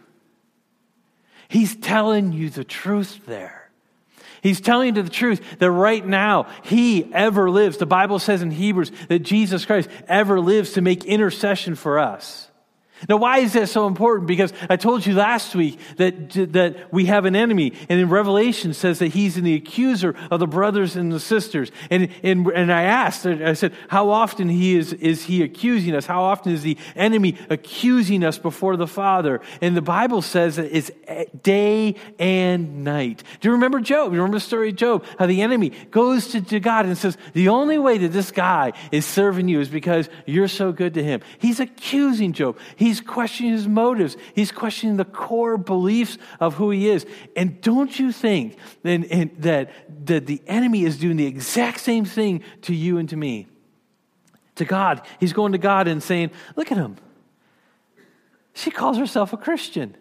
He's 1.49 1.75
telling 1.75 2.33
you 2.33 2.49
the 2.49 2.63
truth 2.63 3.21
there. 3.27 3.69
He's 4.41 4.59
telling 4.59 4.95
you 4.95 5.03
the 5.03 5.09
truth 5.09 5.59
that 5.59 5.69
right 5.69 6.05
now 6.05 6.47
he 6.63 7.11
ever 7.13 7.49
lives. 7.49 7.77
The 7.77 7.85
Bible 7.85 8.17
says 8.17 8.41
in 8.41 8.49
Hebrews 8.49 8.91
that 9.07 9.19
Jesus 9.19 9.65
Christ 9.65 9.87
ever 10.07 10.39
lives 10.39 10.73
to 10.73 10.81
make 10.81 11.05
intercession 11.05 11.75
for 11.75 11.99
us. 11.99 12.46
Now, 13.07 13.17
why 13.17 13.39
is 13.39 13.53
that 13.53 13.69
so 13.69 13.87
important? 13.87 14.27
Because 14.27 14.53
I 14.69 14.75
told 14.75 15.05
you 15.05 15.13
last 15.13 15.55
week 15.55 15.79
that, 15.97 16.31
that 16.53 16.91
we 16.91 17.05
have 17.05 17.25
an 17.25 17.35
enemy, 17.35 17.73
and 17.89 17.99
in 17.99 18.09
Revelation 18.09 18.73
says 18.73 18.99
that 18.99 19.09
he's 19.09 19.37
in 19.37 19.43
the 19.43 19.53
accuser 19.53 20.15
of 20.31 20.39
the 20.39 20.47
brothers 20.47 20.95
and 20.95 21.11
the 21.11 21.19
sisters. 21.19 21.71
And, 21.89 22.09
and, 22.23 22.47
and 22.47 22.73
I 22.73 22.83
asked, 22.83 23.25
I 23.25 23.53
said, 23.53 23.73
how 23.87 24.09
often 24.09 24.49
he 24.49 24.75
is, 24.75 24.93
is 24.93 25.25
he 25.25 25.43
accusing 25.43 25.95
us? 25.95 26.05
How 26.05 26.23
often 26.23 26.53
is 26.53 26.63
the 26.63 26.77
enemy 26.95 27.37
accusing 27.49 28.23
us 28.23 28.37
before 28.37 28.77
the 28.77 28.87
Father? 28.87 29.41
And 29.61 29.77
the 29.77 29.81
Bible 29.81 30.21
says 30.21 30.55
that 30.55 30.75
it's 30.75 30.91
day 31.43 31.95
and 32.17 32.83
night. 32.83 33.23
Do 33.39 33.49
you 33.49 33.53
remember 33.53 33.79
Job? 33.79 34.11
You 34.11 34.19
remember 34.19 34.37
the 34.37 34.41
story 34.41 34.69
of 34.69 34.75
Job? 34.75 35.05
How 35.19 35.27
the 35.27 35.41
enemy 35.41 35.69
goes 35.91 36.29
to, 36.29 36.41
to 36.41 36.59
God 36.59 36.85
and 36.85 36.97
says, 36.97 37.17
the 37.33 37.49
only 37.49 37.77
way 37.77 37.97
that 37.99 38.11
this 38.13 38.31
guy 38.31 38.73
is 38.91 39.05
serving 39.05 39.47
you 39.47 39.59
is 39.59 39.69
because 39.69 40.09
you're 40.25 40.47
so 40.47 40.71
good 40.71 40.93
to 40.95 41.03
him. 41.03 41.21
He's 41.39 41.59
accusing 41.59 42.33
Job. 42.33 42.57
He 42.75 42.86
He's 42.87 43.01
questioning 43.01 43.51
his 43.51 43.67
motives. 43.67 44.15
He's 44.33 44.49
questioning 44.49 44.95
the 44.95 45.03
core 45.03 45.57
beliefs 45.57 46.17
of 46.39 46.53
who 46.53 46.69
he 46.69 46.89
is. 46.89 47.05
And 47.35 47.59
don't 47.59 47.99
you 47.99 48.13
think 48.13 48.55
that, 48.83 49.33
that, 49.41 49.71
that 50.05 50.25
the 50.25 50.41
enemy 50.47 50.85
is 50.85 50.97
doing 50.97 51.17
the 51.17 51.25
exact 51.25 51.81
same 51.81 52.05
thing 52.05 52.43
to 52.61 52.73
you 52.73 52.97
and 52.97 53.09
to 53.09 53.17
me? 53.17 53.47
To 54.55 54.63
God. 54.63 55.01
He's 55.19 55.33
going 55.33 55.51
to 55.51 55.57
God 55.57 55.89
and 55.89 56.01
saying, 56.01 56.31
Look 56.55 56.71
at 56.71 56.77
him. 56.77 56.95
She 58.53 58.71
calls 58.71 58.97
herself 58.97 59.33
a 59.33 59.37
Christian. 59.37 59.97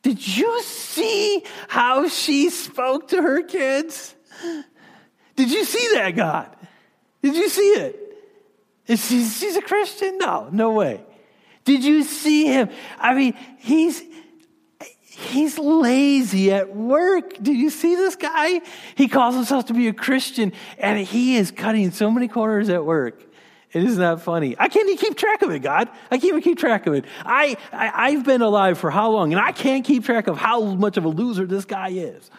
Did 0.00 0.26
you 0.26 0.62
see 0.62 1.44
how 1.68 2.08
she 2.08 2.48
spoke 2.48 3.08
to 3.08 3.20
her 3.20 3.42
kids? 3.42 4.14
Did 5.36 5.50
you 5.50 5.66
see 5.66 5.86
that, 5.96 6.12
God? 6.12 6.56
Did 7.20 7.36
you 7.36 7.50
see 7.50 7.72
it? 7.72 8.03
Is 8.86 9.08
he, 9.08 9.18
he's 9.18 9.56
a 9.56 9.62
Christian? 9.62 10.18
No, 10.18 10.48
no 10.52 10.72
way. 10.72 11.00
Did 11.64 11.84
you 11.84 12.02
see 12.02 12.46
him? 12.46 12.68
I 12.98 13.14
mean, 13.14 13.34
he's 13.58 14.02
he's 14.80 15.58
lazy 15.58 16.52
at 16.52 16.74
work. 16.74 17.42
Do 17.42 17.52
you 17.52 17.70
see 17.70 17.94
this 17.94 18.16
guy? 18.16 18.60
He 18.94 19.08
calls 19.08 19.34
himself 19.34 19.66
to 19.66 19.74
be 19.74 19.88
a 19.88 19.92
Christian, 19.92 20.52
and 20.78 20.98
he 20.98 21.36
is 21.36 21.50
cutting 21.50 21.90
so 21.92 22.10
many 22.10 22.28
corners 22.28 22.68
at 22.68 22.84
work. 22.84 23.22
It 23.72 23.82
is 23.82 23.98
not 23.98 24.20
funny. 24.22 24.54
I 24.58 24.68
can't 24.68 24.88
even 24.88 24.98
keep 24.98 25.16
track 25.16 25.42
of 25.42 25.50
it, 25.50 25.60
God. 25.60 25.88
I 26.10 26.18
can't 26.18 26.24
even 26.24 26.42
keep 26.42 26.58
track 26.58 26.86
of 26.86 26.94
it. 26.94 27.06
I, 27.24 27.56
I 27.72 28.08
I've 28.08 28.24
been 28.24 28.42
alive 28.42 28.78
for 28.78 28.90
how 28.90 29.10
long, 29.10 29.32
and 29.32 29.40
I 29.40 29.52
can't 29.52 29.84
keep 29.84 30.04
track 30.04 30.28
of 30.28 30.36
how 30.36 30.62
much 30.62 30.96
of 30.96 31.04
a 31.04 31.08
loser 31.08 31.46
this 31.46 31.64
guy 31.64 31.88
is. 31.88 32.30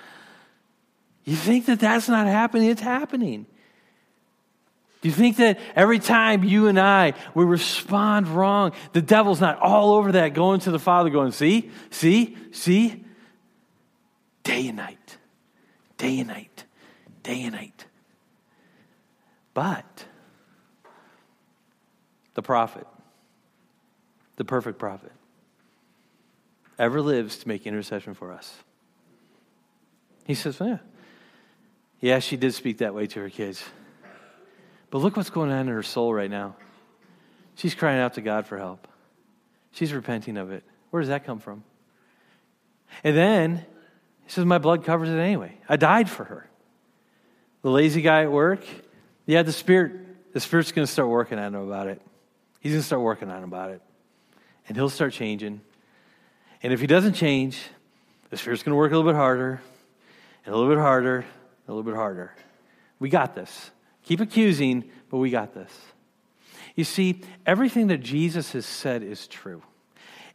You 1.24 1.36
think 1.36 1.66
that 1.66 1.80
that's 1.80 2.08
not 2.08 2.28
happening? 2.28 2.70
It's 2.70 2.82
happening. 2.82 3.48
Do 5.06 5.10
you 5.10 5.16
think 5.16 5.38
that 5.38 5.60
every 5.76 6.00
time 6.00 6.44
you 6.44 6.66
and 6.66 6.80
I, 6.80 7.14
we 7.36 7.46
respond 7.46 8.28
wrong, 8.28 8.72
the 8.94 9.04
devil's 9.04 9.40
not 9.40 9.60
all 9.60 9.94
over 9.94 10.14
that 10.14 10.34
going 10.34 10.62
to 10.62 10.72
the 10.72 10.80
Father 10.80 11.12
going, 11.12 11.32
see, 11.32 11.70
see, 11.92 12.36
see? 12.52 13.04
Day 14.42 14.70
and 14.70 14.78
night, 14.78 15.18
day 16.00 16.22
and 16.22 16.28
night, 16.30 16.66
day 17.22 17.44
and 17.44 17.52
night. 17.52 17.86
But 19.54 20.06
the 22.34 22.42
prophet, 22.42 22.88
the 24.38 24.44
perfect 24.44 24.80
prophet, 24.80 25.12
ever 26.80 27.00
lives 27.00 27.38
to 27.38 27.48
make 27.48 27.68
intercession 27.68 28.16
for 28.16 28.32
us. 28.32 28.56
He 30.26 30.34
says, 30.34 30.58
yeah. 30.60 30.80
Yeah, 32.02 32.18
she 32.18 32.38
did 32.38 32.56
speak 32.56 32.80
that 32.80 32.96
way 32.96 33.06
to 33.06 33.20
her 33.20 33.30
kids. 33.30 33.64
But 34.96 35.02
look 35.02 35.18
what's 35.18 35.30
going 35.30 35.52
on 35.52 35.60
in 35.60 35.68
her 35.68 35.84
soul 35.84 36.14
right 36.14 36.32
now. 36.32 36.56
She's 37.56 37.76
crying 37.76 38.00
out 38.00 38.14
to 38.14 38.22
God 38.22 38.48
for 38.48 38.58
help. 38.58 38.88
She's 39.74 39.92
repenting 39.92 40.38
of 40.38 40.52
it. 40.52 40.64
Where 40.90 41.02
does 41.02 41.10
that 41.10 41.26
come 41.26 41.40
from? 41.40 41.66
And 43.04 43.14
then 43.14 43.66
he 44.24 44.30
says, 44.30 44.46
My 44.46 44.58
blood 44.58 44.86
covers 44.86 45.10
it 45.10 45.18
anyway. 45.18 45.58
I 45.68 45.76
died 45.76 46.10
for 46.10 46.24
her. 46.24 46.50
The 47.62 47.72
lazy 47.72 48.02
guy 48.02 48.24
at 48.24 48.32
work, 48.32 48.62
Yeah, 49.26 49.44
the 49.44 49.52
Spirit, 49.52 50.32
the 50.32 50.40
Spirit's 50.40 50.72
going 50.72 50.88
to 50.88 50.90
start 50.94 51.10
working 51.10 51.40
on 51.40 51.54
him 51.54 51.68
about 51.68 51.88
it. 51.88 52.02
He's 52.62 52.72
going 52.72 52.82
to 52.82 52.88
start 52.88 53.02
working 53.02 53.30
on 53.30 53.40
him 53.40 53.52
about 53.52 53.72
it. 53.72 53.82
And 54.70 54.78
he'll 54.78 54.88
start 54.88 55.12
changing. 55.12 55.60
And 56.64 56.72
if 56.72 56.80
he 56.80 56.88
doesn't 56.88 57.16
change, 57.16 57.62
the 58.30 58.38
Spirit's 58.38 58.64
going 58.64 58.72
to 58.72 58.78
work 58.78 58.94
a 58.94 58.96
little 58.96 59.12
bit 59.12 59.18
harder, 59.18 59.62
and 60.46 60.56
a 60.56 60.58
little 60.58 60.74
bit 60.74 60.80
harder, 60.80 61.26
a 61.68 61.70
little 61.70 61.84
bit 61.84 61.96
harder. 61.96 62.34
We 62.98 63.10
got 63.10 63.36
this. 63.36 63.72
Keep 64.06 64.22
accusing, 64.22 64.90
but 65.10 65.18
we 65.18 65.30
got 65.30 65.54
this. 65.54 65.72
You 66.76 66.84
see, 66.84 67.22
everything 67.46 67.88
that 67.88 68.00
Jesus 68.00 68.52
has 68.52 68.66
said 68.66 69.02
is 69.04 69.28
true. 69.28 69.62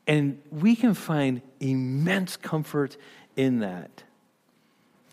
And 0.07 0.43
we 0.51 0.75
can 0.75 0.95
find 0.95 1.41
immense 1.61 2.37
comfort 2.37 2.97
in 3.37 3.61
that. 3.61 4.03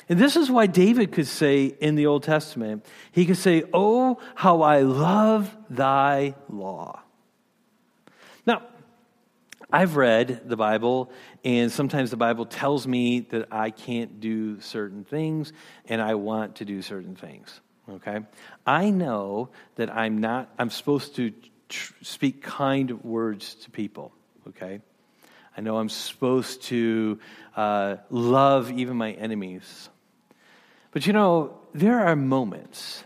And 0.10 0.18
this 0.18 0.36
is 0.36 0.49
why 0.49 0.68
David 0.68 1.12
could 1.12 1.28
say 1.28 1.66
in 1.66 1.95
the 1.95 2.08
Old 2.08 2.24
Testament, 2.24 2.86
he 3.12 3.26
could 3.26 3.38
say, 3.38 3.64
Oh, 3.74 4.20
how 4.36 4.62
I 4.62 4.82
love 4.82 5.55
thy 5.70 6.36
law. 6.49 7.01
Now, 8.45 8.64
I've 9.70 9.97
read 9.97 10.47
the 10.47 10.55
Bible, 10.55 11.12
and 11.43 11.70
sometimes 11.70 12.10
the 12.10 12.18
Bible 12.18 12.45
tells 12.45 12.88
me 12.88 13.20
that 13.32 13.49
I 13.51 13.70
can't 13.70 14.22
do 14.22 14.62
certain 14.62 15.03
things, 15.03 15.51
and 15.86 16.01
I 16.01 16.16
want 16.16 16.55
to 16.58 16.66
do 16.66 16.82
certain 16.82 17.18
things. 17.18 17.60
Okay? 17.89 18.19
I 18.65 18.89
know 18.89 19.49
that 19.75 19.93
I'm 19.93 20.19
not, 20.19 20.49
I'm 20.59 20.69
supposed 20.69 21.15
to 21.15 21.33
tr- 21.69 21.93
speak 22.01 22.41
kind 22.41 23.03
words 23.03 23.55
to 23.55 23.71
people. 23.71 24.11
Okay? 24.49 24.81
I 25.57 25.61
know 25.61 25.77
I'm 25.77 25.89
supposed 25.89 26.63
to 26.63 27.19
uh, 27.55 27.97
love 28.09 28.71
even 28.71 28.97
my 28.97 29.13
enemies. 29.13 29.89
But 30.91 31.07
you 31.07 31.13
know, 31.13 31.57
there 31.73 31.99
are 31.99 32.15
moments 32.15 33.03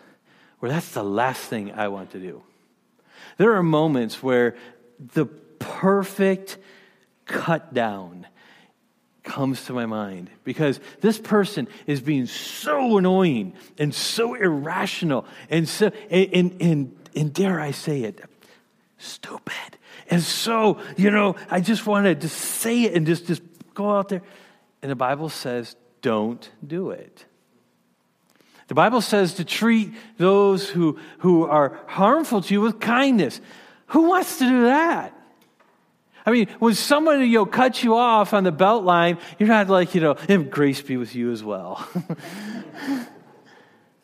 where 0.59 0.71
that's 0.71 0.91
the 0.91 1.03
last 1.03 1.41
thing 1.41 1.71
I 1.71 1.87
want 1.87 2.11
to 2.11 2.19
do. 2.19 2.43
There 3.37 3.53
are 3.53 3.63
moments 3.63 4.21
where 4.21 4.55
the 5.13 5.25
perfect 5.25 6.57
cut 7.25 7.73
down 7.73 8.27
comes 9.23 9.65
to 9.65 9.73
my 9.73 9.85
mind 9.85 10.29
because 10.43 10.79
this 11.01 11.19
person 11.19 11.67
is 11.85 12.01
being 12.01 12.25
so 12.25 12.97
annoying 12.97 13.53
and 13.77 13.93
so 13.93 14.33
irrational 14.33 15.25
and 15.49 15.67
so 15.69 15.91
and, 16.09 16.33
and, 16.33 16.61
and, 16.61 16.97
and 17.15 17.33
dare 17.33 17.59
I 17.59 17.71
say 17.71 18.01
it, 18.03 18.21
stupid. 18.97 19.77
And 20.09 20.21
so, 20.21 20.79
you 20.97 21.11
know, 21.11 21.35
I 21.49 21.61
just 21.61 21.85
wanted 21.85 22.21
to 22.21 22.29
say 22.29 22.83
it 22.83 22.93
and 22.93 23.05
just, 23.05 23.27
just 23.27 23.41
go 23.73 23.95
out 23.95 24.09
there. 24.09 24.21
And 24.81 24.91
the 24.91 24.95
Bible 24.95 25.29
says, 25.29 25.75
don't 26.01 26.49
do 26.65 26.89
it. 26.91 27.25
The 28.67 28.75
Bible 28.75 29.01
says 29.01 29.35
to 29.35 29.45
treat 29.45 29.93
those 30.17 30.69
who, 30.69 30.97
who 31.19 31.45
are 31.45 31.79
harmful 31.87 32.41
to 32.41 32.53
you 32.53 32.61
with 32.61 32.79
kindness. 32.79 33.39
Who 33.87 34.09
wants 34.09 34.39
to 34.39 34.45
do 34.45 34.63
that? 34.63 35.13
I 36.25 36.31
mean, 36.31 36.47
when 36.59 36.75
someone 36.75 37.21
you 37.21 37.39
know 37.39 37.45
cuts 37.45 37.83
you 37.83 37.95
off 37.95 38.33
on 38.33 38.43
the 38.43 38.51
Beltline, 38.51 39.19
you're 39.39 39.49
not 39.49 39.69
like, 39.69 39.95
you 39.95 40.01
know, 40.01 40.13
grace 40.49 40.81
be 40.81 40.97
with 40.97 41.15
you 41.15 41.31
as 41.31 41.43
well. 41.43 41.87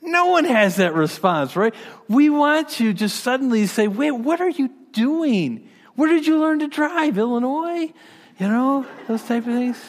no 0.02 0.28
one 0.28 0.46
has 0.46 0.78
that 0.78 0.94
response, 0.94 1.56
right? 1.56 1.76
We 2.08 2.30
want 2.30 2.70
to 2.70 2.94
just 2.94 3.22
suddenly 3.22 3.68
say, 3.68 3.88
wait, 3.88 4.12
what 4.12 4.42
are 4.42 4.50
you 4.50 4.72
doing? 4.94 5.70
Where 5.96 6.10
did 6.10 6.26
you 6.26 6.40
learn 6.40 6.60
to 6.60 6.68
drive? 6.68 7.18
Illinois? 7.18 7.92
You 8.40 8.48
know, 8.48 8.86
those 9.08 9.24
type 9.24 9.48
of 9.48 9.54
things. 9.54 9.84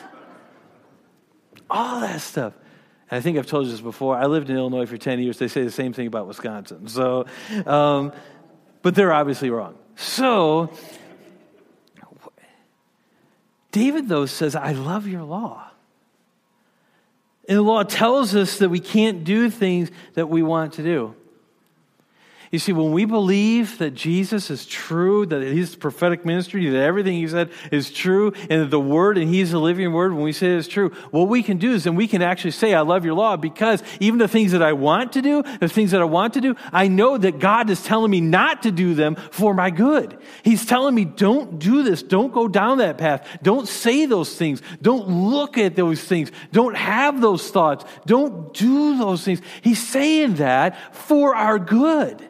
All 1.70 2.00
that 2.00 2.20
stuff. 2.20 2.54
And 3.10 3.18
I 3.18 3.20
think 3.20 3.38
I've 3.38 3.46
told 3.46 3.66
you 3.66 3.72
this 3.72 3.80
before. 3.80 4.16
I 4.16 4.26
lived 4.26 4.50
in 4.50 4.56
Illinois 4.56 4.86
for 4.86 4.96
10 4.96 5.20
years. 5.20 5.38
They 5.38 5.48
say 5.48 5.64
the 5.64 5.70
same 5.70 5.92
thing 5.92 6.06
about 6.06 6.26
Wisconsin. 6.26 6.88
So, 6.88 7.26
um, 7.66 8.12
but 8.82 8.94
they're 8.94 9.12
obviously 9.12 9.50
wrong. 9.50 9.76
So, 9.96 10.72
David, 13.70 14.08
though, 14.08 14.26
says, 14.26 14.56
I 14.56 14.72
love 14.72 15.06
your 15.06 15.22
law. 15.22 15.70
And 17.48 17.58
the 17.58 17.62
law 17.62 17.82
tells 17.82 18.34
us 18.34 18.58
that 18.58 18.68
we 18.68 18.80
can't 18.80 19.24
do 19.24 19.50
things 19.50 19.90
that 20.14 20.28
we 20.28 20.42
want 20.42 20.74
to 20.74 20.82
do. 20.82 21.14
You 22.50 22.58
see, 22.58 22.72
when 22.72 22.92
we 22.92 23.04
believe 23.04 23.78
that 23.78 23.90
Jesus 23.90 24.50
is 24.50 24.64
true, 24.64 25.26
that 25.26 25.42
his 25.42 25.76
prophetic 25.76 26.24
ministry, 26.24 26.68
that 26.70 26.82
everything 26.82 27.14
he 27.14 27.28
said 27.28 27.50
is 27.70 27.90
true, 27.90 28.32
and 28.48 28.62
that 28.62 28.70
the 28.70 28.80
word 28.80 29.18
and 29.18 29.28
he's 29.28 29.50
the 29.50 29.58
living 29.58 29.92
word, 29.92 30.14
when 30.14 30.22
we 30.22 30.32
say 30.32 30.48
it's 30.48 30.66
true, 30.66 30.90
what 31.10 31.28
we 31.28 31.42
can 31.42 31.58
do 31.58 31.72
is 31.72 31.84
then 31.84 31.94
we 31.94 32.08
can 32.08 32.22
actually 32.22 32.52
say, 32.52 32.72
I 32.72 32.80
love 32.80 33.04
your 33.04 33.14
law, 33.14 33.36
because 33.36 33.82
even 34.00 34.18
the 34.18 34.28
things 34.28 34.52
that 34.52 34.62
I 34.62 34.72
want 34.72 35.12
to 35.12 35.22
do, 35.22 35.42
the 35.60 35.68
things 35.68 35.90
that 35.90 36.00
I 36.00 36.04
want 36.04 36.34
to 36.34 36.40
do, 36.40 36.56
I 36.72 36.88
know 36.88 37.18
that 37.18 37.38
God 37.38 37.68
is 37.68 37.82
telling 37.82 38.10
me 38.10 38.22
not 38.22 38.62
to 38.62 38.70
do 38.70 38.94
them 38.94 39.16
for 39.16 39.52
my 39.52 39.70
good. 39.70 40.16
He's 40.42 40.64
telling 40.64 40.94
me, 40.94 41.04
don't 41.04 41.58
do 41.58 41.82
this. 41.82 42.02
Don't 42.02 42.32
go 42.32 42.48
down 42.48 42.78
that 42.78 42.96
path. 42.96 43.26
Don't 43.42 43.68
say 43.68 44.06
those 44.06 44.34
things. 44.34 44.62
Don't 44.80 45.06
look 45.06 45.58
at 45.58 45.76
those 45.76 46.02
things. 46.02 46.32
Don't 46.52 46.76
have 46.76 47.20
those 47.20 47.50
thoughts. 47.50 47.84
Don't 48.06 48.54
do 48.54 48.96
those 48.96 49.22
things. 49.22 49.42
He's 49.60 49.86
saying 49.86 50.36
that 50.36 50.94
for 50.94 51.34
our 51.34 51.58
good. 51.58 52.26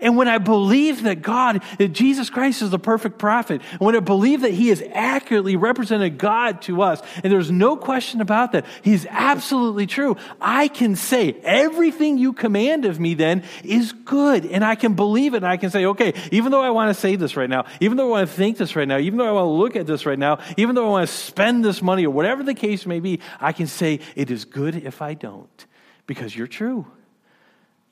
And 0.00 0.16
when 0.16 0.28
I 0.28 0.38
believe 0.38 1.02
that 1.04 1.22
God, 1.22 1.62
that 1.78 1.88
Jesus 1.88 2.30
Christ 2.30 2.62
is 2.62 2.70
the 2.70 2.78
perfect 2.78 3.18
prophet, 3.18 3.62
and 3.72 3.80
when 3.80 3.96
I 3.96 4.00
believe 4.00 4.42
that 4.42 4.52
He 4.52 4.68
has 4.68 4.82
accurately 4.92 5.56
represented 5.56 6.18
God 6.18 6.62
to 6.62 6.82
us, 6.82 7.00
and 7.22 7.32
there's 7.32 7.50
no 7.50 7.76
question 7.76 8.20
about 8.20 8.52
that, 8.52 8.66
He's 8.82 9.06
absolutely 9.06 9.86
true, 9.86 10.16
I 10.40 10.68
can 10.68 10.96
say 10.96 11.36
everything 11.42 12.18
you 12.18 12.32
command 12.32 12.84
of 12.84 13.00
me 13.00 13.14
then 13.14 13.44
is 13.64 13.92
good. 13.92 14.46
And 14.46 14.64
I 14.64 14.74
can 14.74 14.94
believe 14.94 15.34
it, 15.34 15.38
and 15.38 15.46
I 15.46 15.56
can 15.56 15.70
say, 15.70 15.86
okay, 15.86 16.14
even 16.32 16.52
though 16.52 16.62
I 16.62 16.70
want 16.70 16.94
to 16.94 17.00
say 17.00 17.16
this 17.16 17.36
right 17.36 17.50
now, 17.50 17.64
even 17.80 17.96
though 17.96 18.08
I 18.08 18.10
want 18.10 18.28
to 18.28 18.34
think 18.34 18.58
this 18.58 18.76
right 18.76 18.88
now, 18.88 18.98
even 18.98 19.18
though 19.18 19.28
I 19.28 19.32
want 19.32 19.46
to 19.46 19.50
look 19.50 19.76
at 19.76 19.86
this 19.86 20.06
right 20.06 20.18
now, 20.18 20.38
even 20.56 20.74
though 20.74 20.86
I 20.86 20.90
want 20.90 21.08
to 21.08 21.14
spend 21.14 21.64
this 21.64 21.82
money, 21.82 22.06
or 22.06 22.10
whatever 22.10 22.42
the 22.42 22.54
case 22.54 22.86
may 22.86 23.00
be, 23.00 23.20
I 23.40 23.52
can 23.52 23.66
say 23.66 24.00
it 24.14 24.30
is 24.30 24.44
good 24.44 24.76
if 24.76 25.02
I 25.02 25.14
don't, 25.14 25.66
because 26.06 26.36
you're 26.36 26.46
true. 26.46 26.86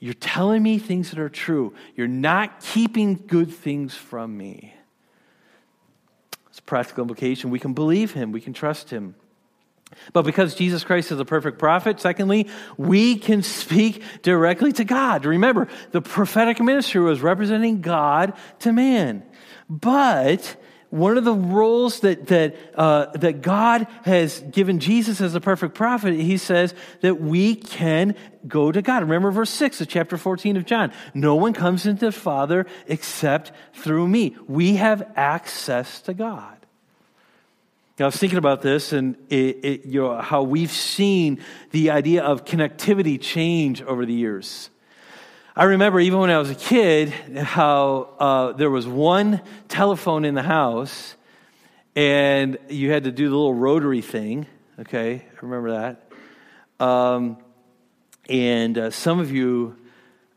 You're 0.05 0.13
telling 0.13 0.63
me 0.63 0.79
things 0.79 1.09
that 1.09 1.19
are 1.19 1.31
true. 1.31 1.73
You're 1.97 2.09
not 2.09 2.61
keeping 2.61 3.25
good 3.27 3.51
things 3.51 3.95
from 3.95 4.37
me. 4.37 4.75
It's 6.51 6.61
practical 6.61 7.01
implication. 7.01 7.49
We 7.49 7.59
can 7.59 7.73
believe 7.73 8.13
him, 8.13 8.31
we 8.31 8.43
can 8.43 8.53
trust 8.53 8.91
him. 8.91 9.15
But 10.13 10.27
because 10.27 10.57
Jesus 10.57 10.85
Christ 10.85 11.11
is 11.11 11.19
a 11.19 11.25
perfect 11.25 11.59
prophet, 11.59 12.01
secondly, 12.01 12.49
we 12.77 13.17
can 13.17 13.43
speak 13.43 14.03
directly 14.21 14.73
to 14.73 14.85
God. 14.85 15.25
Remember, 15.25 15.69
the 15.93 16.03
prophetic 16.03 16.61
ministry 16.61 17.01
was 17.01 17.23
representing 17.23 17.81
God 17.81 18.35
to 18.59 18.75
man. 18.75 19.23
But 19.71 20.55
one 20.95 21.19
of 21.19 21.25
the 21.25 21.35
roles 21.35 22.01
that, 22.01 22.29
that, 22.29 22.55
uh, 22.77 23.07
that 23.17 23.43
God 23.43 23.89
has 24.05 24.39
given 24.53 24.79
Jesus 24.79 25.21
as 25.21 25.35
a 25.35 25.41
perfect 25.41 25.75
prophet, 25.75 26.15
he 26.15 26.37
says 26.37 26.73
that 27.01 27.21
we 27.21 27.57
can 27.57 28.15
go 28.47 28.71
to 28.71 28.81
God. 28.81 29.03
Remember 29.03 29.33
verse 29.33 29.51
6 29.51 29.81
of 29.81 29.89
chapter 29.89 30.17
14 30.17 30.57
of 30.57 30.65
John. 30.65 30.93
No 31.13 31.35
one 31.35 31.53
comes 31.53 31.85
into 31.85 32.07
the 32.07 32.13
Father 32.13 32.67
except 32.87 33.51
through 33.73 34.07
me. 34.07 34.37
We 34.47 34.77
have 34.77 35.11
access 35.17 36.01
to 36.03 36.15
God. 36.15 36.59
Now, 37.99 38.05
I 38.05 38.07
was 38.07 38.17
thinking 38.17 38.39
about 38.39 38.63
this 38.63 38.93
and 38.93 39.17
it, 39.31 39.65
it, 39.65 39.87
you 39.87 40.01
know, 40.01 40.21
how 40.21 40.45
we've 40.45 40.71
seen 40.71 41.41
the 41.73 41.91
idea 41.91 42.23
of 42.23 42.45
connectivity 42.45 43.21
change 43.21 43.83
over 43.83 44.07
the 44.07 44.15
years. 44.15 44.71
I 45.57 45.65
remember 45.65 46.01
even 46.01 46.19
when 46.19 46.31
I 46.31 46.39
was 46.39 46.51
a 46.51 46.57
kid 46.57 47.11
how 47.11 48.09
uh, 48.19 48.53
there 48.55 48.71
was 48.71 48.89
one 48.89 49.41
telephone 49.69 50.25
in 50.25 50.35
the 50.35 50.43
house 50.43 51.15
and 51.95 52.59
you 52.69 52.91
had 52.91 53.05
to 53.05 53.13
do 53.13 53.29
the 53.29 53.37
little 53.37 53.55
rotary 53.55 54.01
thing. 54.01 54.49
Okay, 54.81 55.15
I 55.15 55.39
remember 55.43 55.71
that. 55.71 56.85
Um, 56.85 57.37
and 58.29 58.77
uh, 58.77 58.91
some 58.91 59.21
of 59.21 59.31
you 59.31 59.77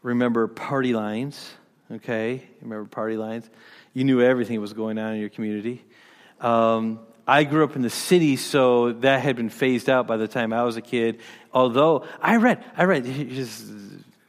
remember 0.04 0.48
party 0.48 0.94
lines. 0.94 1.52
Okay, 1.92 2.44
remember 2.62 2.88
party 2.88 3.18
lines. 3.18 3.50
You 3.96 4.04
knew 4.04 4.22
everything 4.22 4.62
was 4.62 4.74
going 4.74 5.00
on 5.00 5.16
in 5.16 5.20
your 5.20 5.30
community. 5.30 5.84
Um, 6.42 7.00
I 7.28 7.44
grew 7.44 7.64
up 7.64 7.76
in 7.76 7.82
the 7.82 7.90
city, 7.90 8.36
so 8.36 8.92
that 8.92 9.24
had 9.24 9.36
been 9.36 9.50
phased 9.50 9.90
out 9.90 10.06
by 10.06 10.18
the 10.18 10.28
time 10.28 10.54
I 10.54 10.62
was 10.62 10.78
a 10.78 10.82
kid. 10.82 11.22
Although 11.52 12.06
I 12.22 12.36
read, 12.36 12.64
I 12.78 12.84
read, 12.84 13.06
just 13.32 13.66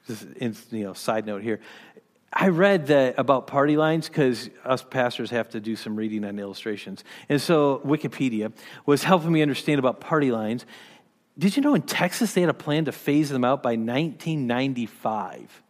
just 0.08 0.72
you 0.72 0.84
know, 0.84 0.92
side 0.94 1.26
note 1.26 1.42
here. 1.42 1.60
I 2.32 2.48
read 2.48 2.88
that 2.88 3.14
about 3.18 3.46
party 3.46 3.76
lines 3.76 4.08
because 4.08 4.50
us 4.64 4.82
pastors 4.82 5.30
have 5.30 5.48
to 5.50 5.60
do 5.60 5.76
some 5.76 5.96
reading 5.96 6.24
on 6.24 6.38
illustrations. 6.38 7.04
And 7.28 7.40
so 7.40 7.80
Wikipedia 7.84 8.52
was 8.84 9.04
helping 9.04 9.32
me 9.32 9.40
understand 9.40 9.78
about 9.78 10.00
party 10.00 10.30
lines. 10.30 10.66
Did 11.38 11.56
you 11.56 11.62
know 11.62 11.74
in 11.74 11.82
Texas 11.82 12.34
they 12.34 12.40
had 12.42 12.50
a 12.50 12.54
plan 12.54 12.84
to 12.86 12.92
phase 12.92 13.30
them 13.30 13.44
out 13.44 13.62
by 13.62 13.76
1995? 13.76 15.62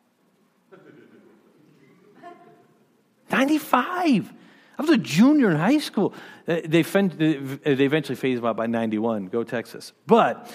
95! 3.30 4.32
I 4.78 4.82
was 4.82 4.90
a 4.90 4.96
junior 4.96 5.50
in 5.50 5.56
high 5.56 5.78
school. 5.78 6.14
They, 6.46 6.60
they 6.62 6.80
eventually 6.80 8.14
phased 8.14 8.40
them 8.40 8.46
out 8.46 8.56
by 8.56 8.66
91. 8.66 9.26
Go 9.26 9.42
Texas. 9.42 9.92
But, 10.06 10.50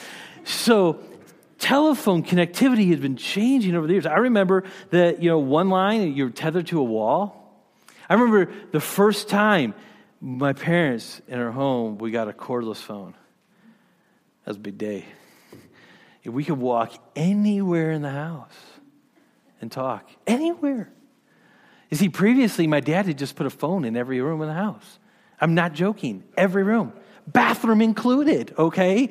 so 0.45 0.99
telephone 1.64 2.24
connectivity 2.24 2.89
has 2.89 2.99
been 2.99 3.16
changing 3.16 3.74
over 3.74 3.88
the 3.88 3.93
years. 3.93 4.05
I 4.05 4.18
remember 4.18 4.66
that, 4.89 5.24
you 5.24 5.30
know, 5.30 5.39
one 5.39 5.70
line, 5.70 6.14
you're 6.14 6.30
tethered 6.30 6.68
to 6.68 6.80
a 6.82 6.84
wall. 6.84 7.39
I 8.09 8.16
remember 8.16 8.51
the 8.72 8.82
first 8.82 9.30
time 9.30 9.74
my 10.20 10.51
parents 10.51 11.22
in 11.26 11.39
our 11.39 11.51
home, 11.51 11.97
we 11.97 12.11
got 12.11 12.28
a 12.28 12.34
cordless 12.34 12.78
phone. 12.78 13.14
That 14.43 14.49
was 14.49 14.57
a 14.57 14.59
big 14.59 14.78
day. 14.78 15.05
If 16.24 16.34
we 16.34 16.43
could 16.43 16.57
walk 16.57 16.91
anywhere 17.16 17.91
in 17.91 18.01
the 18.01 18.09
house 18.09 18.55
and 19.61 19.72
talk, 19.72 20.09
anywhere. 20.28 20.91
You 21.89 21.95
see, 21.95 22.09
previously, 22.09 22.68
my 22.68 22.82
dad 22.82 23.05
had 23.05 23.18
just 23.18 23.38
put 23.38 23.45
a 23.45 23.49
phone 23.49 23.86
in 23.86 23.95
every 23.95 24.20
room 24.20 24.41
in 24.41 24.49
the 24.49 24.53
house. 24.53 24.99
I'm 25.39 25.55
not 25.55 25.72
joking, 25.74 26.24
every 26.36 26.64
room, 26.64 26.91
bathroom 27.26 27.82
included, 27.82 28.53
okay? 28.57 29.09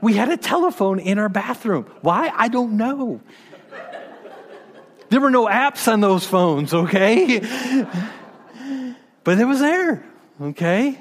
We 0.00 0.14
had 0.14 0.28
a 0.28 0.36
telephone 0.36 1.00
in 1.00 1.18
our 1.18 1.28
bathroom. 1.28 1.86
Why? 2.02 2.30
I 2.34 2.48
don't 2.48 2.76
know. 2.76 3.20
There 5.10 5.20
were 5.20 5.30
no 5.30 5.46
apps 5.46 5.90
on 5.90 6.00
those 6.00 6.24
phones, 6.24 6.74
okay? 6.74 7.40
but 9.24 9.38
it 9.38 9.44
was 9.44 9.60
there, 9.60 10.04
okay? 10.40 10.98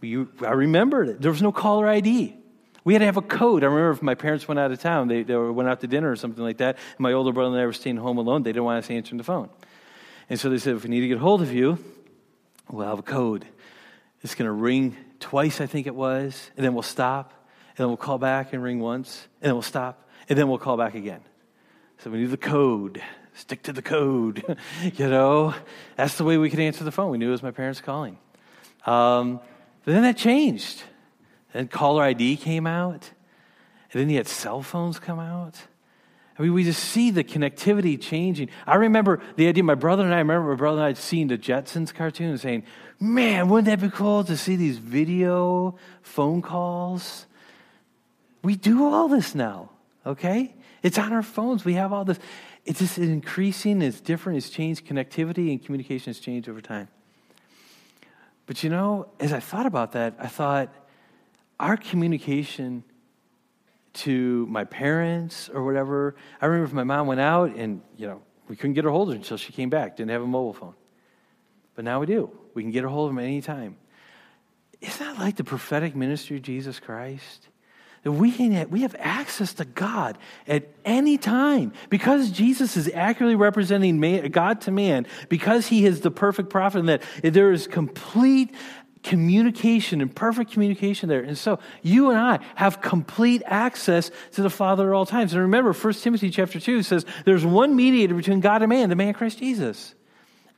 You, 0.00 0.28
I 0.42 0.52
remembered 0.52 1.08
it. 1.08 1.22
There 1.22 1.30
was 1.30 1.42
no 1.42 1.52
caller 1.52 1.88
ID. 1.88 2.36
We 2.84 2.92
had 2.92 3.00
to 3.00 3.06
have 3.06 3.16
a 3.16 3.22
code. 3.22 3.64
I 3.64 3.66
remember 3.66 3.90
if 3.90 4.02
my 4.02 4.14
parents 4.14 4.46
went 4.46 4.60
out 4.60 4.70
of 4.70 4.80
town, 4.80 5.08
they, 5.08 5.22
they 5.22 5.36
went 5.36 5.68
out 5.68 5.80
to 5.80 5.86
dinner 5.86 6.10
or 6.10 6.16
something 6.16 6.42
like 6.42 6.58
that, 6.58 6.78
my 6.98 7.12
older 7.12 7.32
brother 7.32 7.54
and 7.54 7.60
I 7.60 7.66
were 7.66 7.72
staying 7.72 7.96
home 7.96 8.18
alone, 8.18 8.42
they 8.42 8.52
didn't 8.52 8.64
want 8.64 8.84
us 8.84 8.90
answering 8.90 9.18
the 9.18 9.24
phone. 9.24 9.48
And 10.30 10.38
so 10.38 10.50
they 10.50 10.58
said, 10.58 10.76
if 10.76 10.84
we 10.84 10.90
need 10.90 11.00
to 11.00 11.08
get 11.08 11.18
hold 11.18 11.42
of 11.42 11.52
you, 11.52 11.78
we'll 12.70 12.86
have 12.86 12.98
a 12.98 13.02
code. 13.02 13.46
It's 14.26 14.34
going 14.34 14.46
to 14.46 14.52
ring 14.52 14.96
twice, 15.20 15.60
I 15.60 15.66
think 15.66 15.86
it 15.86 15.94
was, 15.94 16.50
and 16.56 16.66
then 16.66 16.74
we'll 16.74 16.82
stop, 16.82 17.32
and 17.68 17.76
then 17.76 17.86
we'll 17.86 17.96
call 17.96 18.18
back 18.18 18.52
and 18.52 18.60
ring 18.60 18.80
once, 18.80 19.28
and 19.40 19.46
then 19.46 19.54
we'll 19.54 19.62
stop, 19.62 20.10
and 20.28 20.36
then 20.36 20.48
we'll 20.48 20.58
call 20.58 20.76
back 20.76 20.96
again. 20.96 21.20
So 21.98 22.10
we 22.10 22.18
knew 22.18 22.26
the 22.26 22.36
code. 22.36 23.00
Stick 23.34 23.62
to 23.62 23.72
the 23.72 23.82
code. 23.82 24.58
you 24.82 25.08
know, 25.08 25.54
that's 25.94 26.18
the 26.18 26.24
way 26.24 26.38
we 26.38 26.50
could 26.50 26.58
answer 26.58 26.82
the 26.82 26.90
phone. 26.90 27.12
We 27.12 27.18
knew 27.18 27.28
it 27.28 27.30
was 27.30 27.42
my 27.44 27.52
parents 27.52 27.80
calling. 27.80 28.18
Um, 28.84 29.38
but 29.84 29.92
then 29.92 30.02
that 30.02 30.16
changed. 30.16 30.82
Then 31.52 31.68
caller 31.68 32.02
ID 32.02 32.36
came 32.38 32.66
out. 32.66 33.08
And 33.92 34.00
then 34.00 34.10
you 34.10 34.16
had 34.16 34.26
cell 34.26 34.60
phones 34.60 34.98
come 34.98 35.20
out. 35.20 35.54
I 36.36 36.42
mean, 36.42 36.52
we 36.52 36.64
just 36.64 36.82
see 36.82 37.10
the 37.10 37.24
connectivity 37.24 38.00
changing. 38.00 38.50
I 38.66 38.74
remember 38.74 39.20
the 39.36 39.46
idea, 39.46 39.62
my 39.62 39.76
brother 39.76 40.02
and 40.02 40.12
I, 40.12 40.16
I 40.16 40.20
remember 40.20 40.50
my 40.50 40.56
brother 40.56 40.78
and 40.78 40.84
I 40.84 40.88
had 40.88 40.98
seen 40.98 41.28
the 41.28 41.38
Jetsons 41.38 41.94
cartoon 41.94 42.36
saying, 42.36 42.64
man, 43.00 43.48
wouldn't 43.48 43.66
that 43.66 43.80
be 43.80 43.94
cool 43.94 44.24
to 44.24 44.36
see 44.36 44.56
these 44.56 44.78
video 44.78 45.76
phone 46.02 46.42
calls? 46.42 47.26
We 48.42 48.56
do 48.56 48.84
all 48.84 49.08
this 49.08 49.34
now, 49.34 49.70
okay? 50.04 50.54
It's 50.82 50.98
on 50.98 51.12
our 51.12 51.22
phones. 51.22 51.64
We 51.64 51.74
have 51.74 51.92
all 51.92 52.04
this. 52.04 52.18
It's 52.64 52.80
just 52.80 52.98
increasing, 52.98 53.82
it's 53.82 54.00
different, 54.00 54.38
it's 54.38 54.50
changed. 54.50 54.86
Connectivity 54.86 55.50
and 55.50 55.64
communication 55.64 56.10
has 56.10 56.18
changed 56.18 56.48
over 56.48 56.60
time. 56.60 56.88
But 58.46 58.62
you 58.62 58.70
know, 58.70 59.08
as 59.18 59.32
I 59.32 59.40
thought 59.40 59.66
about 59.66 59.92
that, 59.92 60.14
I 60.18 60.28
thought 60.28 60.72
our 61.58 61.76
communication 61.76 62.84
to 63.94 64.46
my 64.46 64.64
parents 64.64 65.48
or 65.48 65.64
whatever. 65.64 66.14
I 66.40 66.46
remember 66.46 66.66
if 66.66 66.72
my 66.72 66.84
mom 66.84 67.06
went 67.06 67.20
out 67.20 67.56
and, 67.56 67.80
you 67.96 68.06
know, 68.06 68.20
we 68.48 68.54
couldn't 68.54 68.74
get 68.74 68.84
her 68.84 68.90
hold 68.90 69.08
of 69.08 69.14
her 69.14 69.16
until 69.16 69.36
she 69.36 69.52
came 69.52 69.70
back, 69.70 69.96
didn't 69.96 70.10
have 70.10 70.22
a 70.22 70.26
mobile 70.26 70.52
phone. 70.52 70.74
But 71.76 71.84
now 71.84 72.00
we 72.00 72.06
do. 72.06 72.30
We 72.54 72.62
can 72.62 72.72
get 72.72 72.84
a 72.84 72.88
hold 72.88 73.10
of 73.10 73.14
them 73.14 73.24
anytime. 73.24 73.76
Isn't 74.80 75.06
that 75.06 75.18
like 75.18 75.36
the 75.36 75.44
prophetic 75.44 75.94
ministry 75.94 76.38
of 76.38 76.42
Jesus 76.42 76.80
Christ? 76.80 77.48
That 78.02 78.12
we, 78.12 78.30
can 78.32 78.52
have, 78.52 78.70
we 78.70 78.82
have 78.82 78.96
access 78.98 79.54
to 79.54 79.64
God 79.64 80.16
at 80.46 80.68
any 80.84 81.18
time. 81.18 81.72
Because 81.90 82.30
Jesus 82.30 82.76
is 82.76 82.88
accurately 82.92 83.36
representing 83.36 84.00
man, 84.00 84.30
God 84.30 84.62
to 84.62 84.70
man, 84.70 85.06
because 85.28 85.66
he 85.66 85.84
is 85.84 86.00
the 86.00 86.10
perfect 86.10 86.48
prophet, 86.48 86.78
and 86.78 86.88
that 86.88 87.02
there 87.22 87.52
is 87.52 87.66
complete 87.66 88.54
communication 89.02 90.00
and 90.00 90.14
perfect 90.14 90.52
communication 90.52 91.08
there. 91.08 91.22
And 91.22 91.36
so 91.36 91.58
you 91.82 92.10
and 92.10 92.18
I 92.18 92.38
have 92.54 92.80
complete 92.80 93.42
access 93.44 94.10
to 94.32 94.42
the 94.42 94.50
Father 94.50 94.92
at 94.92 94.96
all 94.96 95.06
times. 95.06 95.32
And 95.32 95.42
remember, 95.42 95.72
1 95.72 95.92
Timothy 95.94 96.30
chapter 96.30 96.58
2 96.58 96.82
says 96.82 97.04
there's 97.24 97.44
one 97.44 97.76
mediator 97.76 98.14
between 98.14 98.40
God 98.40 98.62
and 98.62 98.70
man, 98.70 98.88
the 98.88 98.96
man 98.96 99.14
Christ 99.14 99.38
Jesus. 99.38 99.95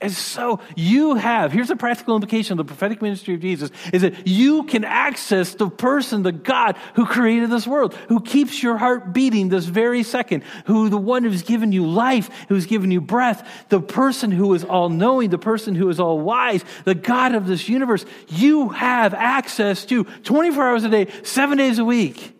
And 0.00 0.12
so 0.12 0.60
you 0.76 1.16
have, 1.16 1.50
here's 1.50 1.68
the 1.68 1.76
practical 1.76 2.14
implication 2.14 2.52
of 2.52 2.58
the 2.58 2.72
prophetic 2.72 3.02
ministry 3.02 3.34
of 3.34 3.40
Jesus, 3.40 3.72
is 3.92 4.02
that 4.02 4.28
you 4.28 4.62
can 4.62 4.84
access 4.84 5.54
the 5.54 5.68
person, 5.68 6.22
the 6.22 6.30
God 6.30 6.76
who 6.94 7.04
created 7.04 7.50
this 7.50 7.66
world, 7.66 7.94
who 8.08 8.20
keeps 8.20 8.62
your 8.62 8.76
heart 8.76 9.12
beating 9.12 9.48
this 9.48 9.64
very 9.64 10.04
second, 10.04 10.44
who 10.66 10.88
the 10.88 10.96
one 10.96 11.24
who's 11.24 11.42
given 11.42 11.72
you 11.72 11.84
life, 11.84 12.30
who's 12.48 12.66
given 12.66 12.92
you 12.92 13.00
breath, 13.00 13.66
the 13.70 13.80
person 13.80 14.30
who 14.30 14.54
is 14.54 14.62
all 14.62 14.88
knowing, 14.88 15.30
the 15.30 15.38
person 15.38 15.74
who 15.74 15.88
is 15.88 15.98
all 15.98 16.20
wise, 16.20 16.64
the 16.84 16.94
God 16.94 17.34
of 17.34 17.48
this 17.48 17.68
universe, 17.68 18.04
you 18.28 18.68
have 18.68 19.14
access 19.14 19.84
to 19.86 20.04
24 20.04 20.62
hours 20.62 20.84
a 20.84 20.90
day, 20.90 21.08
seven 21.24 21.58
days 21.58 21.80
a 21.80 21.84
week. 21.84 22.38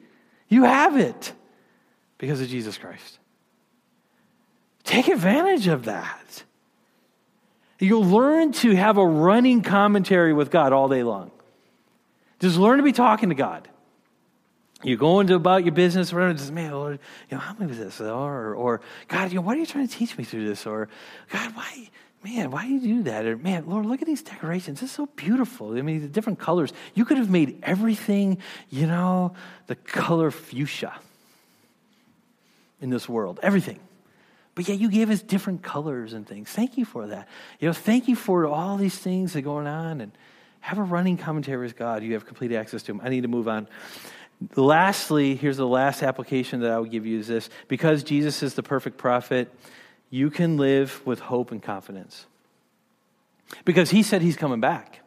You 0.49 0.63
have 0.63 0.97
it 0.97 1.33
because 2.19 2.41
of 2.41 2.47
Jesus 2.47 2.79
Christ. 2.79 3.19
Take 4.85 5.09
advantage 5.09 5.67
of 5.67 5.87
that. 5.87 6.45
You'll 7.81 8.05
learn 8.05 8.53
to 8.53 8.74
have 8.74 8.99
a 8.99 9.07
running 9.07 9.62
commentary 9.62 10.33
with 10.33 10.51
God 10.51 10.72
all 10.72 10.89
day 10.89 11.03
long. 11.03 11.31
Just 12.41 12.57
learn 12.57 12.79
to 12.79 12.83
be 12.83 12.93
talking 12.93 13.29
to 13.29 13.35
God. 13.35 13.68
You 14.83 14.97
go 14.97 15.18
into 15.18 15.35
about 15.35 15.64
your 15.64 15.74
business, 15.74 16.12
or 16.12 16.33
just 16.33 16.53
man, 16.53 16.72
Lord, 16.72 17.01
you 17.31 17.37
know, 17.37 17.41
how 17.41 17.55
many 17.55 17.66
was 17.66 17.79
this? 17.79 18.01
Or, 18.01 18.55
or 18.55 18.81
God, 19.09 19.31
you 19.31 19.37
know, 19.37 19.43
why 19.43 19.55
are 19.55 19.59
you 19.59 19.66
trying 19.66 19.89
to 19.89 19.95
teach 19.95 20.16
me 20.16 20.22
through 20.22 20.47
this? 20.47 20.66
Or 20.66 20.89
God, 21.31 21.55
why, 21.57 21.91
man, 22.22 22.53
why 22.53 22.64
do 22.64 22.72
you 22.74 22.81
do 22.81 23.03
that? 23.05 23.26
Or 23.26 23.37
man, 23.37 23.66
Lord, 23.66 23.87
look 23.87 24.03
at 24.03 24.07
these 24.07 24.22
decorations. 24.22 24.81
It's 24.81 24.93
so 24.93 25.07
beautiful. 25.07 25.76
I 25.76 25.83
mean, 25.83 26.01
the 26.01 26.09
different 26.09 26.39
colors. 26.39 26.72
You 26.95 27.05
could 27.05 27.18
have 27.18 27.31
made 27.31 27.59
everything, 27.64 28.39
you 28.70 28.87
know, 28.87 29.35
the 29.66 29.74
color 29.74 30.31
fuchsia 30.31 30.95
in 32.81 32.91
this 32.91 33.09
world. 33.09 33.41
Everything. 33.43 33.81
But 34.59 34.67
yet 34.67 34.81
you 34.81 34.91
gave 34.91 35.09
us 35.09 35.23
different 35.23 35.63
colors 35.63 36.15
and 36.15 36.27
things. 36.27 36.49
Thank 36.51 36.77
you 36.77 36.85
for 36.85 37.07
that. 37.07 37.29
You 37.61 37.69
know, 37.69 37.73
thank 37.73 38.09
you 38.09 38.17
for 38.17 38.45
all 38.45 38.77
these 38.77 38.99
things 38.99 39.33
that 39.33 39.39
are 39.39 39.43
going 39.43 39.69
on 39.69 40.01
and 40.01 40.11
have 40.59 40.79
a 40.79 40.83
running 40.83 41.17
commentary 41.17 41.65
with 41.65 41.77
God. 41.77 42.03
You 42.03 42.15
have 42.15 42.27
complete 42.27 42.51
access 42.51 42.83
to 42.83 42.91
Him. 42.91 43.01
I 43.05 43.09
need 43.09 43.21
to 43.21 43.29
move 43.29 43.47
on. 43.47 43.69
Lastly, 44.57 45.37
here's 45.37 45.59
the 45.59 45.67
last 45.69 46.03
application 46.03 46.59
that 46.63 46.73
I 46.73 46.81
would 46.81 46.91
give 46.91 47.07
you 47.07 47.21
is 47.21 47.29
this 47.29 47.51
because 47.69 48.03
Jesus 48.03 48.43
is 48.43 48.55
the 48.55 48.65
perfect 48.65 48.99
prophet, 48.99 49.49
you 50.11 50.29
can 50.29 50.57
live 50.57 51.07
with 51.07 51.21
hope 51.21 51.53
and 51.53 51.63
confidence. 51.63 52.27
Because 53.65 53.91
he 53.91 54.03
said 54.03 54.23
he's 54.23 54.37
coming 54.37 54.61
back. 54.61 55.03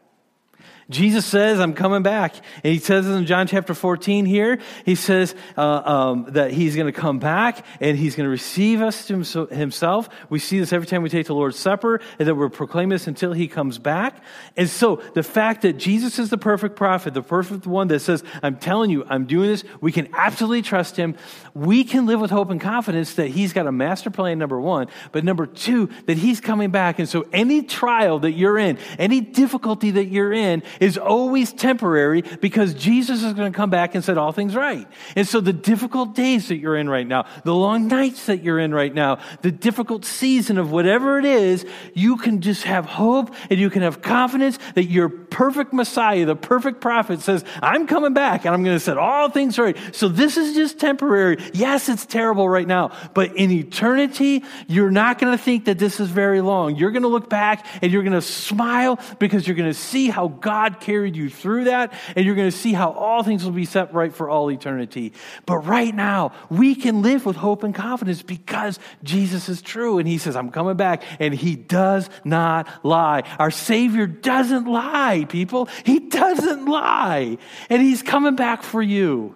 Jesus 0.91 1.25
says, 1.25 1.59
I'm 1.59 1.73
coming 1.73 2.03
back. 2.03 2.35
And 2.63 2.73
he 2.73 2.79
says 2.79 3.07
in 3.07 3.25
John 3.25 3.47
chapter 3.47 3.73
14 3.73 4.25
here, 4.25 4.59
he 4.85 4.95
says 4.95 5.33
uh, 5.57 5.61
um, 5.61 6.25
that 6.29 6.51
he's 6.51 6.75
going 6.75 6.91
to 6.91 6.99
come 6.99 7.19
back 7.19 7.65
and 7.79 7.97
he's 7.97 8.15
going 8.15 8.25
to 8.25 8.31
receive 8.31 8.81
us 8.81 9.07
to 9.07 9.47
himself. 9.47 10.09
We 10.29 10.39
see 10.39 10.59
this 10.59 10.73
every 10.73 10.87
time 10.87 11.01
we 11.01 11.09
take 11.09 11.27
the 11.27 11.35
Lord's 11.35 11.57
Supper 11.57 12.01
and 12.19 12.27
that 12.27 12.35
we're 12.35 12.49
proclaiming 12.49 12.89
this 12.89 13.07
until 13.07 13.33
he 13.33 13.47
comes 13.47 13.77
back. 13.77 14.23
And 14.57 14.69
so 14.69 15.01
the 15.13 15.23
fact 15.23 15.61
that 15.63 15.73
Jesus 15.73 16.19
is 16.19 16.29
the 16.29 16.37
perfect 16.37 16.75
prophet, 16.75 17.13
the 17.13 17.21
perfect 17.21 17.65
one 17.65 17.87
that 17.87 18.01
says, 18.01 18.23
I'm 18.43 18.57
telling 18.57 18.89
you, 18.89 19.05
I'm 19.07 19.25
doing 19.25 19.49
this, 19.49 19.63
we 19.79 19.91
can 19.91 20.09
absolutely 20.13 20.61
trust 20.61 20.97
him. 20.97 21.15
We 21.53 21.83
can 21.83 22.05
live 22.05 22.19
with 22.19 22.31
hope 22.31 22.49
and 22.49 22.59
confidence 22.59 23.15
that 23.15 23.27
he's 23.27 23.53
got 23.53 23.67
a 23.67 23.71
master 23.71 24.09
plan, 24.09 24.39
number 24.39 24.59
one, 24.59 24.87
but 25.11 25.23
number 25.23 25.45
two, 25.45 25.89
that 26.07 26.17
he's 26.17 26.41
coming 26.41 26.71
back. 26.71 26.99
And 26.99 27.07
so 27.07 27.25
any 27.31 27.61
trial 27.61 28.19
that 28.19 28.31
you're 28.31 28.57
in, 28.57 28.77
any 28.97 29.21
difficulty 29.21 29.91
that 29.91 30.05
you're 30.05 30.33
in, 30.33 30.63
is 30.81 30.97
always 30.97 31.53
temporary 31.53 32.23
because 32.41 32.73
Jesus 32.73 33.23
is 33.23 33.33
going 33.33 33.53
to 33.53 33.55
come 33.55 33.69
back 33.69 33.95
and 33.95 34.03
set 34.03 34.17
all 34.17 34.33
things 34.33 34.55
right. 34.55 34.87
And 35.15 35.25
so 35.25 35.39
the 35.39 35.53
difficult 35.53 36.15
days 36.15 36.49
that 36.49 36.57
you're 36.57 36.75
in 36.75 36.89
right 36.89 37.07
now, 37.07 37.27
the 37.45 37.55
long 37.55 37.87
nights 37.87 38.25
that 38.25 38.43
you're 38.43 38.59
in 38.59 38.73
right 38.73 38.93
now, 38.93 39.19
the 39.43 39.51
difficult 39.51 40.03
season 40.03 40.57
of 40.57 40.71
whatever 40.71 41.19
it 41.19 41.25
is, 41.25 41.65
you 41.93 42.17
can 42.17 42.41
just 42.41 42.63
have 42.63 42.85
hope 42.85 43.33
and 43.49 43.59
you 43.59 43.69
can 43.69 43.83
have 43.83 44.01
confidence 44.01 44.57
that 44.73 44.85
your 44.85 45.07
perfect 45.07 45.71
Messiah, 45.71 46.25
the 46.25 46.35
perfect 46.35 46.81
prophet 46.81 47.21
says, 47.21 47.45
I'm 47.61 47.85
coming 47.85 48.13
back 48.13 48.45
and 48.45 48.53
I'm 48.53 48.63
going 48.63 48.75
to 48.75 48.79
set 48.83 48.97
all 48.97 49.29
things 49.29 49.59
right. 49.59 49.77
So 49.93 50.07
this 50.07 50.35
is 50.35 50.55
just 50.55 50.79
temporary. 50.79 51.37
Yes, 51.53 51.89
it's 51.89 52.07
terrible 52.07 52.49
right 52.49 52.67
now, 52.67 52.91
but 53.13 53.35
in 53.35 53.51
eternity, 53.51 54.43
you're 54.67 54.91
not 54.91 55.19
going 55.19 55.37
to 55.37 55.41
think 55.41 55.65
that 55.65 55.77
this 55.77 55.99
is 55.99 56.09
very 56.09 56.41
long. 56.41 56.75
You're 56.75 56.91
going 56.91 57.03
to 57.03 57.07
look 57.07 57.29
back 57.29 57.67
and 57.83 57.91
you're 57.91 58.03
going 58.03 58.13
to 58.13 58.21
smile 58.21 58.99
because 59.19 59.47
you're 59.47 59.55
going 59.55 59.69
to 59.69 59.77
see 59.77 60.09
how 60.09 60.27
God 60.27 60.70
God 60.71 60.81
carried 60.81 61.15
you 61.15 61.29
through 61.29 61.65
that, 61.65 61.93
and 62.15 62.25
you're 62.25 62.35
going 62.35 62.49
to 62.49 62.57
see 62.57 62.73
how 62.73 62.91
all 62.91 63.23
things 63.23 63.43
will 63.43 63.51
be 63.51 63.65
set 63.65 63.93
right 63.93 64.13
for 64.13 64.29
all 64.29 64.49
eternity. 64.51 65.13
But 65.45 65.57
right 65.59 65.93
now, 65.93 66.33
we 66.49 66.75
can 66.75 67.01
live 67.01 67.25
with 67.25 67.35
hope 67.35 67.63
and 67.63 67.73
confidence 67.75 68.21
because 68.21 68.79
Jesus 69.03 69.49
is 69.49 69.61
true. 69.61 69.97
And 69.97 70.07
He 70.07 70.17
says, 70.17 70.35
I'm 70.35 70.51
coming 70.51 70.77
back, 70.77 71.03
and 71.19 71.33
He 71.33 71.55
does 71.55 72.09
not 72.23 72.67
lie. 72.83 73.23
Our 73.39 73.51
Savior 73.51 74.07
doesn't 74.07 74.65
lie, 74.65 75.25
people. 75.29 75.67
He 75.85 75.99
doesn't 75.99 76.65
lie. 76.65 77.37
And 77.69 77.81
He's 77.81 78.01
coming 78.01 78.35
back 78.35 78.63
for 78.63 78.81
you. 78.81 79.35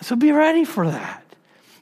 So 0.00 0.16
be 0.16 0.32
ready 0.32 0.64
for 0.64 0.90
that. 0.90 1.21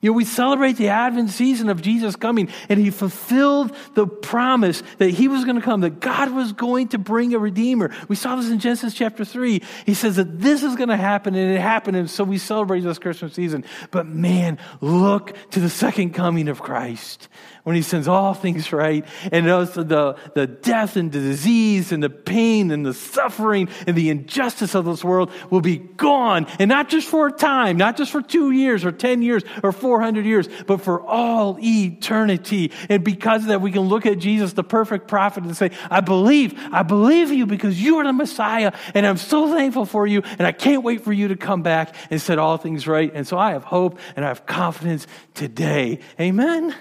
You 0.03 0.11
know, 0.11 0.15
we 0.15 0.25
celebrate 0.25 0.79
the 0.79 0.89
Advent 0.89 1.29
season 1.29 1.69
of 1.69 1.83
Jesus 1.83 2.17
coming, 2.17 2.49
and 2.71 2.81
he 2.81 2.91
fulfilled 2.91 3.77
the 3.95 4.07
promise 4.07 4.83
that 4.97 5.11
he 5.11 5.29
was 5.29 5.45
going 5.45 5.57
to 5.57 5.63
come, 5.63 5.83
that 5.83 6.01
God 6.01 6.33
was 6.33 6.53
going 6.53 6.89
to 6.89 6.99
bring 6.99 7.35
a 7.35 7.39
Redeemer. 7.39 7.95
We 8.09 8.17
saw 8.17 8.37
this 8.37 8.49
in 8.49 8.61
Genesis 8.61 8.95
chapter 8.95 9.27
3. 9.27 9.63
He 9.85 9.93
says 9.93 10.17
that 10.17 10.41
this 10.41 10.63
is 10.63 10.75
going 10.77 10.89
to 10.89 10.97
happen, 10.97 11.35
and 11.35 11.53
it 11.53 11.61
happened, 11.61 11.99
and 11.99 12.09
so 12.09 12.25
we 12.25 12.39
celebrate 12.39 12.81
this 12.81 12.99
Christmas 12.99 13.35
season. 13.35 13.65
But 13.91 14.07
man, 14.07 14.59
look 14.81 15.37
to 15.51 15.61
the 15.61 15.71
second 15.71 16.15
coming 16.15 16.49
of 16.49 16.63
Christ 16.63 17.29
when 17.65 17.77
he 17.77 17.83
sends 17.83 18.09
all 18.09 18.35
things 18.35 18.73
right 18.73 19.07
and 19.33 19.47
the, 19.47 20.17
the 20.35 20.47
death 20.47 20.97
and 20.97 21.13
the 21.13 21.21
disease 21.21 21.93
and 21.93 22.03
the 22.03 22.11
pain 22.11 22.71
and 22.71 22.85
the 22.85 22.95
suffering 22.95 23.69
and 23.87 23.97
the 23.97 24.11
injustice 24.11 24.75
of 24.75 24.85
this 24.85 25.05
world 25.05 25.31
will 25.51 25.61
be 25.61 25.77
gone. 25.79 26.47
And 26.59 26.69
not 26.69 26.89
just 26.89 27.09
for 27.09 27.27
a 27.27 27.33
time, 27.33 27.77
not 27.77 27.97
just 27.97 28.13
for 28.13 28.23
two 28.23 28.51
years 28.51 28.85
or 28.85 28.93
10 28.93 29.23
years 29.23 29.43
or 29.63 29.73
400 29.73 30.25
years, 30.25 30.49
but 30.67 30.81
for 30.81 31.01
all 31.07 31.59
eternity. 31.61 32.73
And 32.89 33.05
because 33.05 33.43
of 33.43 33.49
that, 33.49 33.61
we 33.61 33.73
can 33.73 33.83
look 33.83 34.07
at 34.07 34.19
Jesus, 34.19 34.53
the 34.53 34.65
perfect 34.65 35.09
prophet, 35.09 35.45
and 35.45 35.57
say, 35.57 35.71
I 35.91 36.01
believe, 36.01 36.59
I 36.73 36.83
believe 36.83 37.31
you 37.31 37.47
because 37.47 37.81
you 37.81 37.99
are 37.99 38.05
the 38.05 38.13
Messiah. 38.13 38.73
And 38.95 39.07
I'm 39.07 39.17
so 39.17 39.53
thankful 39.53 39.85
for 39.85 40.07
you. 40.07 40.23
And 40.39 40.43
I 40.47 40.53
can't 40.53 40.83
wait 40.83 41.03
for 41.03 41.13
you 41.13 41.29
to 41.29 41.37
come 41.37 41.63
back 41.63 41.95
and 42.11 42.21
set 42.21 42.39
all 42.39 42.57
things 42.57 42.87
right. 42.87 43.11
And 43.15 43.27
so 43.27 43.39
I 43.39 43.53
have 43.53 43.65
hope 43.65 43.99
and 44.17 44.25
I 44.25 44.29
have 44.29 44.47
confidence 44.47 45.07
today. 45.35 46.01
Amen. 46.19 46.75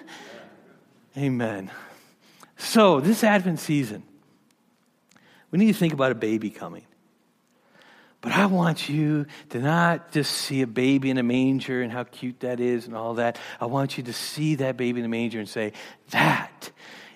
Amen. 1.17 1.71
So, 2.57 2.99
this 2.99 3.23
Advent 3.23 3.59
season, 3.59 4.03
we 5.51 5.59
need 5.59 5.67
to 5.67 5.73
think 5.73 5.93
about 5.93 6.11
a 6.11 6.15
baby 6.15 6.49
coming. 6.49 6.83
But 8.21 8.33
I 8.33 8.47
want 8.47 8.89
you 8.89 9.25
to 9.49 9.59
not 9.59 10.11
just 10.11 10.31
see 10.31 10.61
a 10.61 10.67
baby 10.67 11.09
in 11.09 11.17
a 11.17 11.23
manger 11.23 11.81
and 11.81 11.91
how 11.91 12.03
cute 12.03 12.41
that 12.41 12.59
is 12.59 12.85
and 12.85 12.95
all 12.95 13.13
that. 13.15 13.39
I 13.61 13.65
want 13.65 13.97
you 13.97 14.03
to 14.05 14.13
see 14.13 14.55
that 14.55 14.75
baby 14.75 14.99
in 14.99 15.03
the 15.03 15.09
manger 15.09 15.39
and 15.39 15.47
say, 15.47 15.71
that 16.09 16.69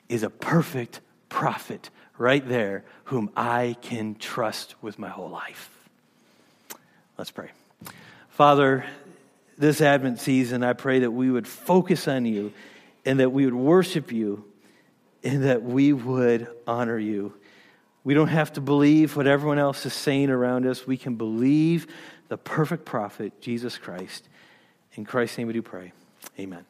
is 0.08 0.24
a 0.24 0.30
perfect 0.30 1.02
prophet 1.28 1.90
right 2.18 2.48
there 2.48 2.86
whom 3.06 3.30
I 3.36 3.76
can 3.82 4.16
trust 4.16 4.76
with 4.82 4.98
my 4.98 5.10
whole 5.10 5.30
life. 5.30 5.70
Let's 7.18 7.32
pray. 7.32 7.50
Father, 8.30 8.86
this 9.58 9.82
Advent 9.82 10.20
season, 10.20 10.64
I 10.64 10.74
pray 10.74 11.00
that 11.00 11.12
we 11.12 11.30
would 11.30 11.48
focus 11.48 12.08
on 12.08 12.26
you 12.26 12.54
and 13.06 13.20
that 13.20 13.32
we 13.32 13.46
would 13.46 13.54
worship 13.54 14.12
you 14.12 14.46
and 15.24 15.44
that 15.44 15.64
we 15.64 15.94
would 15.94 16.48
honor 16.68 16.98
you. 16.98 17.34
We 18.04 18.14
don't 18.14 18.28
have 18.28 18.54
to 18.54 18.62
believe 18.62 19.16
what 19.16 19.28
everyone 19.28 19.60
else 19.60 19.86
is 19.86 19.94
saying 19.94 20.30
around 20.30 20.66
us. 20.66 20.86
We 20.86 20.98
can 20.98 21.16
believe 21.16 21.88
the 22.28 22.38
perfect 22.38 22.86
prophet, 22.86 23.40
Jesus 23.40 23.78
Christ. 23.78 24.28
In 24.96 25.06
Christ's 25.06 25.38
name 25.38 25.48
we 25.48 25.54
do 25.54 25.62
pray. 25.62 25.94
Amen. 26.40 26.66